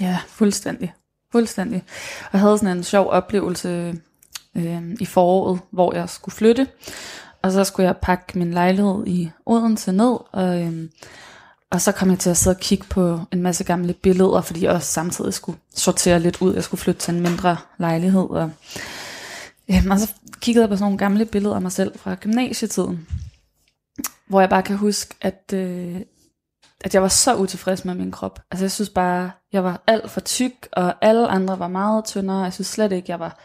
Ja, 0.00 0.18
fuldstændig. 0.28 0.92
Fuldstændig. 1.32 1.82
Og 2.24 2.30
jeg 2.32 2.40
havde 2.40 2.58
sådan 2.58 2.76
en 2.76 2.84
sjov 2.84 3.08
oplevelse 3.10 3.94
øh, 4.56 4.82
i 5.00 5.04
foråret, 5.04 5.60
hvor 5.70 5.94
jeg 5.94 6.08
skulle 6.08 6.34
flytte. 6.34 6.68
Og 7.42 7.52
så 7.52 7.64
skulle 7.64 7.86
jeg 7.86 7.96
pakke 7.96 8.38
min 8.38 8.54
lejlighed 8.54 9.06
i 9.06 9.30
Odense 9.46 9.92
ned, 9.92 10.16
og, 10.32 10.62
øh, 10.62 10.88
og 11.70 11.80
så 11.80 11.92
kom 11.92 12.10
jeg 12.10 12.18
til 12.18 12.30
at 12.30 12.36
sidde 12.36 12.56
og 12.56 12.60
kigge 12.60 12.84
på 12.90 13.20
en 13.32 13.42
masse 13.42 13.64
gamle 13.64 13.92
billeder, 13.92 14.40
fordi 14.40 14.64
jeg 14.64 14.70
også 14.70 14.92
samtidig 14.92 15.34
skulle 15.34 15.58
sortere 15.74 16.20
lidt 16.20 16.40
ud. 16.40 16.54
Jeg 16.54 16.64
skulle 16.64 16.80
flytte 16.80 17.00
til 17.00 17.14
en 17.14 17.20
mindre 17.20 17.56
lejlighed, 17.78 18.30
og, 18.30 18.50
øh, 19.70 19.86
og 19.90 19.98
så 19.98 20.12
kiggede 20.40 20.62
jeg 20.62 20.68
på 20.68 20.76
sådan 20.76 20.84
nogle 20.84 20.98
gamle 20.98 21.24
billeder 21.24 21.54
af 21.54 21.62
mig 21.62 21.72
selv 21.72 21.98
fra 21.98 22.14
gymnasietiden, 22.14 23.06
hvor 24.28 24.40
jeg 24.40 24.50
bare 24.50 24.62
kan 24.62 24.76
huske, 24.76 25.14
at, 25.20 25.52
øh, 25.54 26.00
at 26.84 26.94
jeg 26.94 27.02
var 27.02 27.08
så 27.08 27.36
utilfreds 27.36 27.84
med 27.84 27.94
min 27.94 28.10
krop. 28.10 28.40
Altså 28.50 28.64
jeg 28.64 28.70
synes 28.70 28.90
bare, 28.90 29.30
jeg 29.52 29.64
var 29.64 29.82
alt 29.86 30.10
for 30.10 30.20
tyk, 30.20 30.68
og 30.72 30.94
alle 31.00 31.28
andre 31.28 31.58
var 31.58 31.68
meget 31.68 32.04
tyndere. 32.04 32.42
Jeg 32.42 32.52
synes 32.52 32.68
slet 32.68 32.92
ikke, 32.92 33.10
jeg 33.10 33.20
var 33.20 33.38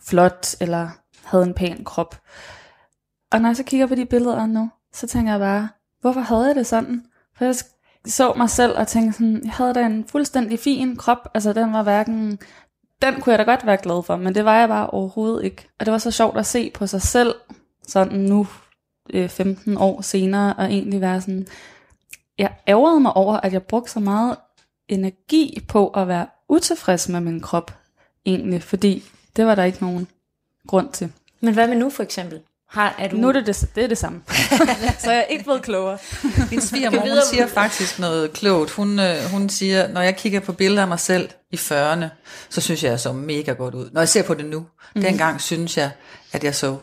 flot, 0.00 0.54
eller 0.60 0.88
havde 1.24 1.44
en 1.44 1.54
pæn 1.54 1.84
krop. 1.84 2.20
Og 3.32 3.40
når 3.40 3.48
jeg 3.48 3.56
så 3.56 3.62
kigger 3.62 3.86
på 3.86 3.94
de 3.94 4.06
billeder 4.06 4.46
nu, 4.46 4.70
så 4.94 5.06
tænker 5.06 5.32
jeg 5.32 5.40
bare, 5.40 5.68
hvorfor 6.00 6.20
havde 6.20 6.46
jeg 6.46 6.54
det 6.54 6.66
sådan? 6.66 7.04
For 7.36 7.44
jeg 7.44 7.54
så 8.06 8.32
mig 8.36 8.50
selv 8.50 8.78
og 8.78 8.88
tænkte 8.88 9.12
sådan, 9.12 9.40
jeg 9.44 9.52
havde 9.52 9.74
da 9.74 9.86
en 9.86 10.04
fuldstændig 10.08 10.58
fin 10.58 10.96
krop. 10.96 11.28
Altså 11.34 11.52
den 11.52 11.72
var 11.72 11.82
hverken, 11.82 12.38
den 13.02 13.20
kunne 13.20 13.30
jeg 13.30 13.38
da 13.38 13.44
godt 13.44 13.66
være 13.66 13.76
glad 13.76 14.02
for, 14.02 14.16
men 14.16 14.34
det 14.34 14.44
var 14.44 14.58
jeg 14.58 14.68
bare 14.68 14.90
overhovedet 14.90 15.44
ikke. 15.44 15.68
Og 15.80 15.86
det 15.86 15.92
var 15.92 15.98
så 15.98 16.10
sjovt 16.10 16.38
at 16.38 16.46
se 16.46 16.70
på 16.74 16.86
sig 16.86 17.02
selv, 17.02 17.34
sådan 17.88 18.18
nu 18.18 18.46
øh, 19.10 19.28
15 19.28 19.76
år 19.76 20.00
senere, 20.00 20.54
og 20.54 20.64
egentlig 20.64 21.00
være 21.00 21.20
sådan, 21.20 21.46
jeg 22.38 22.52
ærgerede 22.68 23.00
mig 23.00 23.16
over, 23.16 23.36
at 23.36 23.52
jeg 23.52 23.62
brugte 23.62 23.92
så 23.92 24.00
meget 24.00 24.36
energi 24.88 25.64
på 25.68 25.88
at 25.88 26.08
være 26.08 26.26
utilfreds 26.48 27.08
med 27.08 27.20
min 27.20 27.40
krop, 27.40 27.74
egentlig, 28.26 28.62
fordi 28.62 29.04
det 29.36 29.46
var 29.46 29.54
der 29.54 29.64
ikke 29.64 29.82
nogen 29.82 30.08
grund 30.66 30.92
til. 30.92 31.12
Men 31.40 31.54
hvad 31.54 31.68
med 31.68 31.76
nu 31.76 31.90
for 31.90 32.02
eksempel? 32.02 32.40
Har, 32.68 32.94
er 32.98 33.08
du... 33.08 33.16
Nu 33.16 33.28
er 33.28 33.32
det 33.32 33.46
det, 33.46 33.70
det, 33.74 33.84
er 33.84 33.88
det 33.88 33.98
samme. 33.98 34.22
så 35.04 35.10
jeg 35.10 35.18
er 35.18 35.22
ikke 35.22 35.44
blevet 35.44 35.62
klogere. 35.62 35.98
Min 36.50 36.60
svigermor, 36.60 37.00
hun 37.00 37.18
siger 37.30 37.46
faktisk 37.46 37.98
noget 37.98 38.32
klogt. 38.32 38.70
Hun, 38.70 38.98
øh, 38.98 39.30
hun 39.30 39.48
siger, 39.48 39.88
når 39.88 40.00
jeg 40.00 40.16
kigger 40.16 40.40
på 40.40 40.52
billeder 40.52 40.82
af 40.82 40.88
mig 40.88 41.00
selv 41.00 41.30
i 41.50 41.56
40'erne, 41.56 42.06
så 42.48 42.60
synes 42.60 42.84
jeg, 42.84 42.90
jeg 42.90 43.00
så 43.00 43.12
mega 43.12 43.52
godt 43.52 43.74
ud. 43.74 43.90
Når 43.92 44.00
jeg 44.00 44.08
ser 44.08 44.22
på 44.22 44.34
det 44.34 44.44
nu, 44.46 44.66
mm. 44.94 45.02
dengang 45.02 45.40
synes 45.40 45.76
jeg, 45.76 45.90
at 46.32 46.44
jeg 46.44 46.54
så 46.54 46.76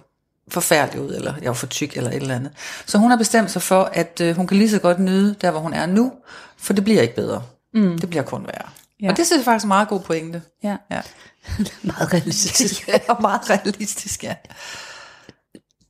forfærdelig 0.47 1.01
ud, 1.01 1.15
eller 1.15 1.33
jeg 1.41 1.47
var 1.47 1.53
for 1.53 1.67
tyk, 1.67 1.97
eller 1.97 2.09
et 2.09 2.15
eller 2.15 2.35
andet. 2.35 2.51
Så 2.85 2.97
hun 2.97 3.09
har 3.09 3.17
bestemt 3.17 3.51
sig 3.51 3.61
for, 3.61 3.83
at 3.93 4.21
øh, 4.21 4.35
hun 4.35 4.47
kan 4.47 4.57
lige 4.57 4.69
så 4.69 4.79
godt 4.79 4.99
nyde 4.99 5.35
der, 5.41 5.51
hvor 5.51 5.59
hun 5.59 5.73
er 5.73 5.85
nu, 5.85 6.11
for 6.57 6.73
det 6.73 6.83
bliver 6.83 7.01
ikke 7.01 7.15
bedre. 7.15 7.43
Mm. 7.73 7.99
Det 7.99 8.09
bliver 8.09 8.23
kun 8.23 8.45
værre. 8.45 8.69
Ja. 9.01 9.09
Og 9.09 9.17
det 9.17 9.25
synes 9.25 9.39
jeg 9.39 9.45
faktisk 9.45 9.63
er 9.63 9.67
meget 9.67 9.87
god 9.87 9.99
pointe. 9.99 10.41
Ja. 10.63 10.77
ja. 10.91 11.01
Meget 11.83 12.13
realistisk. 12.13 12.87
ja, 12.87 12.97
meget 13.21 13.49
realistisk, 13.49 14.23
ja. 14.23 14.35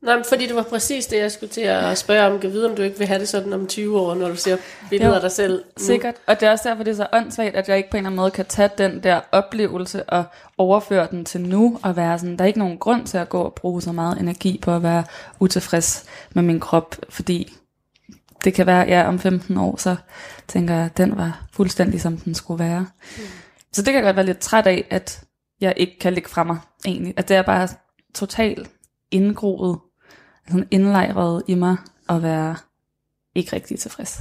Nej, 0.04 0.14
men 0.14 0.24
fordi 0.28 0.46
det 0.46 0.56
var 0.56 0.62
præcis 0.62 1.06
det, 1.06 1.18
jeg 1.18 1.32
skulle 1.32 1.50
til 1.52 1.60
at 1.60 1.98
spørge 1.98 2.32
om. 2.32 2.40
Kan 2.40 2.52
vide, 2.52 2.70
om 2.70 2.76
du 2.76 2.82
ikke 2.82 2.98
vil 2.98 3.06
have 3.06 3.20
det 3.20 3.28
sådan 3.28 3.52
om 3.52 3.66
20 3.66 4.00
år, 4.00 4.14
når 4.14 4.28
du 4.28 4.36
ser 4.36 4.56
billeder 4.90 5.14
af 5.14 5.20
dig 5.20 5.32
selv. 5.32 5.64
Nu. 5.78 5.84
Sikkert. 5.84 6.14
Og 6.26 6.40
det 6.40 6.46
er 6.46 6.50
også 6.50 6.68
derfor, 6.68 6.82
det 6.82 6.90
er 6.90 6.96
så 6.96 7.06
åndssvagt, 7.12 7.56
at 7.56 7.68
jeg 7.68 7.76
ikke 7.76 7.90
på 7.90 7.96
en 7.96 7.98
eller 7.98 8.08
anden 8.08 8.16
måde 8.16 8.30
kan 8.30 8.46
tage 8.46 8.70
den 8.78 9.02
der 9.02 9.20
oplevelse 9.32 10.04
og 10.04 10.24
overføre 10.58 11.08
den 11.10 11.24
til 11.24 11.40
nu. 11.40 11.78
Og 11.82 11.96
være 11.96 12.18
sådan, 12.18 12.36
der 12.36 12.44
er 12.44 12.46
ikke 12.46 12.58
nogen 12.58 12.78
grund 12.78 13.06
til 13.06 13.18
at 13.18 13.28
gå 13.28 13.40
og 13.40 13.54
bruge 13.54 13.82
så 13.82 13.92
meget 13.92 14.20
energi 14.20 14.58
på 14.62 14.76
at 14.76 14.82
være 14.82 15.04
utilfreds 15.40 16.04
med 16.34 16.42
min 16.42 16.60
krop. 16.60 16.96
Fordi 17.08 17.52
det 18.44 18.54
kan 18.54 18.66
være, 18.66 18.84
ja, 18.88 19.08
om 19.08 19.18
15 19.18 19.56
år, 19.56 19.76
så 19.76 19.96
tænker 20.48 20.74
jeg, 20.74 20.84
at 20.84 20.96
den 20.96 21.16
var 21.16 21.46
fuldstændig, 21.52 22.00
som 22.00 22.16
den 22.16 22.34
skulle 22.34 22.64
være. 22.64 22.80
Mm. 22.80 23.22
Så 23.72 23.82
det 23.82 23.84
kan 23.84 23.94
jeg 23.94 24.02
godt 24.02 24.16
være 24.16 24.26
lidt 24.26 24.38
træt 24.38 24.66
af, 24.66 24.86
at 24.90 25.20
jeg 25.60 25.74
ikke 25.76 25.98
kan 25.98 26.12
lægge 26.12 26.28
fra 26.28 26.44
mig, 26.44 26.58
egentlig. 26.86 27.14
At 27.16 27.28
det 27.28 27.36
er 27.36 27.42
bare 27.42 27.68
totalt 28.14 28.70
indgroet 29.10 29.78
sådan 30.48 30.68
indlejret 30.70 31.42
i 31.46 31.54
mig 31.54 31.76
at 32.08 32.22
være 32.22 32.56
ikke 33.34 33.56
rigtig 33.56 33.78
tilfreds. 33.78 34.20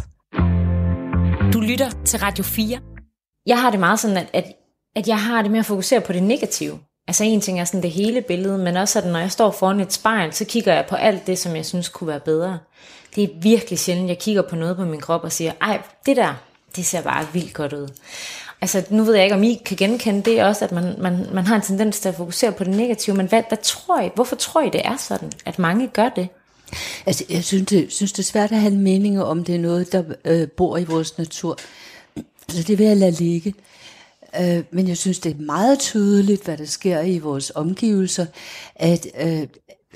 Du 1.53 1.59
lytter 1.59 1.89
til 2.05 2.19
Radio 2.19 2.43
4. 2.43 2.79
Jeg 3.45 3.61
har 3.61 3.71
det 3.71 3.79
meget 3.79 3.99
sådan, 3.99 4.17
at, 4.17 4.29
at, 4.33 4.53
at 4.95 5.07
jeg 5.07 5.21
har 5.21 5.41
det 5.41 5.51
med 5.51 5.59
at 5.59 5.65
fokusere 5.65 6.01
på 6.01 6.13
det 6.13 6.23
negative. 6.23 6.79
Altså 7.07 7.23
en 7.23 7.41
ting 7.41 7.59
er 7.59 7.65
sådan 7.65 7.83
det 7.83 7.91
hele 7.91 8.21
billede, 8.21 8.57
men 8.57 8.77
også 8.77 8.99
at 8.99 9.05
når 9.05 9.19
jeg 9.19 9.31
står 9.31 9.51
foran 9.51 9.79
et 9.79 9.93
spejl, 9.93 10.33
så 10.33 10.45
kigger 10.45 10.73
jeg 10.73 10.85
på 10.89 10.95
alt 10.95 11.27
det, 11.27 11.39
som 11.39 11.55
jeg 11.55 11.65
synes 11.65 11.89
kunne 11.89 12.07
være 12.07 12.19
bedre. 12.19 12.59
Det 13.15 13.23
er 13.23 13.27
virkelig 13.41 13.79
sjældent, 13.79 14.09
jeg 14.09 14.19
kigger 14.19 14.41
på 14.41 14.55
noget 14.55 14.77
på 14.77 14.85
min 14.85 15.01
krop 15.01 15.23
og 15.23 15.31
siger, 15.31 15.51
ej, 15.61 15.81
det 16.05 16.17
der, 16.17 16.33
det 16.75 16.85
ser 16.85 17.01
bare 17.01 17.27
vildt 17.33 17.53
godt 17.53 17.73
ud. 17.73 17.87
Altså, 18.63 18.83
nu 18.89 19.03
ved 19.03 19.15
jeg 19.15 19.23
ikke, 19.23 19.35
om 19.35 19.43
I 19.43 19.61
kan 19.65 19.77
genkende 19.77 20.21
det 20.21 20.43
også, 20.43 20.65
at 20.65 20.71
man, 20.71 20.95
man, 20.97 21.27
man 21.33 21.45
har 21.45 21.55
en 21.55 21.61
tendens 21.61 21.99
til 21.99 22.09
at 22.09 22.15
fokusere 22.15 22.51
på 22.51 22.63
det 22.63 22.75
negative, 22.75 23.15
men 23.15 23.27
hvad, 23.27 23.43
hvad 23.47 23.57
tror 23.63 24.01
I, 24.01 24.09
hvorfor 24.15 24.35
tror 24.35 24.61
I, 24.61 24.69
det 24.69 24.81
er 24.85 24.97
sådan, 24.97 25.31
at 25.45 25.59
mange 25.59 25.87
gør 25.87 26.09
det? 26.09 26.27
Altså, 27.05 27.23
jeg 27.29 27.43
synes 27.43 27.67
det, 27.67 27.93
synes, 27.93 28.11
det 28.11 28.19
er 28.19 28.23
svært 28.23 28.51
at 28.51 28.59
have 28.59 28.73
en 28.73 28.79
mening 28.79 29.23
om, 29.23 29.43
det 29.43 29.55
er 29.55 29.59
noget, 29.59 29.91
der 29.91 30.03
øh, 30.25 30.47
bor 30.47 30.77
i 30.77 30.83
vores 30.83 31.17
natur. 31.17 31.57
Så 32.49 32.63
det 32.63 32.79
vil 32.79 32.85
jeg 32.85 32.97
lade 32.97 33.11
ligge. 33.11 33.53
Øh, 34.41 34.63
men 34.71 34.87
jeg 34.87 34.97
synes, 34.97 35.19
det 35.19 35.31
er 35.31 35.41
meget 35.41 35.79
tydeligt, 35.79 36.43
hvad 36.43 36.57
der 36.57 36.65
sker 36.65 37.01
i 37.01 37.19
vores 37.19 37.51
omgivelser, 37.55 38.25
at 38.75 39.07
øh, 39.21 39.47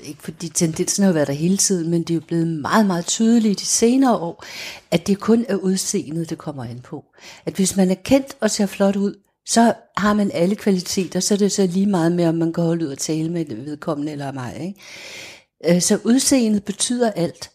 ikke 0.02 0.22
fordi 0.22 0.48
tendensen 0.48 1.04
har 1.04 1.12
været 1.12 1.26
der 1.26 1.32
hele 1.32 1.56
tiden, 1.56 1.90
men 1.90 2.02
det 2.02 2.10
er 2.10 2.14
jo 2.14 2.26
blevet 2.26 2.46
meget, 2.46 2.86
meget 2.86 3.06
tydeligt 3.06 3.60
de 3.60 3.66
senere 3.66 4.16
år, 4.16 4.44
at 4.90 5.06
det 5.06 5.20
kun 5.20 5.44
er 5.48 5.56
udseendet, 5.56 6.30
det 6.30 6.38
kommer 6.38 6.64
an 6.64 6.80
på. 6.80 7.04
At 7.46 7.54
hvis 7.54 7.76
man 7.76 7.90
er 7.90 7.94
kendt 7.94 8.36
og 8.40 8.50
ser 8.50 8.66
flot 8.66 8.96
ud, 8.96 9.14
så 9.46 9.74
har 9.96 10.14
man 10.14 10.30
alle 10.34 10.56
kvaliteter, 10.56 11.20
så 11.20 11.34
er 11.34 11.38
det 11.38 11.52
så 11.52 11.66
lige 11.66 11.86
meget 11.86 12.12
med, 12.12 12.26
om 12.26 12.34
man 12.34 12.52
kan 12.52 12.64
holde 12.64 12.86
ud 12.86 12.90
og 12.90 12.98
tale 12.98 13.30
med 13.30 13.44
vedkommende 13.44 14.12
eller 14.12 14.32
mig. 14.32 14.56
Ikke? 14.60 15.74
Øh, 15.74 15.82
så 15.82 15.98
udseendet 16.04 16.64
betyder 16.64 17.10
alt. 17.10 17.50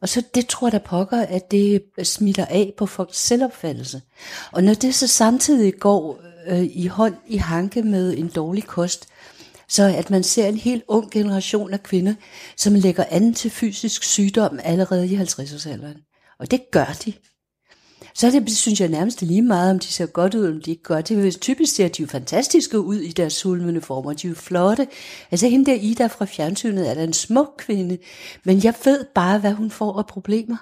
Og 0.00 0.08
så 0.08 0.22
det 0.34 0.46
tror 0.46 0.66
jeg 0.66 0.72
da 0.72 0.78
pokker, 0.78 1.20
at 1.20 1.50
det 1.50 1.82
smitter 2.02 2.46
af 2.46 2.72
på 2.78 2.86
folks 2.86 3.18
selvopfattelse. 3.18 4.02
Og 4.52 4.64
når 4.64 4.74
det 4.74 4.94
så 4.94 5.06
samtidig 5.06 5.74
går 5.80 6.20
øh, 6.46 6.62
i 6.62 6.86
hånd 6.86 7.14
i 7.28 7.36
hanke 7.36 7.82
med 7.82 8.18
en 8.18 8.28
dårlig 8.28 8.64
kost, 8.64 9.08
så 9.68 9.82
at 9.82 10.10
man 10.10 10.22
ser 10.22 10.46
en 10.46 10.56
helt 10.56 10.82
ung 10.88 11.10
generation 11.10 11.72
af 11.72 11.82
kvinder, 11.82 12.14
som 12.56 12.74
lægger 12.74 13.04
an 13.10 13.34
til 13.34 13.50
fysisk 13.50 14.02
sygdom 14.02 14.60
allerede 14.64 15.06
i 15.06 15.16
50-årsalderen. 15.16 16.14
Og 16.38 16.50
det 16.50 16.60
gør 16.70 16.96
de. 17.04 17.12
Så 18.14 18.30
det, 18.30 18.56
synes 18.56 18.80
jeg 18.80 18.88
nærmest 18.88 19.22
lige 19.22 19.42
meget, 19.42 19.70
om 19.70 19.78
de 19.78 19.86
ser 19.86 20.06
godt 20.06 20.34
ud, 20.34 20.48
om 20.48 20.60
de 20.60 20.70
ikke 20.70 20.82
gør 20.82 21.00
det. 21.00 21.40
Typisk 21.40 21.74
ser 21.74 21.88
de 21.88 22.02
jo 22.02 22.08
fantastiske 22.08 22.80
ud 22.80 22.96
i 22.96 23.12
deres 23.12 23.32
sulmende 23.32 23.80
former. 23.80 24.12
De 24.12 24.26
er 24.26 24.28
jo 24.28 24.34
flotte. 24.34 24.86
Altså 25.30 25.48
hende 25.48 25.70
der 25.70 25.78
Ida 25.80 26.06
fra 26.06 26.24
fjernsynet 26.24 26.90
er 26.90 26.94
da 26.94 27.04
en 27.04 27.12
smuk 27.12 27.54
kvinde. 27.58 27.98
Men 28.44 28.64
jeg 28.64 28.74
ved 28.84 29.04
bare, 29.14 29.38
hvad 29.38 29.52
hun 29.52 29.70
får 29.70 29.98
af 29.98 30.06
problemer. 30.06 30.56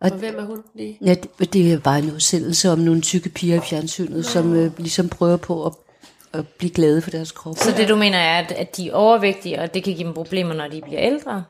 Og, 0.00 0.10
og 0.10 0.18
hvem 0.18 0.34
er 0.38 0.44
hun 0.44 0.62
lige? 0.74 0.98
Ja, 1.04 1.14
det, 1.14 1.52
det 1.52 1.72
er 1.72 1.78
bare 1.78 1.98
en 1.98 2.12
udsendelse 2.12 2.70
om 2.70 2.78
nogle 2.78 3.00
tykke 3.00 3.28
piger 3.28 3.56
i 3.56 3.60
fjernsynet, 3.60 4.26
som 4.26 4.54
øh, 4.54 4.78
ligesom 4.78 5.08
prøver 5.08 5.36
på 5.36 5.66
at 5.66 5.72
at 6.32 6.48
blive 6.48 6.70
glade 6.70 7.02
for 7.02 7.10
deres 7.10 7.32
krop. 7.32 7.56
Så 7.58 7.74
det 7.76 7.88
du 7.88 7.96
mener 7.96 8.18
er, 8.18 8.38
at, 8.38 8.52
at 8.52 8.76
de 8.76 8.88
er 8.88 8.94
overvægtige, 8.94 9.60
og 9.60 9.74
det 9.74 9.84
kan 9.84 9.94
give 9.94 10.06
dem 10.06 10.14
problemer, 10.14 10.54
når 10.54 10.68
de 10.68 10.80
bliver 10.82 11.02
ældre? 11.02 11.44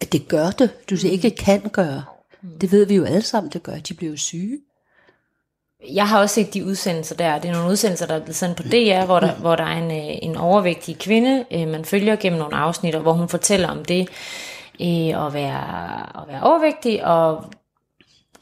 At 0.00 0.12
det 0.12 0.28
gør 0.28 0.50
det. 0.50 0.90
Du 0.90 0.96
siger 0.96 1.12
ikke 1.12 1.30
kan 1.30 1.60
gøre. 1.72 2.04
Det 2.60 2.72
ved 2.72 2.86
vi 2.86 2.94
jo 2.94 3.04
alle 3.04 3.22
sammen, 3.22 3.52
det 3.52 3.62
gør. 3.62 3.76
De 3.76 3.94
bliver 3.94 4.10
jo 4.10 4.16
syge. 4.16 4.58
Jeg 5.92 6.08
har 6.08 6.20
også 6.20 6.34
set 6.34 6.54
de 6.54 6.64
udsendelser 6.64 7.14
der. 7.14 7.38
Det 7.38 7.48
er 7.48 7.52
nogle 7.52 7.70
udsendelser, 7.70 8.06
der 8.06 8.14
er 8.14 8.20
blevet 8.20 8.36
sendt 8.36 8.56
på 8.56 8.62
DR, 8.62 9.04
hvor 9.04 9.20
der, 9.20 9.34
hvor 9.34 9.56
der 9.56 9.64
er 9.64 9.78
en, 9.78 9.90
øh, 9.90 10.18
en 10.22 10.36
overvægtig 10.36 10.98
kvinde, 10.98 11.44
øh, 11.50 11.68
man 11.68 11.84
følger 11.84 12.16
gennem 12.16 12.38
nogle 12.38 12.56
afsnit, 12.56 12.94
hvor 12.94 13.12
hun 13.12 13.28
fortæller 13.28 13.68
om 13.68 13.84
det 13.84 14.08
øh, 14.80 15.26
at, 15.26 15.34
være, 15.34 16.22
at 16.22 16.28
være 16.28 16.42
overvægtig, 16.42 17.04
og 17.04 17.44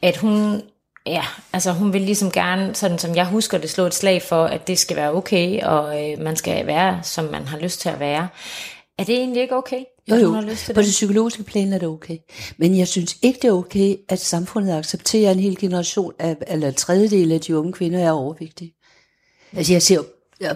at 0.03 0.17
hun 0.17 0.63
ja, 1.07 1.25
altså 1.53 1.73
hun 1.73 1.93
vil 1.93 2.03
ligesom 2.03 2.31
gerne, 2.31 2.75
sådan 2.75 2.99
som 2.99 3.15
jeg 3.15 3.27
husker 3.27 3.59
det, 3.59 3.71
slå 3.71 3.87
et 3.87 3.95
slag 3.95 4.23
for, 4.23 4.45
at 4.45 4.67
det 4.67 4.79
skal 4.79 4.97
være 4.97 5.15
okay, 5.15 5.63
og 5.63 6.03
øh, 6.03 6.21
man 6.21 6.37
skal 6.37 6.67
være, 6.67 7.01
som 7.03 7.25
man 7.25 7.43
har 7.43 7.59
lyst 7.59 7.81
til 7.81 7.89
at 7.89 8.01
være. 8.01 8.29
Er 8.99 9.05
det 9.05 9.15
egentlig 9.15 9.43
ikke 9.43 9.57
okay? 9.57 9.85
Jo, 10.11 10.17
jo. 10.17 10.31
På 10.31 10.41
det? 10.41 10.77
det 10.77 10.85
psykologiske 10.85 11.43
plan 11.43 11.73
er 11.73 11.79
det 11.79 11.89
okay. 11.89 12.17
Men 12.57 12.79
jeg 12.79 12.89
synes 12.89 13.17
ikke, 13.23 13.39
det 13.43 13.49
er 13.49 13.53
okay, 13.53 13.97
at 14.09 14.21
samfundet 14.21 14.79
accepterer 14.79 15.33
en 15.33 15.41
hel 15.41 15.59
generation 15.59 16.13
af, 16.19 16.37
eller 16.47 16.69
en 16.69 16.75
tredjedel 16.75 17.33
af 17.33 17.41
de 17.41 17.59
unge 17.59 17.73
kvinder 17.73 17.99
er 17.99 18.11
overvægtige. 18.11 18.75
Altså 19.57 19.73
jeg 19.73 19.83
ser 19.83 19.95
jo 19.95 20.05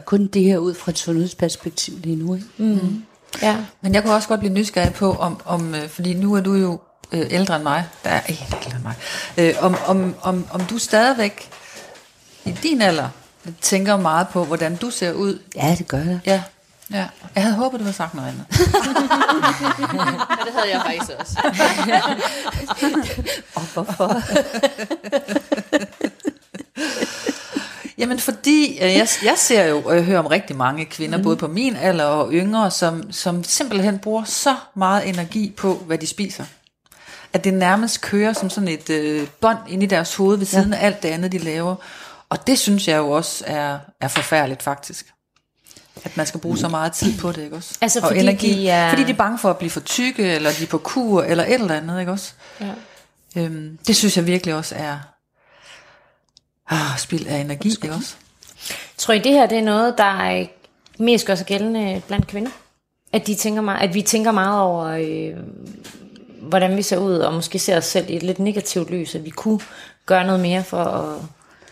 kun 0.05 0.27
det 0.27 0.43
her 0.43 0.59
ud 0.59 0.75
fra 0.75 0.91
et 0.91 0.99
sundhedsperspektiv 0.99 1.95
lige 1.99 2.17
nu. 2.17 2.35
Ikke? 2.35 2.47
Mm. 2.57 3.03
Ja. 3.43 3.65
Men 3.81 3.95
jeg 3.95 4.03
kunne 4.03 4.15
også 4.15 4.29
godt 4.29 4.41
blive 4.41 4.53
nysgerrig 4.53 4.95
på, 4.95 5.13
om, 5.13 5.41
om 5.45 5.75
øh, 5.75 5.89
fordi 5.89 6.15
nu 6.15 6.35
er 6.35 6.41
du 6.41 6.55
jo 6.55 6.79
øh, 7.13 7.27
ældre 7.31 7.57
end 7.57 7.63
mig, 7.63 7.87
der 8.05 8.11
er 8.11 8.21
ikke 8.29 8.47
ældre 8.53 8.77
end 8.77 8.83
mig, 8.83 8.95
øh, 9.37 9.55
om, 9.61 9.77
om, 9.87 10.15
om, 10.23 10.47
om 10.51 10.61
du 10.61 10.79
stadigvæk 10.79 11.51
i 12.45 12.51
din 12.63 12.83
alder 12.83 13.09
tænker 13.61 13.97
meget 13.97 14.29
på, 14.29 14.45
hvordan 14.45 14.77
du 14.77 14.91
ser 14.91 15.13
ud. 15.13 15.39
Ja, 15.57 15.75
det 15.79 15.89
gør 15.89 15.99
jeg. 15.99 16.21
Ja. 16.27 16.43
Ja, 16.91 17.07
jeg 17.35 17.43
havde 17.43 17.57
håbet, 17.57 17.81
du 17.81 17.85
havde 17.85 17.97
sagt 17.97 18.15
noget 18.15 18.29
andet. 18.29 18.45
ja, 18.51 20.45
det 20.45 20.53
havde 20.53 20.71
jeg 20.71 20.83
faktisk 20.87 21.13
også. 21.19 21.39
Og 23.57 23.63
hvorfor? 23.63 24.23
Jamen 27.99 28.19
fordi, 28.19 28.73
øh, 28.73 28.81
jeg, 28.81 29.09
jeg 29.25 29.35
ser 29.37 29.65
jo 29.65 29.83
og 29.83 29.95
jeg 29.95 30.05
hører 30.05 30.19
om 30.19 30.27
rigtig 30.27 30.57
mange 30.57 30.85
kvinder, 30.85 31.19
mm. 31.19 31.25
både 31.25 31.37
på 31.37 31.47
min 31.47 31.77
alder 31.77 32.05
og 32.05 32.33
yngre, 32.33 32.71
som, 32.71 33.13
som 33.13 33.45
simpelthen 33.45 33.99
bruger 33.99 34.25
så 34.25 34.57
meget 34.75 35.09
energi 35.09 35.55
på, 35.57 35.75
hvad 35.75 35.99
de 35.99 36.07
spiser 36.07 36.45
at 37.33 37.45
det 37.45 37.55
nærmest 37.55 38.01
kører 38.01 38.33
som 38.33 38.51
sådan 38.51 38.69
et 38.69 38.91
øh, 38.91 39.29
bånd 39.41 39.59
ind 39.69 39.83
i 39.83 39.87
deres 39.87 40.15
hoved 40.15 40.39
ved 40.39 40.47
siden 40.47 40.73
ja. 40.73 40.79
af 40.79 40.87
alt 40.87 41.03
det 41.03 41.09
andet, 41.09 41.33
de 41.33 41.39
laver. 41.39 41.77
Og 42.29 42.47
det 42.47 42.59
synes 42.59 42.89
jeg 42.89 42.97
jo 42.97 43.11
også 43.11 43.45
er, 43.47 43.79
er 44.01 44.09
forfærdeligt 44.09 44.63
faktisk. 44.63 45.07
At 46.05 46.17
man 46.17 46.27
skal 46.27 46.41
bruge 46.41 46.59
så 46.59 46.69
meget 46.69 46.93
tid 46.93 47.19
på 47.19 47.33
det, 47.33 47.43
ikke 47.43 47.57
også? 47.57 47.79
Altså 47.81 48.01
fordi, 48.01 48.15
og 48.15 48.21
energi, 48.21 48.53
de 48.53 48.69
er... 48.69 48.91
fordi 48.91 49.05
de 49.05 49.11
er 49.11 49.17
bange 49.17 49.39
for 49.39 49.51
at 49.51 49.59
blive 49.59 49.71
for 49.71 49.81
tykke, 49.81 50.35
eller 50.35 50.51
de 50.59 50.63
er 50.63 50.67
på 50.67 50.79
kur, 50.79 51.23
eller 51.23 51.45
et 51.45 51.55
eller 51.55 51.75
andet, 51.75 52.01
ikke 52.01 52.13
også? 52.13 52.33
Ja. 52.61 52.73
Øhm, 53.37 53.79
det 53.87 53.97
synes 53.97 54.17
jeg 54.17 54.27
virkelig 54.27 54.55
også 54.55 54.75
er 54.75 54.99
ah, 56.69 56.99
spild 56.99 57.27
af 57.27 57.39
energi, 57.39 57.69
ikke 57.69 57.93
også? 57.95 58.15
Tror 58.97 59.15
I, 59.15 59.19
det 59.19 59.33
her 59.33 59.47
det 59.47 59.59
er 59.59 59.63
noget, 59.63 59.99
der 59.99 60.05
er 60.05 60.47
mest 60.99 61.27
gør 61.27 61.35
sig 61.35 61.47
gældende 61.47 62.03
blandt 62.07 62.27
kvinder? 62.27 62.51
At, 63.13 63.27
de 63.27 63.35
tænker 63.35 63.63
meget, 63.63 63.89
at 63.89 63.95
vi 63.95 64.03
tænker 64.03 64.33
meget 64.33 64.61
over, 64.61 64.85
øh, 64.85 65.37
hvordan 66.49 66.77
vi 66.77 66.83
ser 66.83 66.99
ud, 66.99 67.15
og 67.15 67.35
måske 67.35 67.59
ser 67.59 67.77
os 67.77 67.85
selv 67.85 68.11
i 68.11 68.17
et 68.17 68.23
lidt 68.23 68.39
negativt 68.39 68.91
lys, 68.91 69.15
at 69.15 69.25
vi 69.25 69.31
kunne 69.31 69.61
gøre 70.07 70.25
noget 70.27 70.41
mere 70.41 70.65
for 70.65 70.85
at 70.85 71.23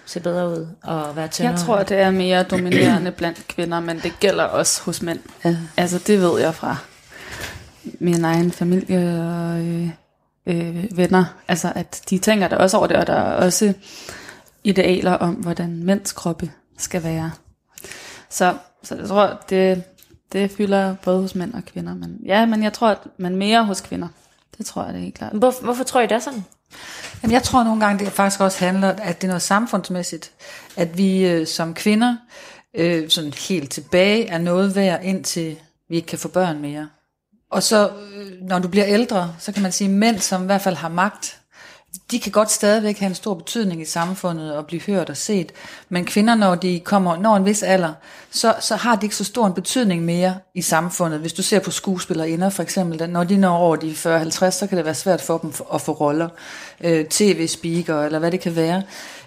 se 0.06 0.20
bedre 0.20 0.48
ud 0.48 0.66
og 0.82 1.16
være 1.16 1.28
tyndere. 1.28 1.52
Jeg 1.52 1.60
tror, 1.60 1.82
det 1.82 1.98
er 1.98 2.10
mere 2.10 2.42
dominerende 2.42 3.10
blandt 3.18 3.48
kvinder, 3.48 3.80
men 3.80 3.98
det 3.98 4.12
gælder 4.20 4.44
også 4.44 4.82
hos 4.82 5.02
mænd. 5.02 5.18
Ja. 5.44 5.56
Altså 5.76 5.98
det 6.06 6.20
ved 6.20 6.40
jeg 6.40 6.54
fra 6.54 6.76
min 8.00 8.24
egen 8.24 8.52
familie 8.52 8.98
og 8.98 9.60
øh, 9.60 9.88
øh, 10.46 10.96
venner. 10.96 11.24
Altså 11.48 11.72
at 11.74 12.02
de 12.10 12.18
tænker 12.18 12.48
der 12.48 12.56
også 12.56 12.76
over 12.76 12.86
det, 12.86 12.96
og 12.96 13.06
der 13.06 13.12
er 13.12 13.32
også 13.32 13.72
idealer 14.64 15.12
om, 15.12 15.34
hvordan 15.34 15.82
mænds 15.84 16.12
kroppe 16.12 16.50
skal 16.78 17.02
være. 17.02 17.30
Så, 18.30 18.54
så 18.82 18.94
jeg 18.94 19.08
tror, 19.08 19.40
det 19.48 19.82
Det 20.32 20.50
fylder 20.50 20.94
både 20.94 21.20
hos 21.20 21.34
mænd 21.34 21.54
og 21.54 21.64
kvinder. 21.64 21.94
Men, 21.94 22.20
ja, 22.24 22.46
men 22.46 22.62
jeg 22.62 22.72
tror, 22.72 22.88
at 22.88 22.98
man 23.18 23.36
mere 23.36 23.64
hos 23.64 23.80
kvinder. 23.80 24.08
Det 24.58 24.66
tror 24.66 24.84
jeg, 24.84 24.92
det 24.92 24.98
er 24.98 25.02
helt 25.02 25.14
klart. 25.14 25.32
Hvor, 25.32 25.54
hvorfor 25.62 25.84
tror 25.84 26.00
I, 26.00 26.02
det 26.02 26.12
er 26.12 26.18
sådan? 26.18 26.44
Jamen, 27.22 27.32
jeg 27.32 27.42
tror 27.42 27.64
nogle 27.64 27.84
gange, 27.84 28.04
det 28.04 28.12
faktisk 28.12 28.40
også 28.40 28.64
handler, 28.64 28.88
at 28.88 29.16
det 29.20 29.24
er 29.24 29.28
noget 29.28 29.42
samfundsmæssigt, 29.42 30.32
at 30.76 30.98
vi 30.98 31.26
øh, 31.26 31.46
som 31.46 31.74
kvinder 31.74 32.16
øh, 32.74 33.10
sådan 33.10 33.32
helt 33.48 33.70
tilbage 33.70 34.26
er 34.26 34.38
noget 34.38 34.74
værd, 34.74 35.04
indtil 35.04 35.56
vi 35.88 35.96
ikke 35.96 36.06
kan 36.06 36.18
få 36.18 36.28
børn 36.28 36.60
mere. 36.60 36.88
Og 37.50 37.62
så, 37.62 37.90
øh, 38.14 38.42
når 38.42 38.58
du 38.58 38.68
bliver 38.68 38.86
ældre, 38.86 39.34
så 39.38 39.52
kan 39.52 39.62
man 39.62 39.72
sige, 39.72 39.90
mænd, 39.90 40.18
som 40.18 40.42
i 40.42 40.46
hvert 40.46 40.60
fald 40.60 40.76
har 40.76 40.88
magt, 40.88 41.40
de 42.10 42.20
kan 42.20 42.32
godt 42.32 42.50
stadigvæk 42.50 42.98
have 42.98 43.08
en 43.08 43.14
stor 43.14 43.34
betydning 43.34 43.82
i 43.82 43.84
samfundet 43.84 44.56
og 44.56 44.66
blive 44.66 44.82
hørt 44.82 45.10
og 45.10 45.16
set. 45.16 45.52
Men 45.88 46.04
kvinder, 46.04 46.34
når 46.34 46.54
de 46.54 46.80
kommer 46.80 47.16
når 47.16 47.36
en 47.36 47.44
vis 47.44 47.62
alder, 47.62 47.92
så, 48.30 48.54
så 48.60 48.76
har 48.76 48.96
de 48.96 49.06
ikke 49.06 49.16
så 49.16 49.24
stor 49.24 49.46
en 49.46 49.52
betydning 49.52 50.04
mere 50.04 50.34
i 50.54 50.62
samfundet. 50.62 51.20
Hvis 51.20 51.32
du 51.32 51.42
ser 51.42 51.58
på 51.58 51.70
skuespillerinder 51.70 52.50
for 52.50 52.62
eksempel, 52.62 53.10
når 53.10 53.24
de 53.24 53.36
når 53.36 53.56
over 53.56 53.76
de 53.76 53.90
40-50, 53.90 54.50
så 54.50 54.66
kan 54.68 54.76
det 54.76 54.84
være 54.84 54.94
svært 54.94 55.20
for 55.20 55.38
dem 55.38 55.52
at 55.74 55.80
få 55.80 55.92
roller. 55.92 56.28
Øh, 56.80 57.04
TV-speaker 57.04 58.02
eller 58.02 58.18
hvad 58.18 58.30
det 58.30 58.40
kan 58.40 58.56
være. 58.56 58.82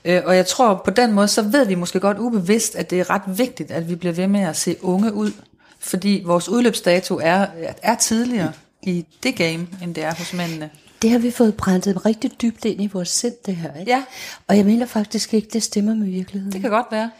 Øh, 0.05 0.21
og 0.25 0.35
jeg 0.35 0.47
tror 0.47 0.81
på 0.85 0.91
den 0.91 1.11
måde, 1.11 1.27
så 1.27 1.41
ved 1.41 1.65
vi 1.65 1.75
måske 1.75 1.99
godt 1.99 2.17
ubevidst, 2.17 2.75
at 2.75 2.89
det 2.89 2.99
er 2.99 3.09
ret 3.09 3.37
vigtigt, 3.37 3.71
at 3.71 3.89
vi 3.89 3.95
bliver 3.95 4.13
ved 4.13 4.27
med 4.27 4.41
at 4.41 4.57
se 4.57 4.75
unge 4.81 5.13
ud. 5.13 5.31
Fordi 5.79 6.23
vores 6.25 6.49
udløbsdato 6.49 7.19
er, 7.23 7.45
er 7.81 7.95
tidligere 7.95 8.51
i 8.81 9.05
det 9.23 9.35
game, 9.35 9.67
end 9.83 9.95
det 9.95 10.03
er 10.03 10.15
hos 10.15 10.33
mændene. 10.33 10.69
Det 11.01 11.09
har 11.09 11.19
vi 11.19 11.31
fået 11.31 11.55
brændt 11.55 12.05
rigtig 12.05 12.31
dybt 12.41 12.65
ind 12.65 12.81
i 12.81 12.87
vores 12.87 13.09
sind, 13.09 13.33
det 13.45 13.55
her. 13.55 13.79
Ikke? 13.79 13.91
Ja. 13.91 14.03
Og 14.47 14.57
jeg 14.57 14.65
mener 14.65 14.85
faktisk 14.85 15.33
ikke, 15.33 15.47
det 15.53 15.63
stemmer 15.63 15.93
med 15.93 16.07
virkeligheden. 16.07 16.53
Det 16.53 16.61
kan 16.61 16.69
godt 16.69 16.85
være. 16.91 17.11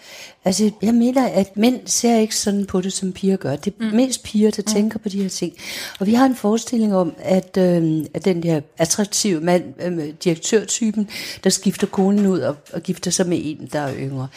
Altså, 0.45 0.71
jeg 0.81 0.93
mener, 0.93 1.27
at 1.27 1.57
mænd 1.57 1.79
ser 1.85 2.17
ikke 2.17 2.35
sådan 2.35 2.65
på 2.65 2.81
det, 2.81 2.93
som 2.93 3.11
piger 3.11 3.37
gør. 3.37 3.55
Det 3.55 3.73
er 3.79 3.89
mm. 3.89 3.95
mest 3.95 4.23
piger, 4.23 4.51
der 4.51 4.63
mm. 4.67 4.73
tænker 4.73 4.99
på 4.99 5.09
de 5.09 5.21
her 5.21 5.29
ting. 5.29 5.53
Og 5.99 6.07
vi 6.07 6.13
har 6.13 6.25
en 6.25 6.35
forestilling 6.35 6.95
om, 6.95 7.13
at, 7.19 7.57
øh, 7.57 8.05
at 8.13 8.25
den 8.25 8.43
der 8.43 8.61
attraktive 8.77 9.41
mand, 9.41 9.63
øh, 9.81 10.13
direktørtypen, 10.23 11.09
der 11.43 11.49
skifter 11.49 11.87
konen 11.87 12.25
ud 12.25 12.39
og, 12.39 12.55
og 12.73 12.81
gifter 12.81 13.11
sig 13.11 13.27
med 13.27 13.39
en, 13.43 13.69
der 13.73 13.79
er 13.79 13.95
yngre. 13.95 14.27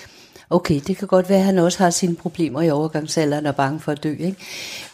Okay, 0.50 0.80
det 0.86 0.96
kan 0.96 1.08
godt 1.08 1.28
være, 1.28 1.38
at 1.38 1.44
han 1.44 1.58
også 1.58 1.78
har 1.78 1.90
sine 1.90 2.16
problemer 2.16 2.62
i 2.62 2.70
overgangsalderen 2.70 3.46
og 3.46 3.50
er 3.50 3.56
bange 3.56 3.80
for 3.80 3.92
at 3.92 4.02
dø. 4.02 4.10
Ikke? 4.10 4.36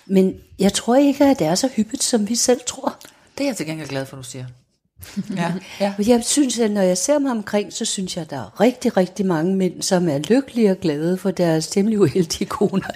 Men 0.06 0.34
jeg 0.58 0.72
tror 0.72 0.96
ikke, 0.96 1.24
at 1.24 1.38
det 1.38 1.46
er 1.46 1.54
så 1.54 1.68
hyppigt, 1.76 2.02
som 2.02 2.28
vi 2.28 2.34
selv 2.34 2.60
tror. 2.66 2.96
Det 3.38 3.44
er 3.44 3.48
jeg 3.48 3.56
til 3.56 3.66
gengæld 3.66 3.88
glad 3.88 4.06
for, 4.06 4.16
du 4.16 4.22
siger. 4.22 4.44
ja. 5.36 5.52
ja. 5.80 5.94
Jeg 5.98 6.24
synes, 6.24 6.58
at 6.58 6.70
når 6.70 6.82
jeg 6.82 6.98
ser 6.98 7.18
mig 7.18 7.30
omkring, 7.30 7.72
så 7.72 7.84
synes 7.84 8.16
jeg, 8.16 8.22
at 8.22 8.30
der 8.30 8.36
er 8.36 8.60
rigtig, 8.60 8.96
rigtig 8.96 9.26
mange 9.26 9.56
mænd, 9.56 9.82
som 9.82 10.08
er 10.08 10.18
lykkelige 10.18 10.70
og 10.70 10.76
glade 10.76 11.18
for 11.18 11.30
deres 11.30 11.66
temmelig 11.66 12.00
uheldige 12.00 12.46
koner. 12.46 12.88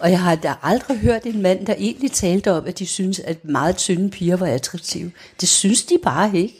Og 0.00 0.10
jeg 0.10 0.20
har 0.20 0.34
da 0.34 0.54
aldrig 0.62 0.98
hørt 0.98 1.22
en 1.24 1.42
mand, 1.42 1.66
der 1.66 1.74
egentlig 1.78 2.12
talte 2.12 2.52
om, 2.52 2.66
at 2.66 2.78
de 2.78 2.86
synes, 2.86 3.18
at 3.20 3.44
meget 3.44 3.76
tynde 3.76 4.10
piger 4.10 4.36
var 4.36 4.46
attraktive. 4.46 5.12
Det 5.40 5.48
synes 5.48 5.82
de 5.82 5.98
bare 6.02 6.30
ikke. 6.34 6.54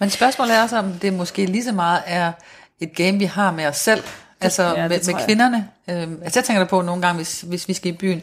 Men 0.00 0.10
spørgsmålet 0.10 0.54
er 0.54 0.62
også, 0.62 0.76
om 0.76 0.92
det 0.92 1.12
måske 1.12 1.46
lige 1.46 1.64
så 1.64 1.72
meget 1.72 2.02
er 2.06 2.32
et 2.80 2.94
game, 2.94 3.18
vi 3.18 3.24
har 3.24 3.52
med 3.52 3.66
os 3.66 3.76
selv. 3.76 4.02
Altså 4.40 4.62
Ja, 4.62 4.88
med, 4.88 5.00
med 5.06 5.24
kvinderne. 5.26 5.68
Øhm, 5.90 6.18
altså 6.22 6.38
jeg 6.38 6.44
tænker 6.44 6.64
da 6.64 6.68
på 6.68 6.82
nogle 6.82 7.02
gange, 7.02 7.16
hvis, 7.16 7.40
hvis 7.40 7.68
vi 7.68 7.72
skal 7.72 7.92
i 7.92 7.96
byen, 7.96 8.22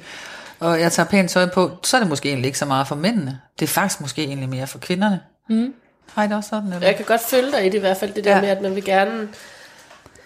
og 0.59 0.79
jeg 0.81 0.91
tager 0.91 1.09
pænt 1.09 1.29
tøj 1.31 1.45
på, 1.53 1.71
så 1.83 1.97
er 1.97 2.01
det 2.01 2.09
måske 2.09 2.29
egentlig 2.29 2.47
ikke 2.47 2.57
så 2.59 2.65
meget 2.65 2.87
for 2.87 2.95
mændene. 2.95 3.39
Det 3.59 3.65
er 3.65 3.67
faktisk 3.69 4.01
måske 4.01 4.23
egentlig 4.23 4.49
mere 4.49 4.67
for 4.67 4.79
kvinderne. 4.79 5.19
Mm. 5.49 5.73
Har 6.13 6.23
I 6.23 6.27
det 6.27 6.35
også 6.35 6.49
sådan? 6.49 6.73
Eller? 6.73 6.87
Jeg 6.87 6.95
kan 6.95 7.05
godt 7.05 7.21
følge 7.21 7.51
dig 7.51 7.61
i 7.65 7.69
det 7.69 7.73
i 7.77 7.79
hvert 7.79 7.97
fald, 7.97 8.13
det 8.13 8.23
der 8.23 8.35
Ja. 8.35 8.41
med, 8.41 8.49
at 8.49 8.61
man 8.61 8.75
vil 8.75 8.83
gerne, 8.85 9.27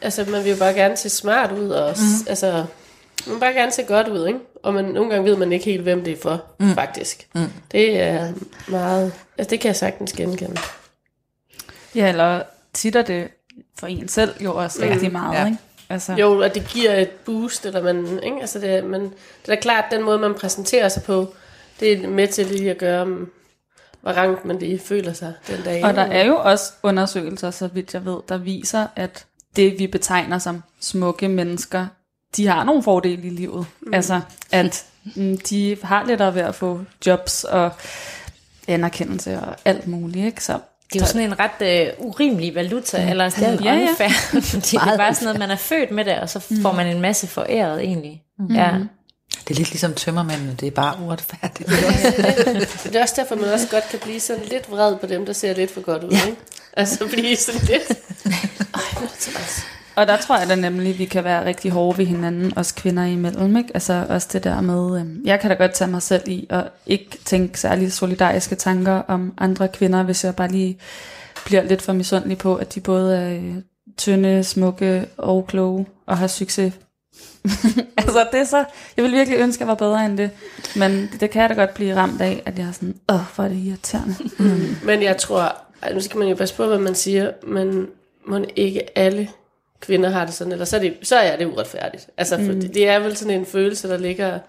altså 0.02 0.26
man 0.30 0.44
vil 0.44 0.52
jo 0.52 0.58
bare 0.58 0.74
gerne 0.74 0.98
se 0.98 1.10
smart 1.10 1.52
ud, 1.52 1.70
og 1.70 1.96
mm. 1.98 2.28
altså, 2.30 2.52
man 3.26 3.34
vil 3.36 3.40
bare 3.40 3.54
gerne 3.54 3.72
se 3.72 3.84
godt 3.84 4.08
ud, 4.08 4.28
ikke? 4.28 4.40
Og 4.64 4.74
man, 4.74 4.86
nogle 4.86 5.10
gange 5.10 5.30
ved 5.30 5.38
man 5.38 5.52
ikke 5.52 5.66
helt, 5.66 5.84
hvem 5.84 6.04
det 6.04 6.14
er 6.14 6.18
for, 6.22 6.44
mm. 6.60 6.74
faktisk. 6.74 7.28
Mm. 7.36 7.52
Det 7.72 8.02
er 8.02 8.34
meget, 8.68 9.14
altså 9.38 9.50
det 9.50 9.60
kan 9.60 9.68
jeg 9.68 9.76
sagtens 9.76 10.12
genkende. 10.14 10.58
Ja, 11.96 12.10
eller 12.10 12.42
tit 12.74 12.96
er 12.96 13.02
det 13.02 13.28
for 13.80 13.88
en 13.88 14.08
selv 14.08 14.34
jo 14.44 14.56
også 14.56 14.80
rigtig 14.82 15.12
meget, 15.12 15.36
Ja. 15.36 15.46
ikke? 15.46 15.58
Altså, 15.90 16.14
Jo, 16.14 16.40
og 16.40 16.56
det 16.56 16.68
giver 16.68 16.94
et 16.94 17.10
boost, 17.10 17.66
eller 17.66 17.84
man, 17.84 18.24
ikke? 18.24 18.38
Altså 18.42 18.60
det, 18.60 18.84
man, 18.84 19.02
det 19.02 19.12
er 19.48 19.56
da 19.56 19.62
klart, 19.62 19.86
den 19.92 20.04
måde, 20.04 20.20
man 20.20 20.34
præsenterer 20.34 20.90
sig 20.90 21.04
på, 21.04 21.34
det 21.80 21.92
er 21.92 22.08
med 22.08 22.28
til 22.28 22.46
lige 22.46 22.72
at 22.72 22.78
gøre, 22.78 23.06
hvor 24.02 24.12
rangt 24.12 24.46
man 24.46 24.60
lige 24.60 24.80
føler 24.80 25.14
sig 25.14 25.34
den 25.48 25.64
dag. 25.64 25.84
Og 25.84 25.96
der 25.96 26.02
er 26.02 26.26
jo 26.26 26.38
også 26.38 26.74
undersøgelser, 26.84 27.52
så 27.52 27.68
vidt 27.68 27.94
jeg 27.94 28.06
ved, 28.06 28.18
der 28.30 28.38
viser, 28.38 28.88
at 28.96 29.26
det 29.56 29.80
vi 29.80 29.88
betegner 29.88 30.40
som 30.40 30.64
smukke 30.80 31.28
mennesker, 31.28 31.88
de 32.38 32.48
har 32.48 32.64
nogle 32.64 32.84
fordele 32.84 33.28
i 33.28 33.30
livet. 33.30 33.66
Mm. 33.82 33.94
Altså, 33.94 34.22
at 34.52 34.86
mm, 35.16 35.38
de 35.38 35.78
har 35.84 36.06
lettere 36.06 36.36
ved 36.36 36.42
at 36.42 36.56
få 36.56 36.82
jobs 37.06 37.44
og 37.44 37.72
anerkendelse 38.68 39.40
og 39.40 39.56
alt 39.66 39.88
muligt, 39.88 40.26
ikke? 40.26 40.44
Så 40.44 40.60
Det 40.94 41.02
er 41.02 41.06
jo 41.06 41.08
sådan 41.08 41.22
en 41.22 41.40
ret 41.40 41.88
øh, 41.88 41.88
urimelig 41.98 42.56
valuta, 42.56 43.04
mm. 43.04 43.10
eller 43.10 43.30
det 43.30 43.44
er 43.44 43.52
jo 43.52 43.60
Ja, 43.64 43.74
ja. 43.74 43.90
unfair, 43.90 44.10
fordi 44.52 44.78
det 44.78 44.94
er 44.94 44.98
bare 44.98 45.14
sådan 45.14 45.26
noget, 45.26 45.40
man 45.40 45.52
er 45.52 45.56
født 45.56 45.92
med 45.92 46.06
det, 46.06 46.20
og 46.20 46.30
så 46.30 46.40
får 46.62 46.72
man 46.72 46.88
en 46.88 47.02
masse 47.02 47.28
foræret 47.28 47.84
egentlig. 47.84 48.22
Mm. 48.40 48.56
Ja. 48.56 48.72
Det 49.48 49.54
er 49.54 49.58
lidt 49.58 49.70
ligesom 49.70 49.94
tømmermændene, 49.94 50.56
det 50.60 50.68
er 50.68 50.72
bare 50.72 51.00
uretfærdigt. 51.04 51.70
Det 52.84 52.96
er 52.96 53.02
også 53.02 53.14
derfor, 53.18 53.36
man 53.36 53.50
også 53.50 53.68
godt 53.68 53.90
kan 53.90 54.00
blive 54.00 54.20
sådan 54.20 54.44
lidt 54.46 54.72
vred 54.72 54.96
på 54.96 55.06
dem, 55.06 55.26
der 55.26 55.34
ser 55.34 55.54
lidt 55.54 55.72
for 55.72 55.82
godt 55.82 56.04
ud, 56.04 56.12
ja. 56.12 56.26
ikke? 56.26 56.38
Altså 56.74 57.08
blive 57.08 57.36
sådan 57.36 57.62
lidt... 57.62 57.90
Ej, 58.76 58.82
hvor 58.92 59.08
er 59.08 59.40
det. 59.40 59.68
Og 59.98 60.08
der 60.08 60.18
tror 60.18 60.38
jeg 60.38 60.50
da 60.50 60.56
nemlig, 60.56 60.90
at 60.90 61.00
vi 61.00 61.06
kan 61.06 61.24
være 61.24 61.46
rigtig 61.46 61.72
hårde 61.72 61.98
ved 61.98 62.06
hinanden, 62.06 62.58
os 62.58 62.72
kvinder 62.72 63.04
imellem. 63.04 63.58
Ikke? 63.58 63.70
Altså 63.74 64.06
også 64.10 64.28
det 64.34 64.44
der 64.44 64.62
med, 64.62 65.00
øhm, 65.00 65.22
jeg 65.26 65.40
kan 65.40 65.50
da 65.50 65.56
godt 65.56 65.74
tage 65.74 65.92
mig 65.92 66.02
selv 66.02 66.28
i, 66.28 66.48
og 66.50 66.64
ikke 66.86 67.18
tænke 67.26 67.60
særlig 67.60 67.94
solidariske 67.94 68.56
tanker 68.56 69.02
om 69.08 69.34
andre 69.38 69.68
kvinder, 69.68 70.04
hvis 70.04 70.24
jeg 70.24 70.36
bare 70.36 70.52
lige 70.52 70.80
bliver 71.46 71.64
lidt 71.64 71.82
for 71.82 71.94
misundelig 71.94 72.38
på, 72.38 72.56
at 72.56 72.76
de 72.76 72.80
både 72.80 73.18
er 73.18 73.36
øh, 73.36 73.56
tynde, 73.98 74.44
smukke 74.44 75.06
og 75.18 75.48
kloge 75.48 75.86
og 76.06 76.18
har 76.18 76.28
succes. 76.28 76.74
altså 77.98 78.28
det 78.32 78.40
er 78.40 78.46
så, 78.46 78.66
jeg 78.98 79.04
vil 79.04 79.12
virkelig 79.12 79.40
ønske, 79.40 79.58
at 79.58 79.60
jeg 79.60 79.68
var 79.68 79.76
bedre 79.76 80.06
end 80.06 80.18
det, 80.18 80.30
men 80.76 81.10
det 81.20 81.30
kan 81.30 81.42
jeg 81.42 81.50
da 81.50 81.54
godt 81.54 81.74
blive 81.74 81.96
ramt 81.96 82.22
af, 82.22 82.44
at 82.46 82.60
jeg 82.60 82.68
er 82.68 82.72
sådan, 82.72 82.96
åh, 83.10 83.20
hvor 83.36 83.44
er 83.44 83.48
det 83.50 83.58
irriterende. 83.58 84.16
Men 84.88 85.04
jeg 85.04 85.18
tror, 85.18 85.56
nu 85.94 86.00
skal 86.00 86.18
man 86.20 86.28
jo 86.28 86.36
passe 86.36 86.56
på, 86.56 86.66
hvad 86.66 86.80
man 86.80 86.96
siger, 86.96 87.32
men 87.48 87.88
må 88.28 88.46
ikke 88.56 88.98
alle 88.98 89.28
kvinder 89.80 90.10
har 90.10 90.26
det 90.26 90.34
sådan, 90.34 90.54
eller 90.54 90.66
så 90.66 90.76
er 90.76 90.80
det, 90.80 90.98
så 91.04 91.16
er 91.16 91.36
det 91.36 91.46
uretfærdigt. 91.46 92.08
Altså, 92.18 92.36
for 92.38 92.54
det, 92.54 92.74
det 92.74 92.90
er 92.90 93.00
vel 93.00 93.18
sådan 93.18 93.40
en 93.40 93.46
følelse, 93.46 93.88
der 93.88 93.98
ligger 93.98 94.40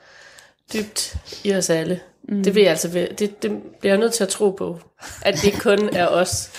dybt 0.73 1.17
i 1.45 1.55
os 1.55 1.71
alle. 1.71 2.01
Mm. 2.23 2.43
Det, 2.43 2.55
vil 2.55 2.61
jeg 2.63 2.71
altså, 2.71 2.89
det, 3.19 3.43
det 3.43 3.63
bliver 3.81 3.93
jeg 3.93 3.99
nødt 4.01 4.13
til 4.13 4.25
at 4.25 4.29
tro 4.29 4.51
på, 4.51 4.81
at 5.23 5.35
det 5.43 5.61
kun 5.61 5.89
er 5.93 6.07
os 6.07 6.51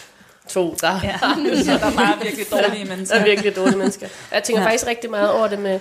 to, 0.48 0.76
der, 0.82 1.00
ja. 1.04 1.20
Så 1.64 1.72
der 1.72 1.86
er 1.86 1.96
bare 1.96 2.18
virkelig 2.24 2.46
dårlige 2.52 2.86
der 2.86 2.96
mennesker. 2.96 3.16
er 3.16 3.24
virkelig 3.24 3.56
dårlige 3.56 3.78
mennesker. 3.78 4.08
Jeg 4.32 4.44
tænker 4.44 4.62
ja. 4.62 4.68
faktisk 4.68 4.88
rigtig 4.88 5.10
meget 5.10 5.32
over 5.32 5.48
det 5.48 5.60
med 5.60 5.80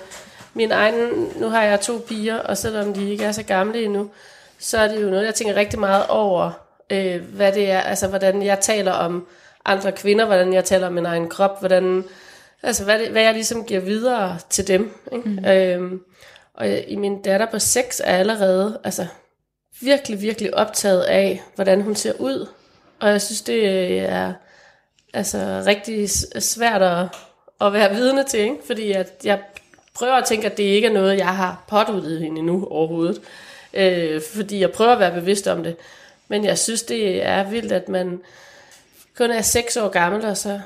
min 0.55 0.73
egen, 0.73 1.29
nu 1.37 1.49
har 1.49 1.63
jeg 1.63 1.81
to 1.81 2.05
piger, 2.09 2.37
og 2.39 2.59
selvom 2.59 2.95
de 2.95 3.11
ikke 3.11 3.25
er 3.25 3.33
så 3.33 3.43
gamle 3.43 3.83
endnu, 3.85 4.11
så 4.59 4.79
er 4.79 4.89
det 4.89 5.03
jo 5.03 5.11
noget, 5.11 5.25
jeg 5.25 5.35
tænker 5.35 5.55
rigtig 5.55 5.79
meget 5.79 6.07
over, 6.09 6.51
øh, 6.91 7.23
hvad 7.23 7.53
det 7.53 7.71
er, 7.71 7.81
altså 7.81 8.09
hvordan 8.09 8.43
jeg 8.43 8.61
taler 8.61 8.93
om 8.93 9.27
andre 9.65 9.93
kvinder, 9.93 10.25
hvordan 10.25 10.53
jeg 10.53 10.65
taler 10.65 10.87
om 10.87 10.93
min 10.93 11.07
egen 11.07 11.29
krop, 11.29 11.61
hvordan, 11.61 12.05
altså 12.63 12.85
hvad, 12.85 12.99
det, 12.99 13.09
hvad 13.09 13.23
jeg 13.23 13.35
ligesom 13.35 13.65
giver 13.65 13.81
videre 13.81 14.39
til 14.51 14.69
dem. 14.69 14.95
Ikke? 15.13 15.29
Mm. 15.29 15.45
Øhm, 15.45 16.01
og 16.55 16.69
i 16.89 16.97
min 16.97 17.23
datter 17.23 17.47
på 17.47 17.59
6 17.59 18.01
er 18.05 18.17
allerede 18.19 18.81
altså, 18.85 19.07
virkelig, 19.81 20.23
virkelig 20.23 20.55
optaget 20.55 21.03
af, 21.03 21.43
hvordan 21.55 21.81
hun 21.81 21.95
ser 21.95 22.13
ud. 22.19 22.49
Og 23.01 23.09
jeg 23.09 23.23
synes, 23.23 23.43
det 23.43 23.99
er 23.99 24.33
altså, 25.15 25.63
rigtig 25.67 26.11
svært 26.43 26.83
at, 26.83 27.07
at 27.61 27.73
være 27.73 27.95
vidne 27.95 28.25
til, 28.25 28.41
ikke? 28.41 28.57
fordi 28.67 28.93
at 28.93 29.13
jeg 29.25 29.41
prøver 29.95 30.15
at 30.15 30.25
tænke, 30.25 30.47
at 30.47 30.57
det 30.57 30.63
ikke 30.63 30.89
er 30.89 30.93
noget, 30.93 31.19
jeg 31.19 31.37
har 31.37 31.65
påduttet 31.69 32.21
hende 32.21 32.39
endnu 32.39 32.67
overhovedet. 32.71 33.21
Øh, 33.75 34.23
fordi 34.35 34.61
jeg 34.61 34.73
prøver 34.73 34.93
at 34.93 35.01
være 35.01 35.13
bevidst 35.13 35.47
om 35.47 35.63
det. 35.63 35.77
Men 36.29 36.45
jeg 36.45 36.59
synes, 36.59 36.83
det 36.83 37.25
er 37.25 37.45
vildt, 37.45 37.73
at 37.73 37.89
man 37.89 38.21
kun 39.17 39.31
er 39.31 39.43
6 39.43 39.77
år 39.77 39.89
gammel, 39.89 40.25
og 40.25 40.37
så 40.37 40.61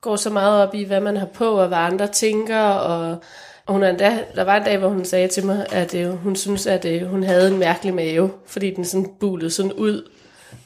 går 0.00 0.16
så 0.16 0.30
meget 0.30 0.62
op 0.62 0.74
i, 0.74 0.84
hvad 0.84 1.00
man 1.00 1.16
har 1.16 1.26
på, 1.26 1.50
og 1.50 1.68
hvad 1.68 1.78
andre 1.78 2.06
tænker, 2.06 2.60
og 2.60 3.18
og 3.68 3.74
hun 3.74 3.82
er 3.82 3.88
endda, 3.88 4.18
der 4.34 4.44
var 4.44 4.56
en 4.56 4.64
dag, 4.64 4.78
hvor 4.78 4.88
hun 4.88 5.04
sagde 5.04 5.28
til 5.28 5.46
mig, 5.46 5.66
at 5.72 5.94
øh, 5.94 6.10
hun 6.10 6.36
synes, 6.36 6.66
at 6.66 6.84
øh, 6.84 7.02
hun 7.02 7.22
havde 7.22 7.48
en 7.48 7.58
mærkelig 7.58 7.94
mave, 7.94 8.30
fordi 8.46 8.74
den 8.74 8.84
sådan 8.84 9.10
bulede 9.20 9.50
sådan 9.50 9.72
ud. 9.72 10.10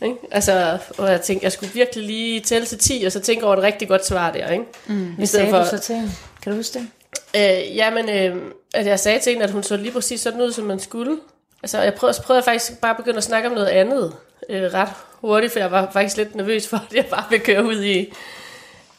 Ikke? 0.02 0.16
Altså, 0.30 0.78
og 0.98 1.10
jeg 1.10 1.20
tænkte, 1.20 1.44
jeg 1.44 1.52
skulle 1.52 1.72
virkelig 1.72 2.06
lige 2.06 2.40
tælle 2.40 2.66
til 2.66 2.78
10, 2.78 3.02
og 3.06 3.12
så 3.12 3.20
tænke 3.20 3.46
over 3.46 3.56
et 3.56 3.62
rigtig 3.62 3.88
godt 3.88 4.06
svar 4.06 4.32
der. 4.32 4.50
Ikke? 4.50 4.64
Mm. 4.86 5.14
Hvad 5.16 5.26
sagde 5.26 5.52
du 5.52 5.64
så 5.70 5.78
til? 5.78 6.10
Kan 6.42 6.52
du 6.52 6.56
huske 6.56 6.78
det? 6.78 6.88
Øh, 7.36 7.76
jamen, 7.76 8.08
øh, 8.08 8.42
at 8.74 8.86
jeg 8.86 9.00
sagde 9.00 9.18
til 9.18 9.32
hende, 9.32 9.44
at 9.44 9.50
hun 9.50 9.62
så 9.62 9.76
lige 9.76 9.92
præcis 9.92 10.20
sådan 10.20 10.40
ud, 10.40 10.52
som 10.52 10.64
man 10.64 10.78
skulle. 10.78 11.16
Altså, 11.62 11.80
jeg 11.80 11.94
prøvede, 11.94 12.14
så 12.14 12.22
prøvede 12.22 12.38
jeg 12.38 12.44
faktisk 12.44 12.80
bare 12.80 12.90
at 12.90 12.96
begynde 12.96 13.16
at 13.16 13.24
snakke 13.24 13.48
om 13.48 13.54
noget 13.54 13.68
andet 13.68 14.12
øh, 14.48 14.62
ret 14.62 14.88
hurtigt, 15.20 15.52
for 15.52 15.60
jeg 15.60 15.70
var 15.70 15.90
faktisk 15.92 16.16
lidt 16.16 16.34
nervøs 16.34 16.68
for, 16.68 16.76
at 16.76 16.94
jeg 16.94 17.06
bare 17.06 17.24
ville 17.30 17.44
køre 17.44 17.64
ud 17.64 17.82
i 17.84 18.12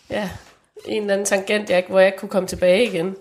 ja, 0.09 0.29
en 0.85 1.01
eller 1.01 1.13
anden 1.13 1.25
tangent, 1.25 1.69
jeg, 1.69 1.77
ikke- 1.77 1.89
hvor 1.89 1.99
jeg 1.99 2.07
ikke 2.07 2.17
kunne 2.17 2.29
komme 2.29 2.47
tilbage 2.47 2.83
igen. 2.85 3.15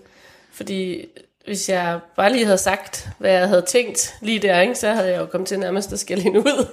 Fordi 0.53 1.05
hvis 1.45 1.69
jeg 1.69 1.99
bare 2.15 2.31
lige 2.31 2.45
havde 2.45 2.57
sagt, 2.57 3.09
hvad 3.17 3.31
jeg 3.31 3.47
havde 3.47 3.61
tænkt 3.61 4.15
lige 4.21 4.39
der, 4.39 4.59
ikke, 4.61 4.75
så 4.75 4.93
havde 4.93 5.11
jeg 5.11 5.19
jo 5.19 5.25
kommet 5.25 5.47
til 5.47 5.59
nærmest 5.59 5.93
at 5.93 5.99
skælde 5.99 6.23
hende 6.23 6.39
ud. 6.39 6.67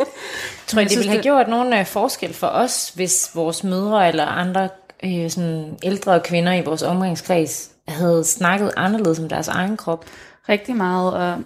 Tror 0.66 0.80
jeg, 0.80 0.88
det 0.90 0.98
ville 0.98 1.10
have 1.10 1.22
gjort 1.22 1.48
nogen 1.48 1.72
øh, 1.72 1.86
forskel 1.86 2.34
for 2.34 2.46
os, 2.46 2.92
hvis 2.94 3.30
vores 3.34 3.64
mødre 3.64 4.08
eller 4.08 4.24
andre 4.24 4.68
øh, 5.04 5.30
sådan 5.30 5.78
ældre 5.82 6.20
kvinder 6.20 6.52
i 6.52 6.60
vores 6.62 6.82
omgangskreds 6.82 7.70
havde 7.88 8.24
snakket 8.24 8.72
anderledes 8.76 9.18
om 9.18 9.28
deres 9.28 9.48
egen 9.48 9.76
krop? 9.76 10.04
Rigtig 10.48 10.76
meget, 10.76 11.14
og, 11.14 11.42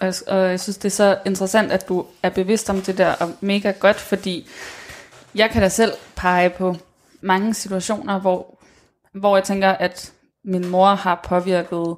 og, 0.00 0.14
og 0.26 0.50
jeg 0.50 0.60
synes, 0.60 0.76
det 0.76 0.84
er 0.84 0.90
så 0.90 1.18
interessant, 1.26 1.72
at 1.72 1.88
du 1.88 2.06
er 2.22 2.28
bevidst 2.30 2.70
om 2.70 2.82
det 2.82 2.98
der, 2.98 3.12
og 3.12 3.30
mega 3.40 3.70
godt, 3.70 3.96
fordi 3.96 4.48
jeg 5.34 5.50
kan 5.50 5.62
da 5.62 5.68
selv 5.68 5.92
pege 6.16 6.50
på 6.50 6.76
mange 7.22 7.54
situationer, 7.54 8.20
hvor, 8.20 8.58
hvor 9.12 9.36
jeg 9.36 9.44
tænker, 9.44 9.68
at 9.68 10.12
min 10.44 10.68
mor 10.68 10.94
har 10.94 11.20
påvirket 11.28 11.96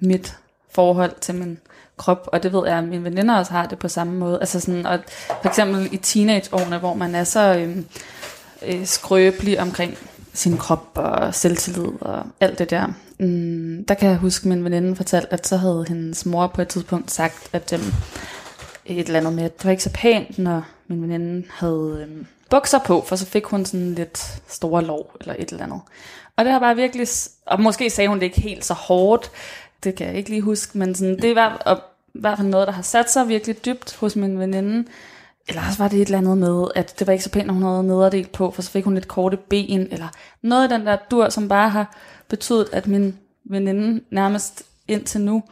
mit 0.00 0.36
forhold 0.70 1.12
til 1.20 1.34
min 1.34 1.58
krop, 1.96 2.28
og 2.32 2.42
det 2.42 2.52
ved 2.52 2.66
jeg, 2.66 2.78
at 2.78 2.84
mine 2.84 3.04
veninder 3.04 3.34
også 3.34 3.52
har 3.52 3.66
det 3.66 3.78
på 3.78 3.88
samme 3.88 4.18
måde. 4.18 4.40
Altså 4.40 4.60
sådan, 4.60 4.86
og 4.86 4.98
for 5.42 5.48
eksempel 5.48 5.88
i 5.92 5.96
teenageårene, 5.96 6.78
hvor 6.78 6.94
man 6.94 7.14
er 7.14 7.24
så 7.24 7.56
øh, 7.58 7.76
øh, 8.66 8.86
skrøbelig 8.86 9.60
omkring 9.60 9.98
sin 10.32 10.56
krop 10.56 10.90
og 10.94 11.34
selvtillid 11.34 11.88
og 12.00 12.26
alt 12.40 12.58
det 12.58 12.70
der. 12.70 12.86
Mm, 13.18 13.84
der 13.88 13.94
kan 13.94 14.08
jeg 14.08 14.16
huske, 14.16 14.42
at 14.42 14.48
min 14.48 14.64
veninde 14.64 14.96
fortalte, 14.96 15.32
at 15.32 15.46
så 15.46 15.56
havde 15.56 15.84
hendes 15.88 16.26
mor 16.26 16.46
på 16.46 16.62
et 16.62 16.68
tidspunkt 16.68 17.10
sagt, 17.10 17.48
at 17.52 17.72
øh, 17.72 17.80
et 18.86 19.06
eller 19.06 19.20
andet 19.20 19.32
med, 19.32 19.44
at 19.44 19.58
det 19.58 19.64
var 19.64 19.70
ikke 19.70 19.82
så 19.82 19.92
pænt, 19.94 20.38
når 20.38 20.64
min 20.88 21.02
veninde 21.02 21.46
havde 21.50 22.06
øh, 22.08 22.24
bukser 22.50 22.78
på, 22.78 23.04
for 23.06 23.16
så 23.16 23.26
fik 23.26 23.44
hun 23.44 23.64
sådan 23.64 23.94
lidt 23.94 24.40
store 24.48 24.84
lov 24.84 25.12
eller 25.20 25.34
et 25.38 25.50
eller 25.50 25.64
andet. 25.64 25.80
Og 26.36 26.44
det 26.44 26.52
har 26.52 26.58
bare 26.58 26.76
virkelig, 26.76 27.08
og 27.46 27.60
måske 27.60 27.90
sagde 27.90 28.08
hun 28.08 28.18
det 28.18 28.24
ikke 28.24 28.40
helt 28.40 28.64
så 28.64 28.74
hårdt, 28.74 29.30
det 29.84 29.94
kan 29.94 30.06
jeg 30.06 30.16
ikke 30.16 30.30
lige 30.30 30.42
huske, 30.42 30.78
men 30.78 30.94
sådan, 30.94 31.18
det 31.22 31.34
var 31.34 31.80
i 32.14 32.20
hvert 32.20 32.38
fald 32.38 32.48
noget, 32.48 32.66
der 32.66 32.72
har 32.72 32.82
sat 32.82 33.10
sig 33.10 33.28
virkelig 33.28 33.64
dybt 33.64 33.96
hos 33.96 34.16
min 34.16 34.38
veninde. 34.38 34.88
Eller 35.48 35.62
også 35.66 35.78
var 35.78 35.88
det 35.88 36.00
et 36.00 36.06
eller 36.06 36.18
andet 36.18 36.38
med, 36.38 36.66
at 36.74 36.98
det 36.98 37.06
var 37.06 37.12
ikke 37.12 37.24
så 37.24 37.30
pænt, 37.30 37.46
når 37.46 37.54
hun 37.54 37.62
havde 37.62 37.84
nederdel 37.84 38.28
på, 38.32 38.50
for 38.50 38.62
så 38.62 38.70
fik 38.70 38.84
hun 38.84 38.94
lidt 38.94 39.08
korte 39.08 39.36
ben, 39.36 39.88
eller 39.90 40.08
noget 40.42 40.62
af 40.62 40.68
den 40.68 40.86
der 40.86 40.96
dur, 41.10 41.28
som 41.28 41.48
bare 41.48 41.68
har 41.68 41.96
betydet, 42.28 42.68
at 42.72 42.86
min 42.86 43.18
veninde 43.44 44.04
nærmest 44.10 44.62
indtil 44.88 45.20
nu 45.20 45.42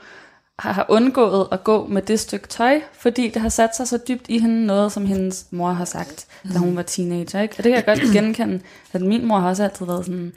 har 0.58 0.86
undgået 0.88 1.48
at 1.52 1.64
gå 1.64 1.86
med 1.86 2.02
det 2.02 2.20
stykke 2.20 2.48
tøj, 2.48 2.80
fordi 2.92 3.28
det 3.28 3.42
har 3.42 3.48
sat 3.48 3.76
sig 3.76 3.88
så 3.88 3.98
dybt 4.08 4.26
i 4.28 4.38
hende 4.38 4.66
noget, 4.66 4.92
som 4.92 5.06
hendes 5.06 5.46
mor 5.50 5.72
har 5.72 5.84
sagt, 5.84 6.26
da 6.52 6.58
hun 6.58 6.76
var 6.76 6.82
teenager. 6.82 7.40
Ikke? 7.40 7.54
Og 7.58 7.64
det 7.64 7.70
kan 7.70 7.72
jeg 7.72 7.84
godt 7.84 8.00
genkende, 8.14 8.60
at 8.92 9.00
min 9.00 9.26
mor 9.26 9.38
har 9.38 9.48
også 9.48 9.64
altid 9.64 9.86
været 9.86 10.04
sådan 10.04 10.32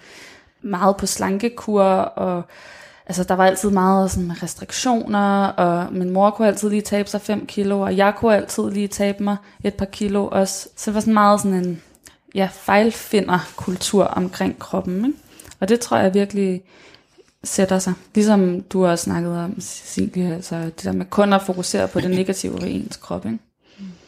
meget 0.62 0.98
på 0.98 1.06
slankekur, 1.06 1.84
og 1.84 2.44
altså, 3.06 3.24
der 3.24 3.34
var 3.34 3.46
altid 3.46 3.70
meget 3.70 4.12
sådan, 4.12 4.44
restriktioner, 4.44 5.46
og 5.46 5.94
min 5.94 6.10
mor 6.10 6.30
kunne 6.30 6.48
altid 6.48 6.70
lige 6.70 6.82
tabe 6.82 7.10
sig 7.10 7.22
5 7.22 7.46
kilo, 7.46 7.80
og 7.82 7.98
jeg 7.98 8.14
kunne 8.18 8.36
altid 8.36 8.64
lige 8.70 8.88
tabe 8.88 9.24
mig 9.24 9.38
et 9.64 9.74
par 9.74 9.86
kilo 9.86 10.28
også. 10.28 10.70
Så 10.76 10.92
det 10.92 10.94
var 10.96 11.00
sådan 11.00 11.14
meget 11.14 11.42
sådan 11.42 11.58
en 11.58 11.82
ja, 12.36 12.50
fejlfinder 12.52 13.40
kultur 13.56 14.04
omkring 14.04 14.60
kroppen. 14.60 15.06
Ikke? 15.06 15.18
Og 15.60 15.70
det 15.70 15.80
tror 15.80 15.98
jeg 15.98 16.14
virkelig 16.14 16.62
sætter 17.44 17.80
sig. 17.80 17.94
Ligesom 18.16 18.62
du 18.62 18.86
også 18.88 19.04
snakket 19.04 19.38
om, 19.38 19.62
Cecilie, 19.62 20.36
altså 20.36 20.56
det 20.56 20.84
der 20.84 20.92
med 20.92 21.06
kun 21.06 21.34
at 21.34 21.42
fokusere 21.42 21.88
på 21.88 22.00
det 22.00 22.10
negative 22.10 22.54
ved 22.62 22.68
ens 22.70 22.98
krop. 22.98 23.26
Ikke? 23.26 23.38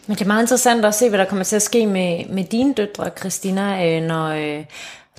Men 0.07 0.15
det 0.17 0.21
er 0.21 0.27
meget 0.27 0.43
interessant 0.43 0.85
at 0.85 0.95
se, 0.95 1.09
hvad 1.09 1.19
der 1.19 1.25
kommer 1.25 1.43
til 1.45 1.55
at 1.55 1.61
ske 1.61 1.85
med, 1.85 2.25
med 2.29 2.43
dine 2.43 2.73
døtre, 2.73 3.09
Christina, 3.19 3.87
øh, 3.97 4.03
når 4.03 4.27
øh, 4.27 4.65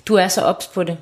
du 0.07 0.15
er 0.15 0.27
så 0.27 0.41
ops 0.41 0.67
på 0.67 0.83
det. 0.83 0.97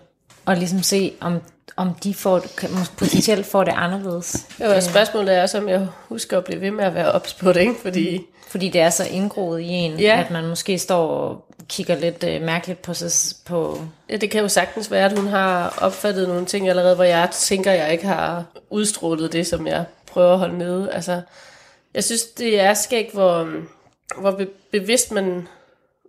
Og 0.46 0.56
ligesom 0.58 0.84
se, 0.84 1.14
om, 1.20 1.38
om 1.76 1.94
de 2.04 2.14
får, 2.14 2.40
kan, 2.58 2.70
potentielt 2.98 3.46
får 3.46 3.64
det 3.64 3.74
anderledes. 3.76 4.48
Jo, 4.62 4.66
og 4.76 4.84
spørgsmålet 4.84 5.38
er 5.38 5.42
også, 5.42 5.58
om 5.58 5.70
jeg 5.70 5.88
husker 6.10 6.38
at 6.38 6.44
blive 6.44 6.62
ved 6.62 6.72
med 6.72 6.84
at 6.86 6.94
være 6.96 7.12
ops 7.12 7.34
på 7.34 7.54
det, 7.54 7.60
ikke? 7.60 7.76
Fordi, 7.82 8.22
Fordi 8.48 8.70
det 8.70 8.82
er 8.82 8.90
så 8.90 9.04
indgroet 9.12 9.62
i 9.62 9.68
en, 9.68 10.00
Ja. 10.00 10.20
at 10.26 10.32
man 10.32 10.48
måske 10.48 10.80
står 10.80 11.08
og 11.08 11.46
kigger 11.72 11.96
lidt 11.96 12.24
øh, 12.24 12.42
mærkeligt 12.42 12.82
på 12.82 12.94
sig 12.94 13.36
på... 13.46 13.82
ja, 14.10 14.18
det 14.18 14.32
kan 14.32 14.42
jo 14.42 14.48
sagtens 14.48 14.92
være, 14.92 15.06
at 15.06 15.18
hun 15.18 15.28
har 15.28 15.78
opfattet 15.82 16.28
nogle 16.28 16.46
ting 16.46 16.70
allerede, 16.70 16.96
hvor 16.96 17.04
jeg 17.04 17.30
tænker, 17.32 17.72
jeg 17.72 17.92
ikke 17.92 18.06
har 18.06 18.46
udstrålet 18.70 19.34
det, 19.34 19.48
som 19.48 19.68
jeg 19.68 19.86
prøver 20.06 20.34
at 20.34 20.40
holde 20.40 20.58
nede. 20.58 20.92
Altså, 20.92 21.22
jeg 21.94 22.04
synes, 22.04 22.24
det 22.24 22.60
er 22.60 22.74
skægt, 22.74 23.14
hvor, 23.14 23.50
hvor 24.18 24.32
be- 24.32 24.48
bevidst 24.72 25.12
man, 25.12 25.48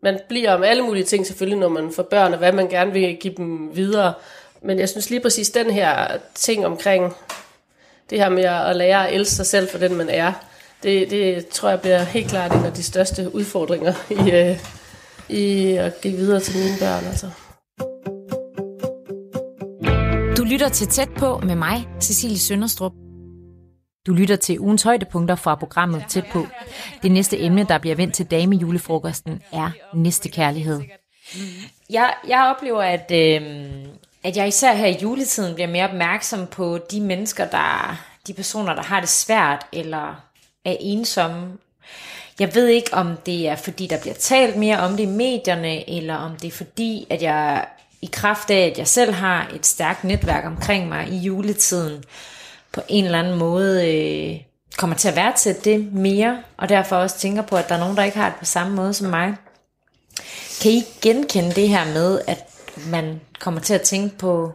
man 0.02 0.20
bliver 0.28 0.54
om 0.54 0.62
alle 0.62 0.82
mulige 0.82 1.04
ting, 1.04 1.26
selvfølgelig, 1.26 1.58
når 1.58 1.68
man 1.68 1.92
får 1.92 2.02
børn, 2.02 2.32
og 2.32 2.38
hvad 2.38 2.52
man 2.52 2.68
gerne 2.68 2.92
vil 2.92 3.16
give 3.16 3.34
dem 3.36 3.76
videre. 3.76 4.12
Men 4.62 4.78
jeg 4.78 4.88
synes 4.88 5.10
lige 5.10 5.20
præcis, 5.20 5.50
den 5.50 5.70
her 5.70 6.06
ting 6.34 6.66
omkring 6.66 7.14
det 8.10 8.18
her 8.18 8.28
med 8.28 8.44
at 8.44 8.76
lære 8.76 9.08
at 9.08 9.14
elske 9.14 9.34
sig 9.34 9.46
selv 9.46 9.68
for 9.68 9.78
den, 9.78 9.94
man 9.94 10.08
er, 10.08 10.32
det, 10.82 11.10
det 11.10 11.48
tror 11.48 11.68
jeg 11.68 11.80
bliver 11.80 12.02
helt 12.02 12.30
klart 12.30 12.52
en 12.52 12.64
af 12.64 12.72
de 12.72 12.82
største 12.82 13.34
udfordringer 13.34 13.92
i, 14.10 14.30
øh, 14.30 14.58
i 15.32 15.76
at 15.76 16.00
give 16.00 16.16
videre 16.16 16.40
til 16.40 16.54
mine 16.56 16.76
børn. 16.80 17.04
Altså. 17.04 17.26
Du 20.36 20.44
lytter 20.44 20.68
til 20.68 20.86
Tæt 20.86 21.08
på 21.16 21.38
med 21.38 21.54
mig, 21.54 21.88
Cecilie 22.00 22.38
Sønderstrup. 22.38 22.92
Du 24.06 24.12
lytter 24.12 24.36
til 24.36 24.60
ugens 24.60 24.82
højdepunkter 24.82 25.34
fra 25.34 25.54
programmet 25.54 26.04
Tæt 26.08 26.24
på. 26.32 26.46
Det 27.02 27.12
næste 27.12 27.40
emne, 27.40 27.64
der 27.64 27.78
bliver 27.78 27.96
vendt 27.96 28.14
til 28.14 28.26
damejulefrokosten, 28.26 29.42
er 29.52 29.70
næstekærlighed. 29.94 30.82
Jeg, 31.90 32.14
jeg 32.28 32.54
oplever, 32.56 32.82
at, 32.82 33.10
øh, 33.10 33.42
at 34.24 34.36
jeg 34.36 34.48
især 34.48 34.74
her 34.74 34.86
i 34.86 34.96
juletiden 35.02 35.54
bliver 35.54 35.68
mere 35.68 35.88
opmærksom 35.88 36.46
på 36.46 36.78
de 36.90 37.00
mennesker, 37.00 37.46
der 37.46 37.96
de 38.26 38.32
personer, 38.34 38.74
der 38.74 38.82
har 38.82 39.00
det 39.00 39.08
svært 39.08 39.66
eller 39.72 40.24
er 40.64 40.76
ensomme. 40.80 41.58
Jeg 42.40 42.54
ved 42.54 42.66
ikke, 42.66 42.94
om 42.94 43.16
det 43.26 43.48
er 43.48 43.56
fordi, 43.56 43.86
der 43.86 44.00
bliver 44.00 44.14
talt 44.14 44.56
mere 44.56 44.78
om 44.78 44.96
det 44.96 45.02
i 45.02 45.06
medierne, 45.06 45.90
eller 45.90 46.14
om 46.14 46.36
det 46.36 46.48
er 46.48 46.52
fordi, 46.52 47.06
at 47.10 47.22
jeg 47.22 47.66
i 48.02 48.08
kraft 48.12 48.50
af, 48.50 48.70
at 48.70 48.78
jeg 48.78 48.88
selv 48.88 49.12
har 49.12 49.50
et 49.54 49.66
stærkt 49.66 50.04
netværk 50.04 50.44
omkring 50.44 50.88
mig 50.88 51.08
i 51.08 51.16
juletiden, 51.16 52.04
på 52.72 52.80
en 52.88 53.04
eller 53.04 53.18
anden 53.18 53.38
måde 53.38 53.88
øh, 53.88 54.40
kommer 54.76 54.96
til 54.96 55.08
at 55.08 55.16
værdsætte 55.16 55.60
det 55.64 55.92
mere, 55.92 56.42
og 56.56 56.68
derfor 56.68 56.96
også 56.96 57.18
tænker 57.18 57.42
på, 57.42 57.56
at 57.56 57.68
der 57.68 57.74
er 57.74 57.78
nogen, 57.78 57.96
der 57.96 58.02
ikke 58.02 58.18
har 58.18 58.30
det 58.30 58.38
på 58.38 58.44
samme 58.44 58.76
måde 58.76 58.94
som 58.94 59.10
mig. 59.10 59.34
Kan 60.62 60.70
I 60.70 60.84
genkende 61.02 61.52
det 61.52 61.68
her 61.68 61.84
med, 61.84 62.20
at 62.26 62.46
man 62.90 63.20
kommer 63.40 63.60
til 63.60 63.74
at 63.74 63.82
tænke 63.82 64.18
på, 64.18 64.52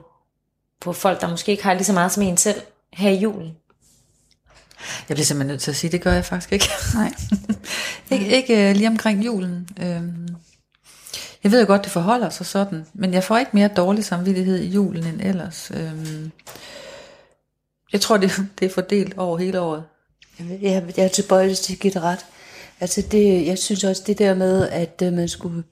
på 0.81 0.93
folk, 0.93 1.21
der 1.21 1.29
måske 1.29 1.51
ikke 1.51 1.63
har 1.63 1.73
lige 1.73 1.83
så 1.83 1.93
meget 1.93 2.11
som 2.11 2.23
en 2.23 2.37
selv 2.37 2.61
her 2.93 3.09
i 3.09 3.17
julen? 3.17 3.55
Jeg 5.09 5.15
bliver 5.15 5.25
simpelthen 5.25 5.47
nødt 5.47 5.61
til 5.61 5.71
at 5.71 5.77
sige, 5.77 5.91
det 5.91 6.01
gør 6.01 6.13
jeg 6.13 6.25
faktisk 6.25 6.51
ikke. 6.51 6.69
Nej. 6.93 7.13
ikke 8.11 8.35
ikke 8.35 8.69
uh, 8.69 8.75
lige 8.75 8.87
omkring 8.87 9.25
julen. 9.25 9.69
Øhm, 9.81 10.27
jeg 11.43 11.51
ved 11.51 11.61
jo 11.61 11.67
godt, 11.67 11.83
det 11.83 11.91
forholder 11.91 12.29
sig 12.29 12.45
sådan, 12.45 12.85
men 12.93 13.13
jeg 13.13 13.23
får 13.23 13.37
ikke 13.37 13.51
mere 13.53 13.67
dårlig 13.67 14.05
samvittighed 14.05 14.59
i 14.59 14.67
julen 14.67 15.03
end 15.03 15.21
ellers. 15.21 15.71
Øhm, 15.73 16.31
jeg 17.93 18.01
tror, 18.01 18.17
det, 18.17 18.31
det 18.59 18.65
er 18.65 18.73
fordelt 18.73 19.17
over 19.17 19.37
hele 19.37 19.59
året. 19.59 19.83
Jeg, 20.39 20.83
jeg, 20.97 21.05
er 21.05 21.07
tilbøjelig 21.07 21.57
til 21.57 21.73
at 21.73 21.79
give 21.79 21.93
det 21.93 22.01
ret. 22.01 22.25
Altså 22.79 23.01
det, 23.11 23.45
jeg 23.45 23.57
synes 23.57 23.83
også 23.83 24.03
det 24.07 24.19
der 24.19 24.35
med, 24.35 24.69
at 24.69 25.01
uh, 25.05 25.13
man 25.13 25.27
skulle 25.27 25.63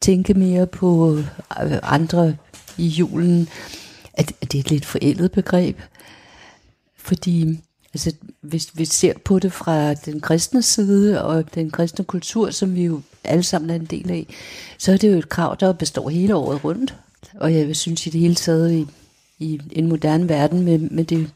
tænke 0.00 0.34
mere 0.34 0.66
på 0.66 0.86
uh, 0.86 1.24
andre 1.82 2.36
i 2.76 2.86
julen, 2.86 3.48
at, 4.14 4.32
at 4.42 4.52
det 4.52 4.58
er 4.58 4.62
et 4.62 4.70
lidt 4.70 4.86
forældet 4.86 5.32
begreb. 5.32 5.80
Fordi 6.98 7.60
altså, 7.94 8.12
hvis 8.40 8.70
vi 8.74 8.84
ser 8.84 9.12
på 9.24 9.38
det 9.38 9.52
fra 9.52 9.94
den 9.94 10.20
kristne 10.20 10.62
side 10.62 11.24
og 11.24 11.54
den 11.54 11.70
kristne 11.70 12.04
kultur, 12.04 12.50
som 12.50 12.74
vi 12.74 12.84
jo 12.84 13.00
alle 13.24 13.42
sammen 13.42 13.70
er 13.70 13.74
en 13.74 13.84
del 13.84 14.10
af, 14.10 14.26
så 14.78 14.92
er 14.92 14.96
det 14.96 15.12
jo 15.12 15.18
et 15.18 15.28
krav, 15.28 15.56
der 15.60 15.72
består 15.72 16.08
hele 16.08 16.34
året 16.34 16.64
rundt. 16.64 16.94
Og 17.34 17.54
jeg 17.54 17.76
synes 17.76 18.06
i 18.06 18.10
det 18.10 18.20
hele 18.20 18.34
taget 18.34 18.72
i, 18.72 18.86
i 19.38 19.60
en 19.72 19.88
moderne 19.88 20.28
verden 20.28 20.62
med, 20.62 20.78
med 20.78 21.04
det, 21.04 21.30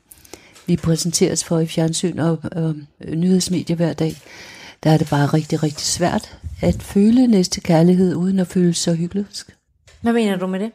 vi 0.66 0.76
præsenteres 0.76 1.44
for 1.44 1.58
i 1.58 1.66
fjernsyn 1.66 2.18
og, 2.18 2.38
og 2.52 2.74
nyhedsmedier 3.08 3.76
hver 3.76 3.92
dag, 3.92 4.16
der 4.82 4.90
er 4.90 4.98
det 4.98 5.08
bare 5.10 5.26
rigtig, 5.26 5.62
rigtig 5.62 5.86
svært 5.86 6.38
at 6.62 6.82
føle 6.82 7.26
næste 7.26 7.60
kærlighed, 7.60 8.14
uden 8.14 8.38
at 8.38 8.46
føle 8.46 8.74
sig 8.74 8.94
hyggelig. 8.94 9.26
Hvad 10.00 10.12
mener 10.12 10.36
du 10.36 10.46
med 10.46 10.60
det? 10.60 10.72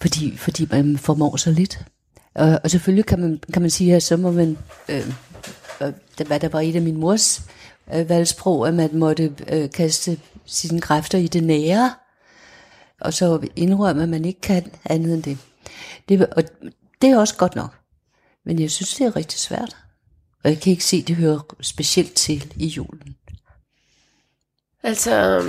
Fordi, 0.00 0.36
fordi 0.36 0.66
man 0.70 0.98
formår 0.98 1.36
så 1.36 1.50
lidt. 1.50 1.84
Og, 2.36 2.60
og 2.64 2.70
selvfølgelig 2.70 3.06
kan 3.06 3.20
man, 3.20 3.40
kan 3.52 3.62
man 3.62 3.70
sige, 3.70 3.94
at 3.96 4.02
så 4.02 4.16
må 4.16 4.30
man, 4.30 4.58
øh, 4.88 5.06
det- 6.18 6.26
hvad 6.26 6.40
der 6.40 6.48
var 6.48 6.60
et 6.60 6.76
af 6.76 6.82
min 6.82 6.96
mors 6.96 7.42
øh, 7.94 8.08
valgsprog, 8.08 8.68
at 8.68 8.74
man 8.74 8.90
måtte 8.92 9.34
øh, 9.48 9.70
kaste 9.70 10.18
sine 10.46 10.80
kræfter 10.80 11.18
i 11.18 11.26
det 11.26 11.44
nære, 11.44 11.94
og 13.00 13.14
så 13.14 13.46
indrømme, 13.56 14.02
at 14.02 14.08
man 14.08 14.24
ikke 14.24 14.40
kan 14.40 14.72
andet 14.84 15.14
end 15.14 15.22
det. 15.22 15.38
det 16.08 16.26
og 16.26 16.42
det 17.02 17.10
er 17.10 17.18
også 17.18 17.36
godt 17.36 17.54
nok. 17.56 17.74
Men 18.44 18.58
jeg 18.60 18.70
synes, 18.70 18.94
det 18.94 19.06
er 19.06 19.16
rigtig 19.16 19.38
svært. 19.38 19.76
Og 20.44 20.50
jeg 20.50 20.60
kan 20.60 20.70
ikke 20.70 20.84
se, 20.84 20.96
at 20.96 21.08
det 21.08 21.16
hører 21.16 21.54
specielt 21.60 22.14
til 22.14 22.52
i 22.56 22.66
julen. 22.66 23.16
Altså, 24.82 25.42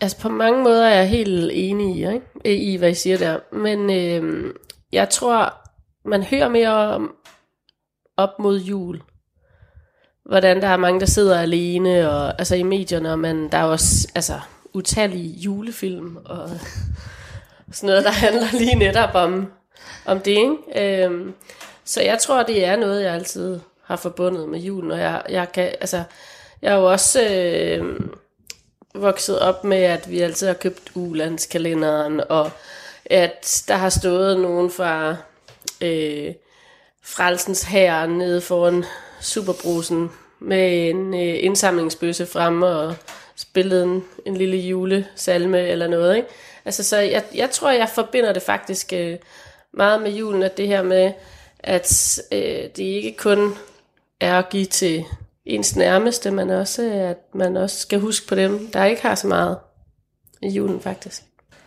altså 0.00 0.16
på 0.18 0.28
mange 0.28 0.62
måder 0.62 0.84
er 0.86 0.94
jeg 0.98 1.08
helt 1.08 1.50
enig 1.54 1.96
i, 1.96 2.06
ikke? 2.14 2.62
i 2.72 2.76
hvad 2.76 2.90
I 2.90 2.94
siger 2.94 3.18
der. 3.18 3.38
Men 3.56 3.90
øh, 3.90 4.54
jeg 4.92 5.08
tror, 5.10 5.61
man 6.04 6.22
hører 6.22 6.48
mere 6.48 6.68
om, 6.68 7.16
op 8.16 8.38
mod 8.38 8.60
jul. 8.60 9.02
Hvordan 10.24 10.62
der 10.62 10.68
er 10.68 10.76
mange, 10.76 11.00
der 11.00 11.06
sidder 11.06 11.40
alene, 11.40 12.10
og 12.10 12.38
altså 12.38 12.54
i 12.54 12.62
medierne, 12.62 13.12
og 13.12 13.18
man, 13.18 13.48
der 13.48 13.58
er 13.58 13.64
også 13.64 14.08
altså, 14.14 14.40
utallige 14.72 15.28
julefilm, 15.28 16.16
og 16.24 16.50
sådan 17.72 17.86
noget, 17.86 18.04
der 18.04 18.10
handler 18.10 18.46
lige 18.52 18.74
netop 18.74 19.14
om, 19.14 19.52
om 20.06 20.20
det. 20.20 20.30
Ikke? 20.30 21.04
Øhm, 21.04 21.34
så 21.84 22.02
jeg 22.02 22.18
tror, 22.18 22.42
det 22.42 22.64
er 22.64 22.76
noget, 22.76 23.02
jeg 23.04 23.14
altid 23.14 23.60
har 23.84 23.96
forbundet 23.96 24.48
med 24.48 24.60
julen, 24.60 24.90
og 24.90 24.98
jeg, 24.98 25.22
jeg 25.28 25.52
kan, 25.52 25.64
altså, 25.64 26.02
jeg 26.62 26.72
er 26.72 26.76
jo 26.76 26.92
også 26.92 27.28
øh, 27.30 28.00
vokset 28.94 29.38
op 29.38 29.64
med, 29.64 29.82
at 29.82 30.10
vi 30.10 30.20
altid 30.20 30.46
har 30.46 30.54
købt 30.54 30.90
ulandskalenderen, 30.94 32.20
og 32.28 32.50
at 33.04 33.64
der 33.68 33.74
har 33.74 33.88
stået 33.88 34.40
nogen 34.40 34.70
fra 34.70 35.16
øh, 35.82 36.34
Frelsens 37.02 37.62
her 37.62 38.06
nede 38.06 38.40
foran 38.40 38.84
Superbrusen 39.20 40.10
med 40.40 40.90
en 40.90 41.14
øh, 41.14 41.44
indsamlingsbøsse 41.44 42.26
frem 42.26 42.62
og 42.62 42.94
spillede 43.36 43.84
en, 43.84 44.04
en 44.26 44.36
lille 44.36 44.56
julesalme 44.56 45.60
eller 45.60 45.86
noget. 45.86 46.16
Ikke? 46.16 46.28
Altså, 46.64 46.84
så 46.84 46.96
jeg, 46.96 47.24
jeg 47.34 47.50
tror, 47.50 47.70
jeg 47.70 47.88
forbinder 47.88 48.32
det 48.32 48.42
faktisk 48.42 48.92
øh, 48.92 49.18
meget 49.72 50.02
med 50.02 50.10
julen, 50.10 50.42
at 50.42 50.56
det 50.56 50.68
her 50.68 50.82
med, 50.82 51.12
at 51.58 52.18
øh, 52.32 52.38
det 52.76 52.78
ikke 52.78 53.16
kun 53.16 53.54
er 54.20 54.38
at 54.38 54.48
give 54.48 54.66
til 54.66 55.04
ens 55.44 55.76
nærmeste, 55.76 56.30
men 56.30 56.50
også, 56.50 56.82
at 56.82 57.34
man 57.34 57.56
også 57.56 57.78
skal 57.78 58.00
huske 58.00 58.26
på 58.26 58.34
dem, 58.34 58.70
der 58.72 58.84
ikke 58.84 59.02
har 59.02 59.14
så 59.14 59.26
meget 59.26 59.58
i 60.42 60.48
julen 60.48 60.80
faktisk. 60.80 61.22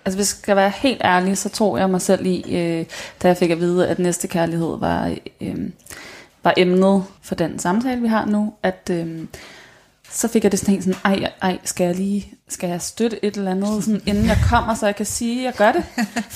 Altså 0.06 0.18
hvis 0.18 0.34
jeg 0.34 0.40
skal 0.42 0.56
være 0.56 0.70
helt 0.70 1.02
ærlig, 1.04 1.38
så 1.38 1.50
tror 1.50 1.78
jeg 1.78 1.90
mig 1.90 2.02
selv 2.02 2.26
i, 2.26 2.56
øh, 2.58 2.86
da 3.22 3.28
jeg 3.28 3.38
fik 3.38 3.52
at 3.52 3.60
vide, 3.60 3.88
at 3.88 4.00
næste 4.00 4.28
kærlighed 4.28 4.78
var, 4.80 5.16
øh, 5.42 5.56
var 6.44 6.54
emnet 6.58 7.04
for 7.22 7.36
den 7.36 7.60
samtale, 7.60 8.02
vi 8.02 8.08
har 8.08 8.26
nu, 8.26 8.54
at 8.64 8.90
øh, 8.92 9.26
så 10.12 10.28
fik 10.28 10.44
jeg 10.44 10.52
det 10.52 10.60
sådan 10.60 10.82
sådan, 10.82 11.00
ej, 11.06 11.32
ej, 11.42 11.58
skal 11.64 11.86
jeg 11.86 11.96
lige, 11.96 12.34
skal 12.50 12.70
jeg 12.70 12.82
støtte 12.82 13.26
et 13.26 13.38
eller 13.38 13.52
andet, 13.52 13.84
sådan, 13.84 14.02
inden 14.06 14.26
jeg 14.26 14.38
kommer, 14.50 14.74
så 14.74 14.86
jeg 14.86 14.96
kan 14.96 15.06
sige, 15.06 15.40
at 15.40 15.46
jeg 15.46 15.54
gør 15.54 15.72
det. 15.72 15.84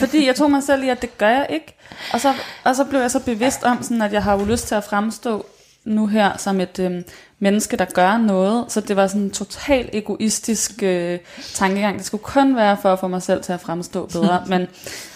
Fordi 0.01 0.27
jeg 0.27 0.35
tog 0.35 0.51
mig 0.51 0.63
selv 0.63 0.83
i, 0.83 0.89
at 0.89 1.01
det 1.01 1.17
gør 1.17 1.29
jeg 1.29 1.47
ikke. 1.49 1.75
Og 2.13 2.21
så, 2.21 2.33
og 2.63 2.75
så 2.75 2.83
blev 2.83 2.99
jeg 2.99 3.11
så 3.11 3.19
bevidst 3.19 3.63
om, 3.63 3.83
sådan, 3.83 4.01
at 4.01 4.13
jeg 4.13 4.23
har 4.23 4.39
jo 4.39 4.45
lyst 4.45 4.67
til 4.67 4.75
at 4.75 4.83
fremstå 4.83 5.45
nu 5.89 6.07
her 6.07 6.37
som 6.37 6.59
et 6.59 6.79
øh, 6.79 7.01
menneske, 7.39 7.77
der 7.77 7.85
gør 7.85 8.17
noget. 8.17 8.71
Så 8.71 8.81
det 8.81 8.95
var 8.95 9.07
sådan 9.07 9.21
en 9.21 9.31
total 9.31 9.89
egoistisk 9.93 10.83
øh, 10.83 11.19
tankegang. 11.53 11.97
Det 11.97 12.05
skulle 12.05 12.23
kun 12.23 12.55
være 12.55 12.77
for 12.81 12.93
at 12.93 12.99
få 12.99 13.07
mig 13.07 13.21
selv 13.21 13.43
til 13.43 13.53
at 13.53 13.61
fremstå 13.61 14.05
bedre. 14.05 14.43
men, 14.49 14.67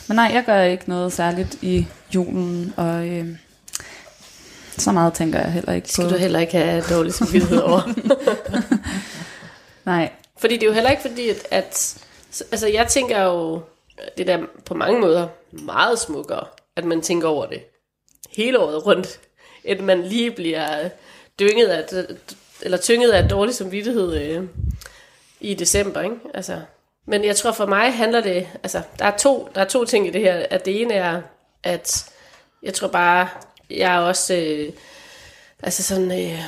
men 0.07 0.15
nej, 0.15 0.31
jeg 0.33 0.43
gør 0.45 0.61
ikke 0.61 0.89
noget 0.89 1.13
særligt 1.13 1.57
i 1.61 1.85
julen, 2.15 2.73
og 2.77 3.07
øh, 3.07 3.27
så 4.77 4.91
meget 4.91 5.13
tænker 5.13 5.39
jeg 5.39 5.51
heller 5.51 5.73
ikke 5.73 5.89
Skal 5.91 6.03
på. 6.03 6.09
du 6.09 6.17
heller 6.17 6.39
ikke 6.39 6.57
have 6.57 6.83
dårlig 6.89 7.13
samvittighed 7.13 7.59
over. 7.59 7.81
Nej, 9.85 10.11
Fordi 10.37 10.53
det 10.53 10.63
er 10.63 10.67
jo 10.67 10.73
heller 10.73 10.89
ikke 10.89 11.01
fordi, 11.01 11.29
at, 11.29 11.47
at 11.51 12.03
altså 12.51 12.67
jeg 12.67 12.87
tænker 12.87 13.23
jo, 13.23 13.61
det 14.17 14.27
der 14.27 14.39
på 14.65 14.73
mange 14.73 15.01
måder 15.01 15.27
meget 15.51 15.99
smukkere, 15.99 16.45
at 16.75 16.85
man 16.85 17.01
tænker 17.01 17.27
over 17.27 17.45
det 17.45 17.59
hele 18.31 18.59
året 18.59 18.85
rundt, 18.85 19.19
end 19.63 19.79
man 19.79 20.03
lige 20.03 20.31
bliver 20.31 20.89
dynget 21.39 21.67
af, 21.67 22.05
eller 22.61 22.77
tynget 22.77 23.11
af 23.11 23.29
dårlig 23.29 23.55
samvittighed 23.55 24.15
øh, 24.15 24.43
i 25.39 25.53
december, 25.53 26.01
ikke? 26.01 26.15
Altså, 26.33 26.61
men 27.07 27.25
jeg 27.25 27.35
tror 27.35 27.51
for 27.51 27.65
mig 27.65 27.93
handler 27.93 28.21
det, 28.21 28.47
altså 28.63 28.81
der 28.99 29.05
er 29.05 29.17
to, 29.17 29.49
der 29.55 29.61
er 29.61 29.65
to 29.65 29.85
ting 29.85 30.07
i 30.07 30.09
det 30.09 30.21
her, 30.21 30.45
at 30.49 30.65
det 30.65 30.81
ene 30.81 30.93
er, 30.93 31.21
at 31.63 32.09
jeg 32.63 32.73
tror 32.73 32.87
bare, 32.87 33.27
jeg 33.69 33.95
er 33.95 33.99
også, 33.99 34.33
øh, 34.35 34.73
altså 35.63 35.83
sådan, 35.83 36.11
øh, 36.11 36.39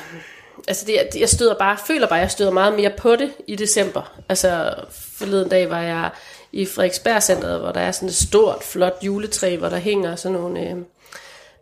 altså 0.67 0.85
det, 0.85 1.19
jeg 1.19 1.29
støder 1.29 1.57
bare, 1.57 1.77
føler 1.87 2.07
bare, 2.07 2.19
jeg 2.19 2.31
støder 2.31 2.51
meget 2.51 2.73
mere 2.73 2.91
på 2.97 3.15
det 3.15 3.31
i 3.47 3.55
december. 3.55 4.19
Altså 4.29 4.75
forleden 4.91 5.49
dag 5.49 5.69
var 5.69 5.81
jeg 5.81 6.09
i 6.51 6.65
Frederiksberg 6.65 7.23
Centeret, 7.23 7.59
hvor 7.59 7.71
der 7.71 7.79
er 7.79 7.91
sådan 7.91 8.09
et 8.09 8.15
stort, 8.15 8.63
flot 8.63 8.97
juletræ, 9.01 9.57
hvor 9.57 9.69
der 9.69 9.77
hænger 9.77 10.15
sådan 10.15 10.37
nogle, 10.37 10.69
øh, 10.69 10.77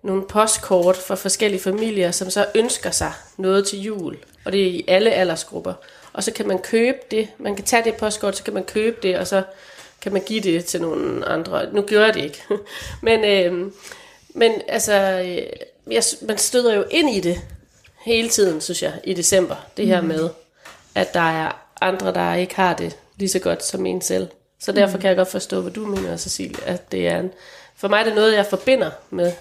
nogle 0.04 0.24
postkort 0.28 0.97
fra 0.97 1.16
forskellige 1.16 1.62
familier, 1.62 2.12
som 2.12 2.30
så 2.30 2.45
ønsker 2.56 2.91
sig 2.91 3.12
noget 3.38 3.68
til 3.68 3.82
jul. 3.82 4.18
Og 4.45 4.51
det 4.51 4.62
er 4.62 4.66
i 4.66 4.86
alle 4.88 5.12
aldersgrupper. 5.12 5.74
Og 6.14 6.24
så 6.24 6.32
kan 6.32 6.47
man 6.47 6.60
købe 6.60 6.97
det, 7.12 7.28
man 7.38 7.56
kan 7.56 7.66
tage 7.66 7.84
det 7.84 7.95
postkort, 7.95 8.38
så 8.38 8.43
kan 8.43 8.54
man 8.54 8.64
købe 8.64 8.97
det, 9.04 9.18
og 9.18 9.28
så 9.28 9.43
kan 10.01 10.14
man 10.14 10.22
give 10.22 10.41
det 10.41 10.66
til 10.66 10.82
nogle 10.82 11.26
andre. 11.26 11.74
Nu 11.74 11.82
gør 11.82 12.06
jeg 12.06 12.14
det 12.14 12.24
ikke. 12.24 12.43
men, 13.01 13.24
øh, 13.24 13.72
men 14.30 14.51
altså, 14.68 14.93
øh, 14.93 15.93
jeg, 15.93 16.04
man 16.22 16.38
støder 16.38 16.76
jo 16.76 16.86
ind 16.91 17.10
i 17.10 17.20
det 17.20 17.41
hele 18.06 18.30
tiden, 18.30 18.62
synes 18.62 18.84
jeg, 18.84 18.93
i 19.04 19.14
december. 19.14 19.56
Det 19.78 19.88
her 19.88 20.01
med, 20.01 20.30
at 20.95 21.14
der 21.14 21.43
er 21.43 21.51
andre, 21.82 22.14
der 22.14 22.34
ikke 22.34 22.56
har 22.56 22.74
det 22.74 22.97
lige 23.18 23.30
så 23.30 23.39
godt 23.39 23.64
som 23.64 23.86
en 23.86 24.01
selv. 24.01 24.28
Så 24.60 24.72
derfor 24.72 24.97
kan 24.97 25.08
jeg 25.08 25.18
godt 25.18 25.28
forstå, 25.28 25.62
hvad 25.62 25.72
du 25.72 25.86
mener, 25.86 26.18
Cecilie, 26.18 26.64
at 26.66 26.91
det 26.91 27.08
er 27.08 27.20
en, 27.20 27.32
for 27.76 27.88
mig 27.88 27.99
er 27.99 28.04
det 28.04 28.16
noget, 28.16 28.34
jeg 28.34 28.45
forbinder 28.45 28.91
med, 29.10 29.32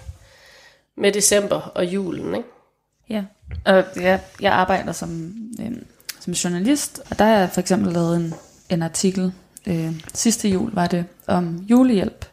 med 0.97 1.11
december 1.11 1.55
og 1.55 1.85
julen, 1.85 2.35
ikke? 2.35 2.49
Ja, 3.09 3.23
og 3.65 3.83
jeg, 3.95 4.19
jeg 4.41 4.53
arbejder 4.53 4.91
som, 4.91 5.33
øh, 5.61 5.71
som 6.19 6.33
journalist, 6.33 7.01
og 7.11 7.19
der 7.19 7.25
har 7.25 7.37
jeg 7.37 7.49
for 7.53 7.61
eksempel 7.61 7.93
lavet 7.93 8.15
en, 8.15 8.33
en 8.69 8.81
artikel, 8.81 9.33
øh, 9.67 9.93
sidste 10.13 10.49
jul 10.49 10.73
var 10.73 10.87
det, 10.87 11.05
om 11.27 11.55
julehjælp, 11.55 12.25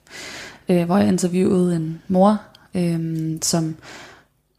øh, 0.68 0.84
hvor 0.84 0.98
jeg 0.98 1.08
interviewede 1.08 1.76
en 1.76 2.02
mor, 2.08 2.38
øh, 2.74 3.38
som 3.42 3.76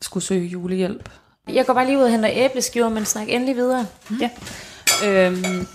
skulle 0.02 0.24
søge 0.24 0.48
julehjælp. 0.48 1.10
Jeg 1.54 1.66
går 1.66 1.74
bare 1.74 1.86
lige 1.86 1.98
ud 1.98 2.04
og 2.04 2.12
henter 2.12 2.30
æbleskiver, 2.34 2.90
men 2.90 3.06
snak 3.06 3.30
endelig 3.30 3.56
videre. 3.56 3.88
Ja. 4.22 4.30
Øhm, 5.06 5.68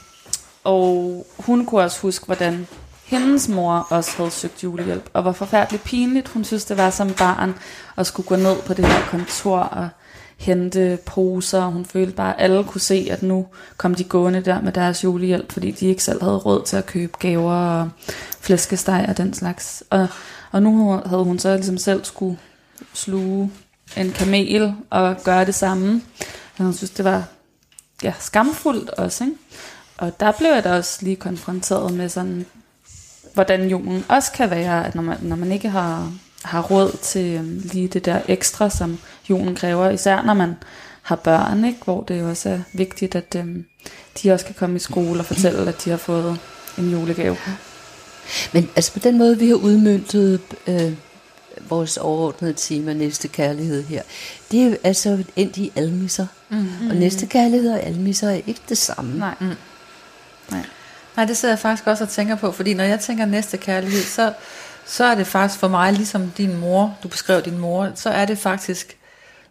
og 0.65 1.27
hun 1.39 1.67
kunne 1.67 1.83
også 1.83 2.01
huske, 2.01 2.27
hvordan 2.27 2.67
hendes 3.07 3.49
mor 3.49 3.87
også 3.91 4.17
havde 4.17 4.31
søgt 4.31 4.65
julehjælp, 4.65 5.11
og 5.13 5.25
var 5.25 5.33
forfærdeligt 5.33 5.85
pinligt. 5.85 6.29
Hun 6.29 6.45
synes, 6.45 6.65
det 6.65 6.77
var 6.77 6.91
som 6.91 7.13
barn 7.13 7.55
at 7.97 8.07
skulle 8.07 8.27
gå 8.27 8.37
ned 8.37 8.57
på 8.67 8.75
det 8.75 8.87
her 8.87 9.01
kontor 9.11 9.59
og 9.59 9.89
hente 10.37 10.99
poser. 11.07 11.67
Hun 11.67 11.85
følte 11.85 12.13
bare, 12.13 12.41
at 12.41 12.45
alle 12.45 12.65
kunne 12.65 12.81
se, 12.81 13.09
at 13.11 13.23
nu 13.23 13.47
kom 13.77 13.95
de 13.95 14.05
gående 14.05 14.41
der 14.41 14.61
med 14.61 14.73
deres 14.73 15.05
julehjælp, 15.05 15.53
fordi 15.53 15.71
de 15.71 15.87
ikke 15.87 16.03
selv 16.03 16.23
havde 16.23 16.37
råd 16.37 16.65
til 16.65 16.77
at 16.77 16.87
købe 16.87 17.13
gaver 17.19 17.53
og 17.53 17.91
flæskesteg 18.41 19.07
og 19.09 19.17
den 19.17 19.35
slags. 19.35 19.85
Og, 19.91 20.09
og 20.53 20.63
nu 20.63 21.01
havde 21.07 21.25
hun 21.25 21.39
så 21.39 21.57
ligesom 21.57 21.79
selv 21.79 22.05
skulle 22.05 22.39
sluge 22.93 23.53
en 23.97 24.13
kamel 24.13 24.75
og 24.91 25.17
gøre 25.25 25.45
det 25.45 25.55
samme. 25.55 26.03
Og 26.59 26.65
hun 26.65 26.75
synes, 26.75 26.91
det 26.91 27.05
var 27.05 27.25
ja, 28.03 28.13
skamfuldt 28.19 28.91
også. 28.91 29.25
Ikke? 29.25 29.37
Og 29.99 30.21
der 30.21 30.33
blev 30.33 30.51
jeg 30.51 30.65
da 30.65 30.77
også 30.77 30.99
lige 31.03 31.17
konfronteret 31.17 31.93
med 31.95 32.09
sådan, 32.09 32.47
hvordan 33.37 33.69
julen 33.69 34.05
også 34.09 34.33
kan 34.33 34.51
være, 34.51 34.87
at 34.87 34.95
når 34.95 35.03
man, 35.03 35.17
når 35.21 35.37
man 35.37 35.53
ikke 35.53 35.69
har, 35.69 36.13
har 36.45 36.63
råd 36.63 36.97
til 37.03 37.35
øhm, 37.35 37.61
lige 37.73 37.89
det 37.89 38.05
der 38.05 38.21
ekstra, 38.29 38.71
som 38.71 38.99
julen 39.31 39.55
kræver, 39.55 39.91
især 39.91 40.23
når 40.23 40.35
man 40.35 40.55
har 41.03 41.17
børn, 41.17 41.65
ikke? 41.65 41.79
hvor 41.85 42.03
det 42.03 42.21
jo 42.21 42.29
også 42.29 42.49
er 42.49 42.59
vigtigt, 42.73 43.15
at 43.15 43.37
øhm, 43.37 43.65
de 44.23 44.33
også 44.33 44.47
kan 44.47 44.55
komme 44.55 44.77
i 44.77 44.79
skole 44.79 45.21
og 45.21 45.27
fortælle, 45.27 45.69
at 45.69 45.85
de 45.85 45.91
har 45.91 45.97
fået 45.97 46.39
en 46.79 46.91
julegave. 46.91 47.37
Men 48.53 48.71
altså 48.77 48.93
på 48.93 48.99
den 48.99 49.19
måde, 49.19 49.39
vi 49.39 49.49
har 49.49 49.55
udmyndtet 49.55 50.41
øh, 50.67 50.93
vores 51.69 51.97
overordnede 51.97 52.55
tema, 52.57 52.93
næste 52.93 53.29
kærlighed 53.29 53.85
her, 53.85 54.03
det 54.51 54.61
er 54.61 54.65
jo 54.65 54.77
altså 54.85 55.25
endt 55.37 55.57
i 55.57 55.73
almisser. 55.77 56.27
Mm-hmm. 56.49 56.91
Og 56.91 56.97
næste 56.97 57.27
kærlighed 57.27 57.73
og 57.73 57.83
almisser 57.83 58.31
er 58.31 58.41
ikke 58.47 58.61
det 58.69 58.79
samme. 58.79 59.19
Nej. 59.19 59.35
Mm. 59.41 59.53
Nej. 60.51 60.65
Nej, 61.17 61.25
det 61.25 61.37
sidder 61.37 61.55
jeg 61.55 61.59
faktisk 61.59 61.87
også 61.87 62.05
og 62.05 62.11
tænker 62.11 62.37
på, 62.37 62.53
fordi 62.53 62.75
når 62.75 62.85
jeg 62.85 63.01
tænker 63.01 63.25
næste 63.25 63.57
kærlighed, 63.57 64.03
så, 64.03 64.33
så 64.87 65.05
er 65.05 65.15
det 65.15 65.27
faktisk 65.27 65.61
for 65.61 65.69
mig, 65.69 65.93
ligesom 65.93 66.31
din 66.37 66.57
mor, 66.57 66.99
du 67.03 67.09
beskrev 67.09 67.43
din 67.43 67.59
mor, 67.59 67.93
så 67.95 68.11
er 68.11 68.25
det 68.25 68.39
faktisk 68.39 68.97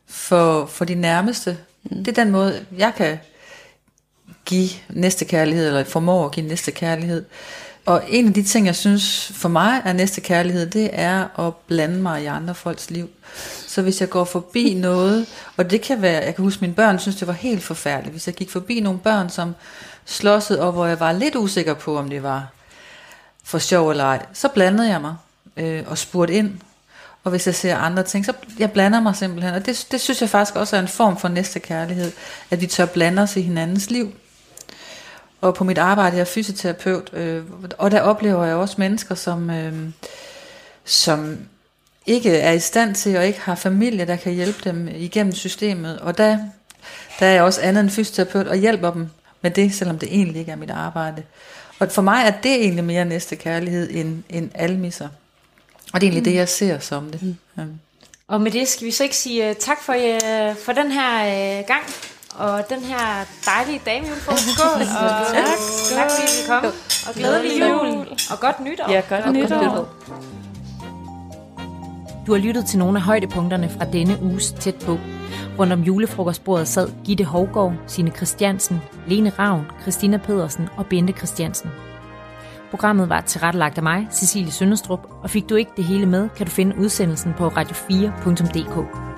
for, 0.07 0.65
for 0.65 0.85
de 0.85 0.95
nærmeste. 0.95 1.57
Mm. 1.83 2.03
Det 2.03 2.17
er 2.17 2.23
den 2.23 2.31
måde, 2.31 2.65
jeg 2.77 2.93
kan 2.97 3.17
give 4.45 4.69
næste 4.89 5.25
kærlighed, 5.25 5.67
eller 5.67 5.83
formår 5.83 6.25
at 6.25 6.31
give 6.31 6.47
næste 6.47 6.71
kærlighed. 6.71 7.25
Og 7.85 8.03
en 8.07 8.27
af 8.27 8.33
de 8.33 8.43
ting, 8.43 8.65
jeg 8.65 8.75
synes 8.75 9.31
for 9.35 9.49
mig 9.49 9.81
er 9.85 9.93
næste 9.93 10.21
kærlighed, 10.21 10.65
det 10.65 10.89
er 10.93 11.39
at 11.47 11.55
blande 11.55 12.01
mig 12.01 12.23
i 12.23 12.25
andre 12.25 12.55
folks 12.55 12.89
liv. 12.89 13.09
Så 13.67 13.81
hvis 13.81 14.01
jeg 14.01 14.09
går 14.09 14.23
forbi 14.23 14.73
noget, 14.81 15.27
og 15.57 15.71
det 15.71 15.81
kan 15.81 16.01
være, 16.01 16.23
jeg 16.23 16.35
kan 16.35 16.43
huske, 16.43 16.57
at 16.57 16.61
mine 16.61 16.73
børn 16.73 16.99
synes, 16.99 17.15
det 17.15 17.27
var 17.27 17.33
helt 17.33 17.63
forfærdeligt, 17.63 18.13
hvis 18.13 18.27
jeg 18.27 18.35
gik 18.35 18.49
forbi 18.49 18.79
nogle 18.79 18.99
børn, 18.99 19.29
som 19.29 19.55
slåsset, 20.05 20.59
og 20.59 20.71
hvor 20.71 20.85
jeg 20.85 20.99
var 20.99 21.11
lidt 21.11 21.35
usikker 21.35 21.73
på, 21.73 21.97
om 21.97 22.09
det 22.09 22.23
var 22.23 22.47
for 23.43 23.57
sjov 23.57 23.89
eller 23.89 24.03
ej, 24.03 24.25
så 24.33 24.47
blandede 24.47 24.89
jeg 24.89 25.01
mig 25.01 25.15
øh, 25.57 25.83
og 25.87 25.97
spurgte 25.97 26.33
ind. 26.33 26.59
Og 27.23 27.31
hvis 27.31 27.47
jeg 27.47 27.55
ser 27.55 27.77
andre 27.77 28.03
ting, 28.03 28.25
så 28.25 28.33
jeg 28.59 28.71
blander 28.71 28.99
mig 28.99 29.15
simpelthen. 29.15 29.53
Og 29.53 29.65
det, 29.65 29.87
det 29.91 30.01
synes 30.01 30.21
jeg 30.21 30.29
faktisk 30.29 30.55
også 30.55 30.75
er 30.75 30.79
en 30.79 30.87
form 30.87 31.17
for 31.17 31.27
næste 31.27 31.59
kærlighed, 31.59 32.11
at 32.51 32.61
vi 32.61 32.67
tør 32.67 32.85
blande 32.85 33.21
os 33.21 33.35
i 33.35 33.41
hinandens 33.41 33.89
liv. 33.89 34.13
Og 35.41 35.55
på 35.55 35.63
mit 35.63 35.77
arbejde, 35.77 36.15
jeg 36.15 36.21
er 36.21 36.25
fysioterapeut, 36.25 37.09
øh, 37.13 37.43
og 37.77 37.91
der 37.91 38.01
oplever 38.01 38.45
jeg 38.45 38.55
også 38.55 38.75
mennesker, 38.77 39.15
som, 39.15 39.49
øh, 39.49 39.73
som 40.85 41.37
ikke 42.05 42.37
er 42.37 42.51
i 42.51 42.59
stand 42.59 42.95
til, 42.95 43.17
og 43.17 43.27
ikke 43.27 43.39
har 43.39 43.55
familie, 43.55 44.05
der 44.05 44.15
kan 44.15 44.33
hjælpe 44.33 44.69
dem 44.69 44.87
igennem 44.87 45.33
systemet. 45.33 45.99
Og 45.99 46.17
der, 46.17 46.37
der 47.19 47.25
er 47.25 47.31
jeg 47.31 47.43
også 47.43 47.61
andet 47.61 47.81
end 47.81 47.89
fysioterapeut, 47.89 48.47
og 48.47 48.55
hjælper 48.55 48.91
dem 48.91 49.09
med 49.45 49.51
det, 49.51 49.73
selvom 49.73 49.99
det 49.99 50.09
egentlig 50.11 50.39
ikke 50.39 50.51
er 50.51 50.55
mit 50.55 50.71
arbejde. 50.71 51.23
Og 51.79 51.91
for 51.91 52.01
mig 52.01 52.23
er 52.25 52.31
det 52.31 52.55
egentlig 52.55 52.83
mere 52.83 53.05
næste 53.05 53.35
kærlighed 53.35 53.89
end, 53.91 54.23
end 54.29 54.51
almisser. 54.55 55.07
Og 55.93 56.01
det 56.01 56.07
er 56.07 56.11
egentlig 56.11 56.21
mm. 56.21 56.23
det, 56.23 56.35
jeg 56.35 56.49
ser 56.49 56.79
som 56.79 57.11
det. 57.11 57.21
Mm. 57.21 57.35
Ja. 57.57 57.63
Og 58.27 58.41
med 58.41 58.51
det 58.51 58.67
skal 58.67 58.87
vi 58.87 58.91
så 58.91 59.03
ikke 59.03 59.15
sige 59.15 59.49
uh, 59.49 59.55
tak 59.55 59.81
for, 59.81 59.93
uh, 59.93 60.55
for 60.57 60.71
den 60.71 60.91
her 60.91 61.59
uh, 61.59 61.67
gang, 61.67 61.83
og 62.35 62.69
den 62.69 62.79
her 62.79 63.25
dejlige 63.45 63.81
damejulefrokost. 63.85 64.47
Skål, 64.57 64.81
og 64.81 65.27
tak, 65.33 65.45
tak 65.89 66.11
fordi 66.11 66.27
vi 66.41 66.47
kom. 66.47 66.65
Og 67.07 67.13
glædelig 67.15 67.59
jul, 67.59 68.07
og 68.31 68.39
godt 68.39 68.59
nytår. 68.59 68.91
Ja, 68.91 69.01
godt 69.09 69.25
og 69.25 69.33
nytår. 69.33 69.47
Godt 69.49 69.61
nytår. 69.61 70.54
Du 72.27 72.31
har 72.31 72.39
lyttet 72.39 72.65
til 72.65 72.79
nogle 72.79 72.97
af 72.97 73.03
højdepunkterne 73.03 73.69
fra 73.69 73.85
denne 73.85 74.17
uges 74.21 74.51
tæt 74.51 74.75
på. 74.85 74.97
Rundt 75.59 75.73
om 75.73 75.81
julefrokostbordet 75.81 76.67
sad 76.67 76.89
Gitte 77.03 77.23
Hovgaard, 77.23 77.73
Signe 77.87 78.11
Christiansen, 78.11 78.81
Lene 79.07 79.29
Ravn, 79.29 79.65
Christina 79.81 80.17
Pedersen 80.17 80.69
og 80.77 80.85
Bente 80.85 81.13
Christiansen. 81.13 81.69
Programmet 82.69 83.09
var 83.09 83.21
tilrettelagt 83.21 83.77
af 83.77 83.83
mig, 83.83 84.07
Cecilie 84.11 84.51
Sønderstrup, 84.51 84.99
og 85.23 85.29
fik 85.29 85.49
du 85.49 85.55
ikke 85.55 85.71
det 85.77 85.85
hele 85.85 86.05
med, 86.05 86.29
kan 86.29 86.45
du 86.45 86.51
finde 86.51 86.77
udsendelsen 86.77 87.33
på 87.37 87.47
radio4.dk. 87.47 89.14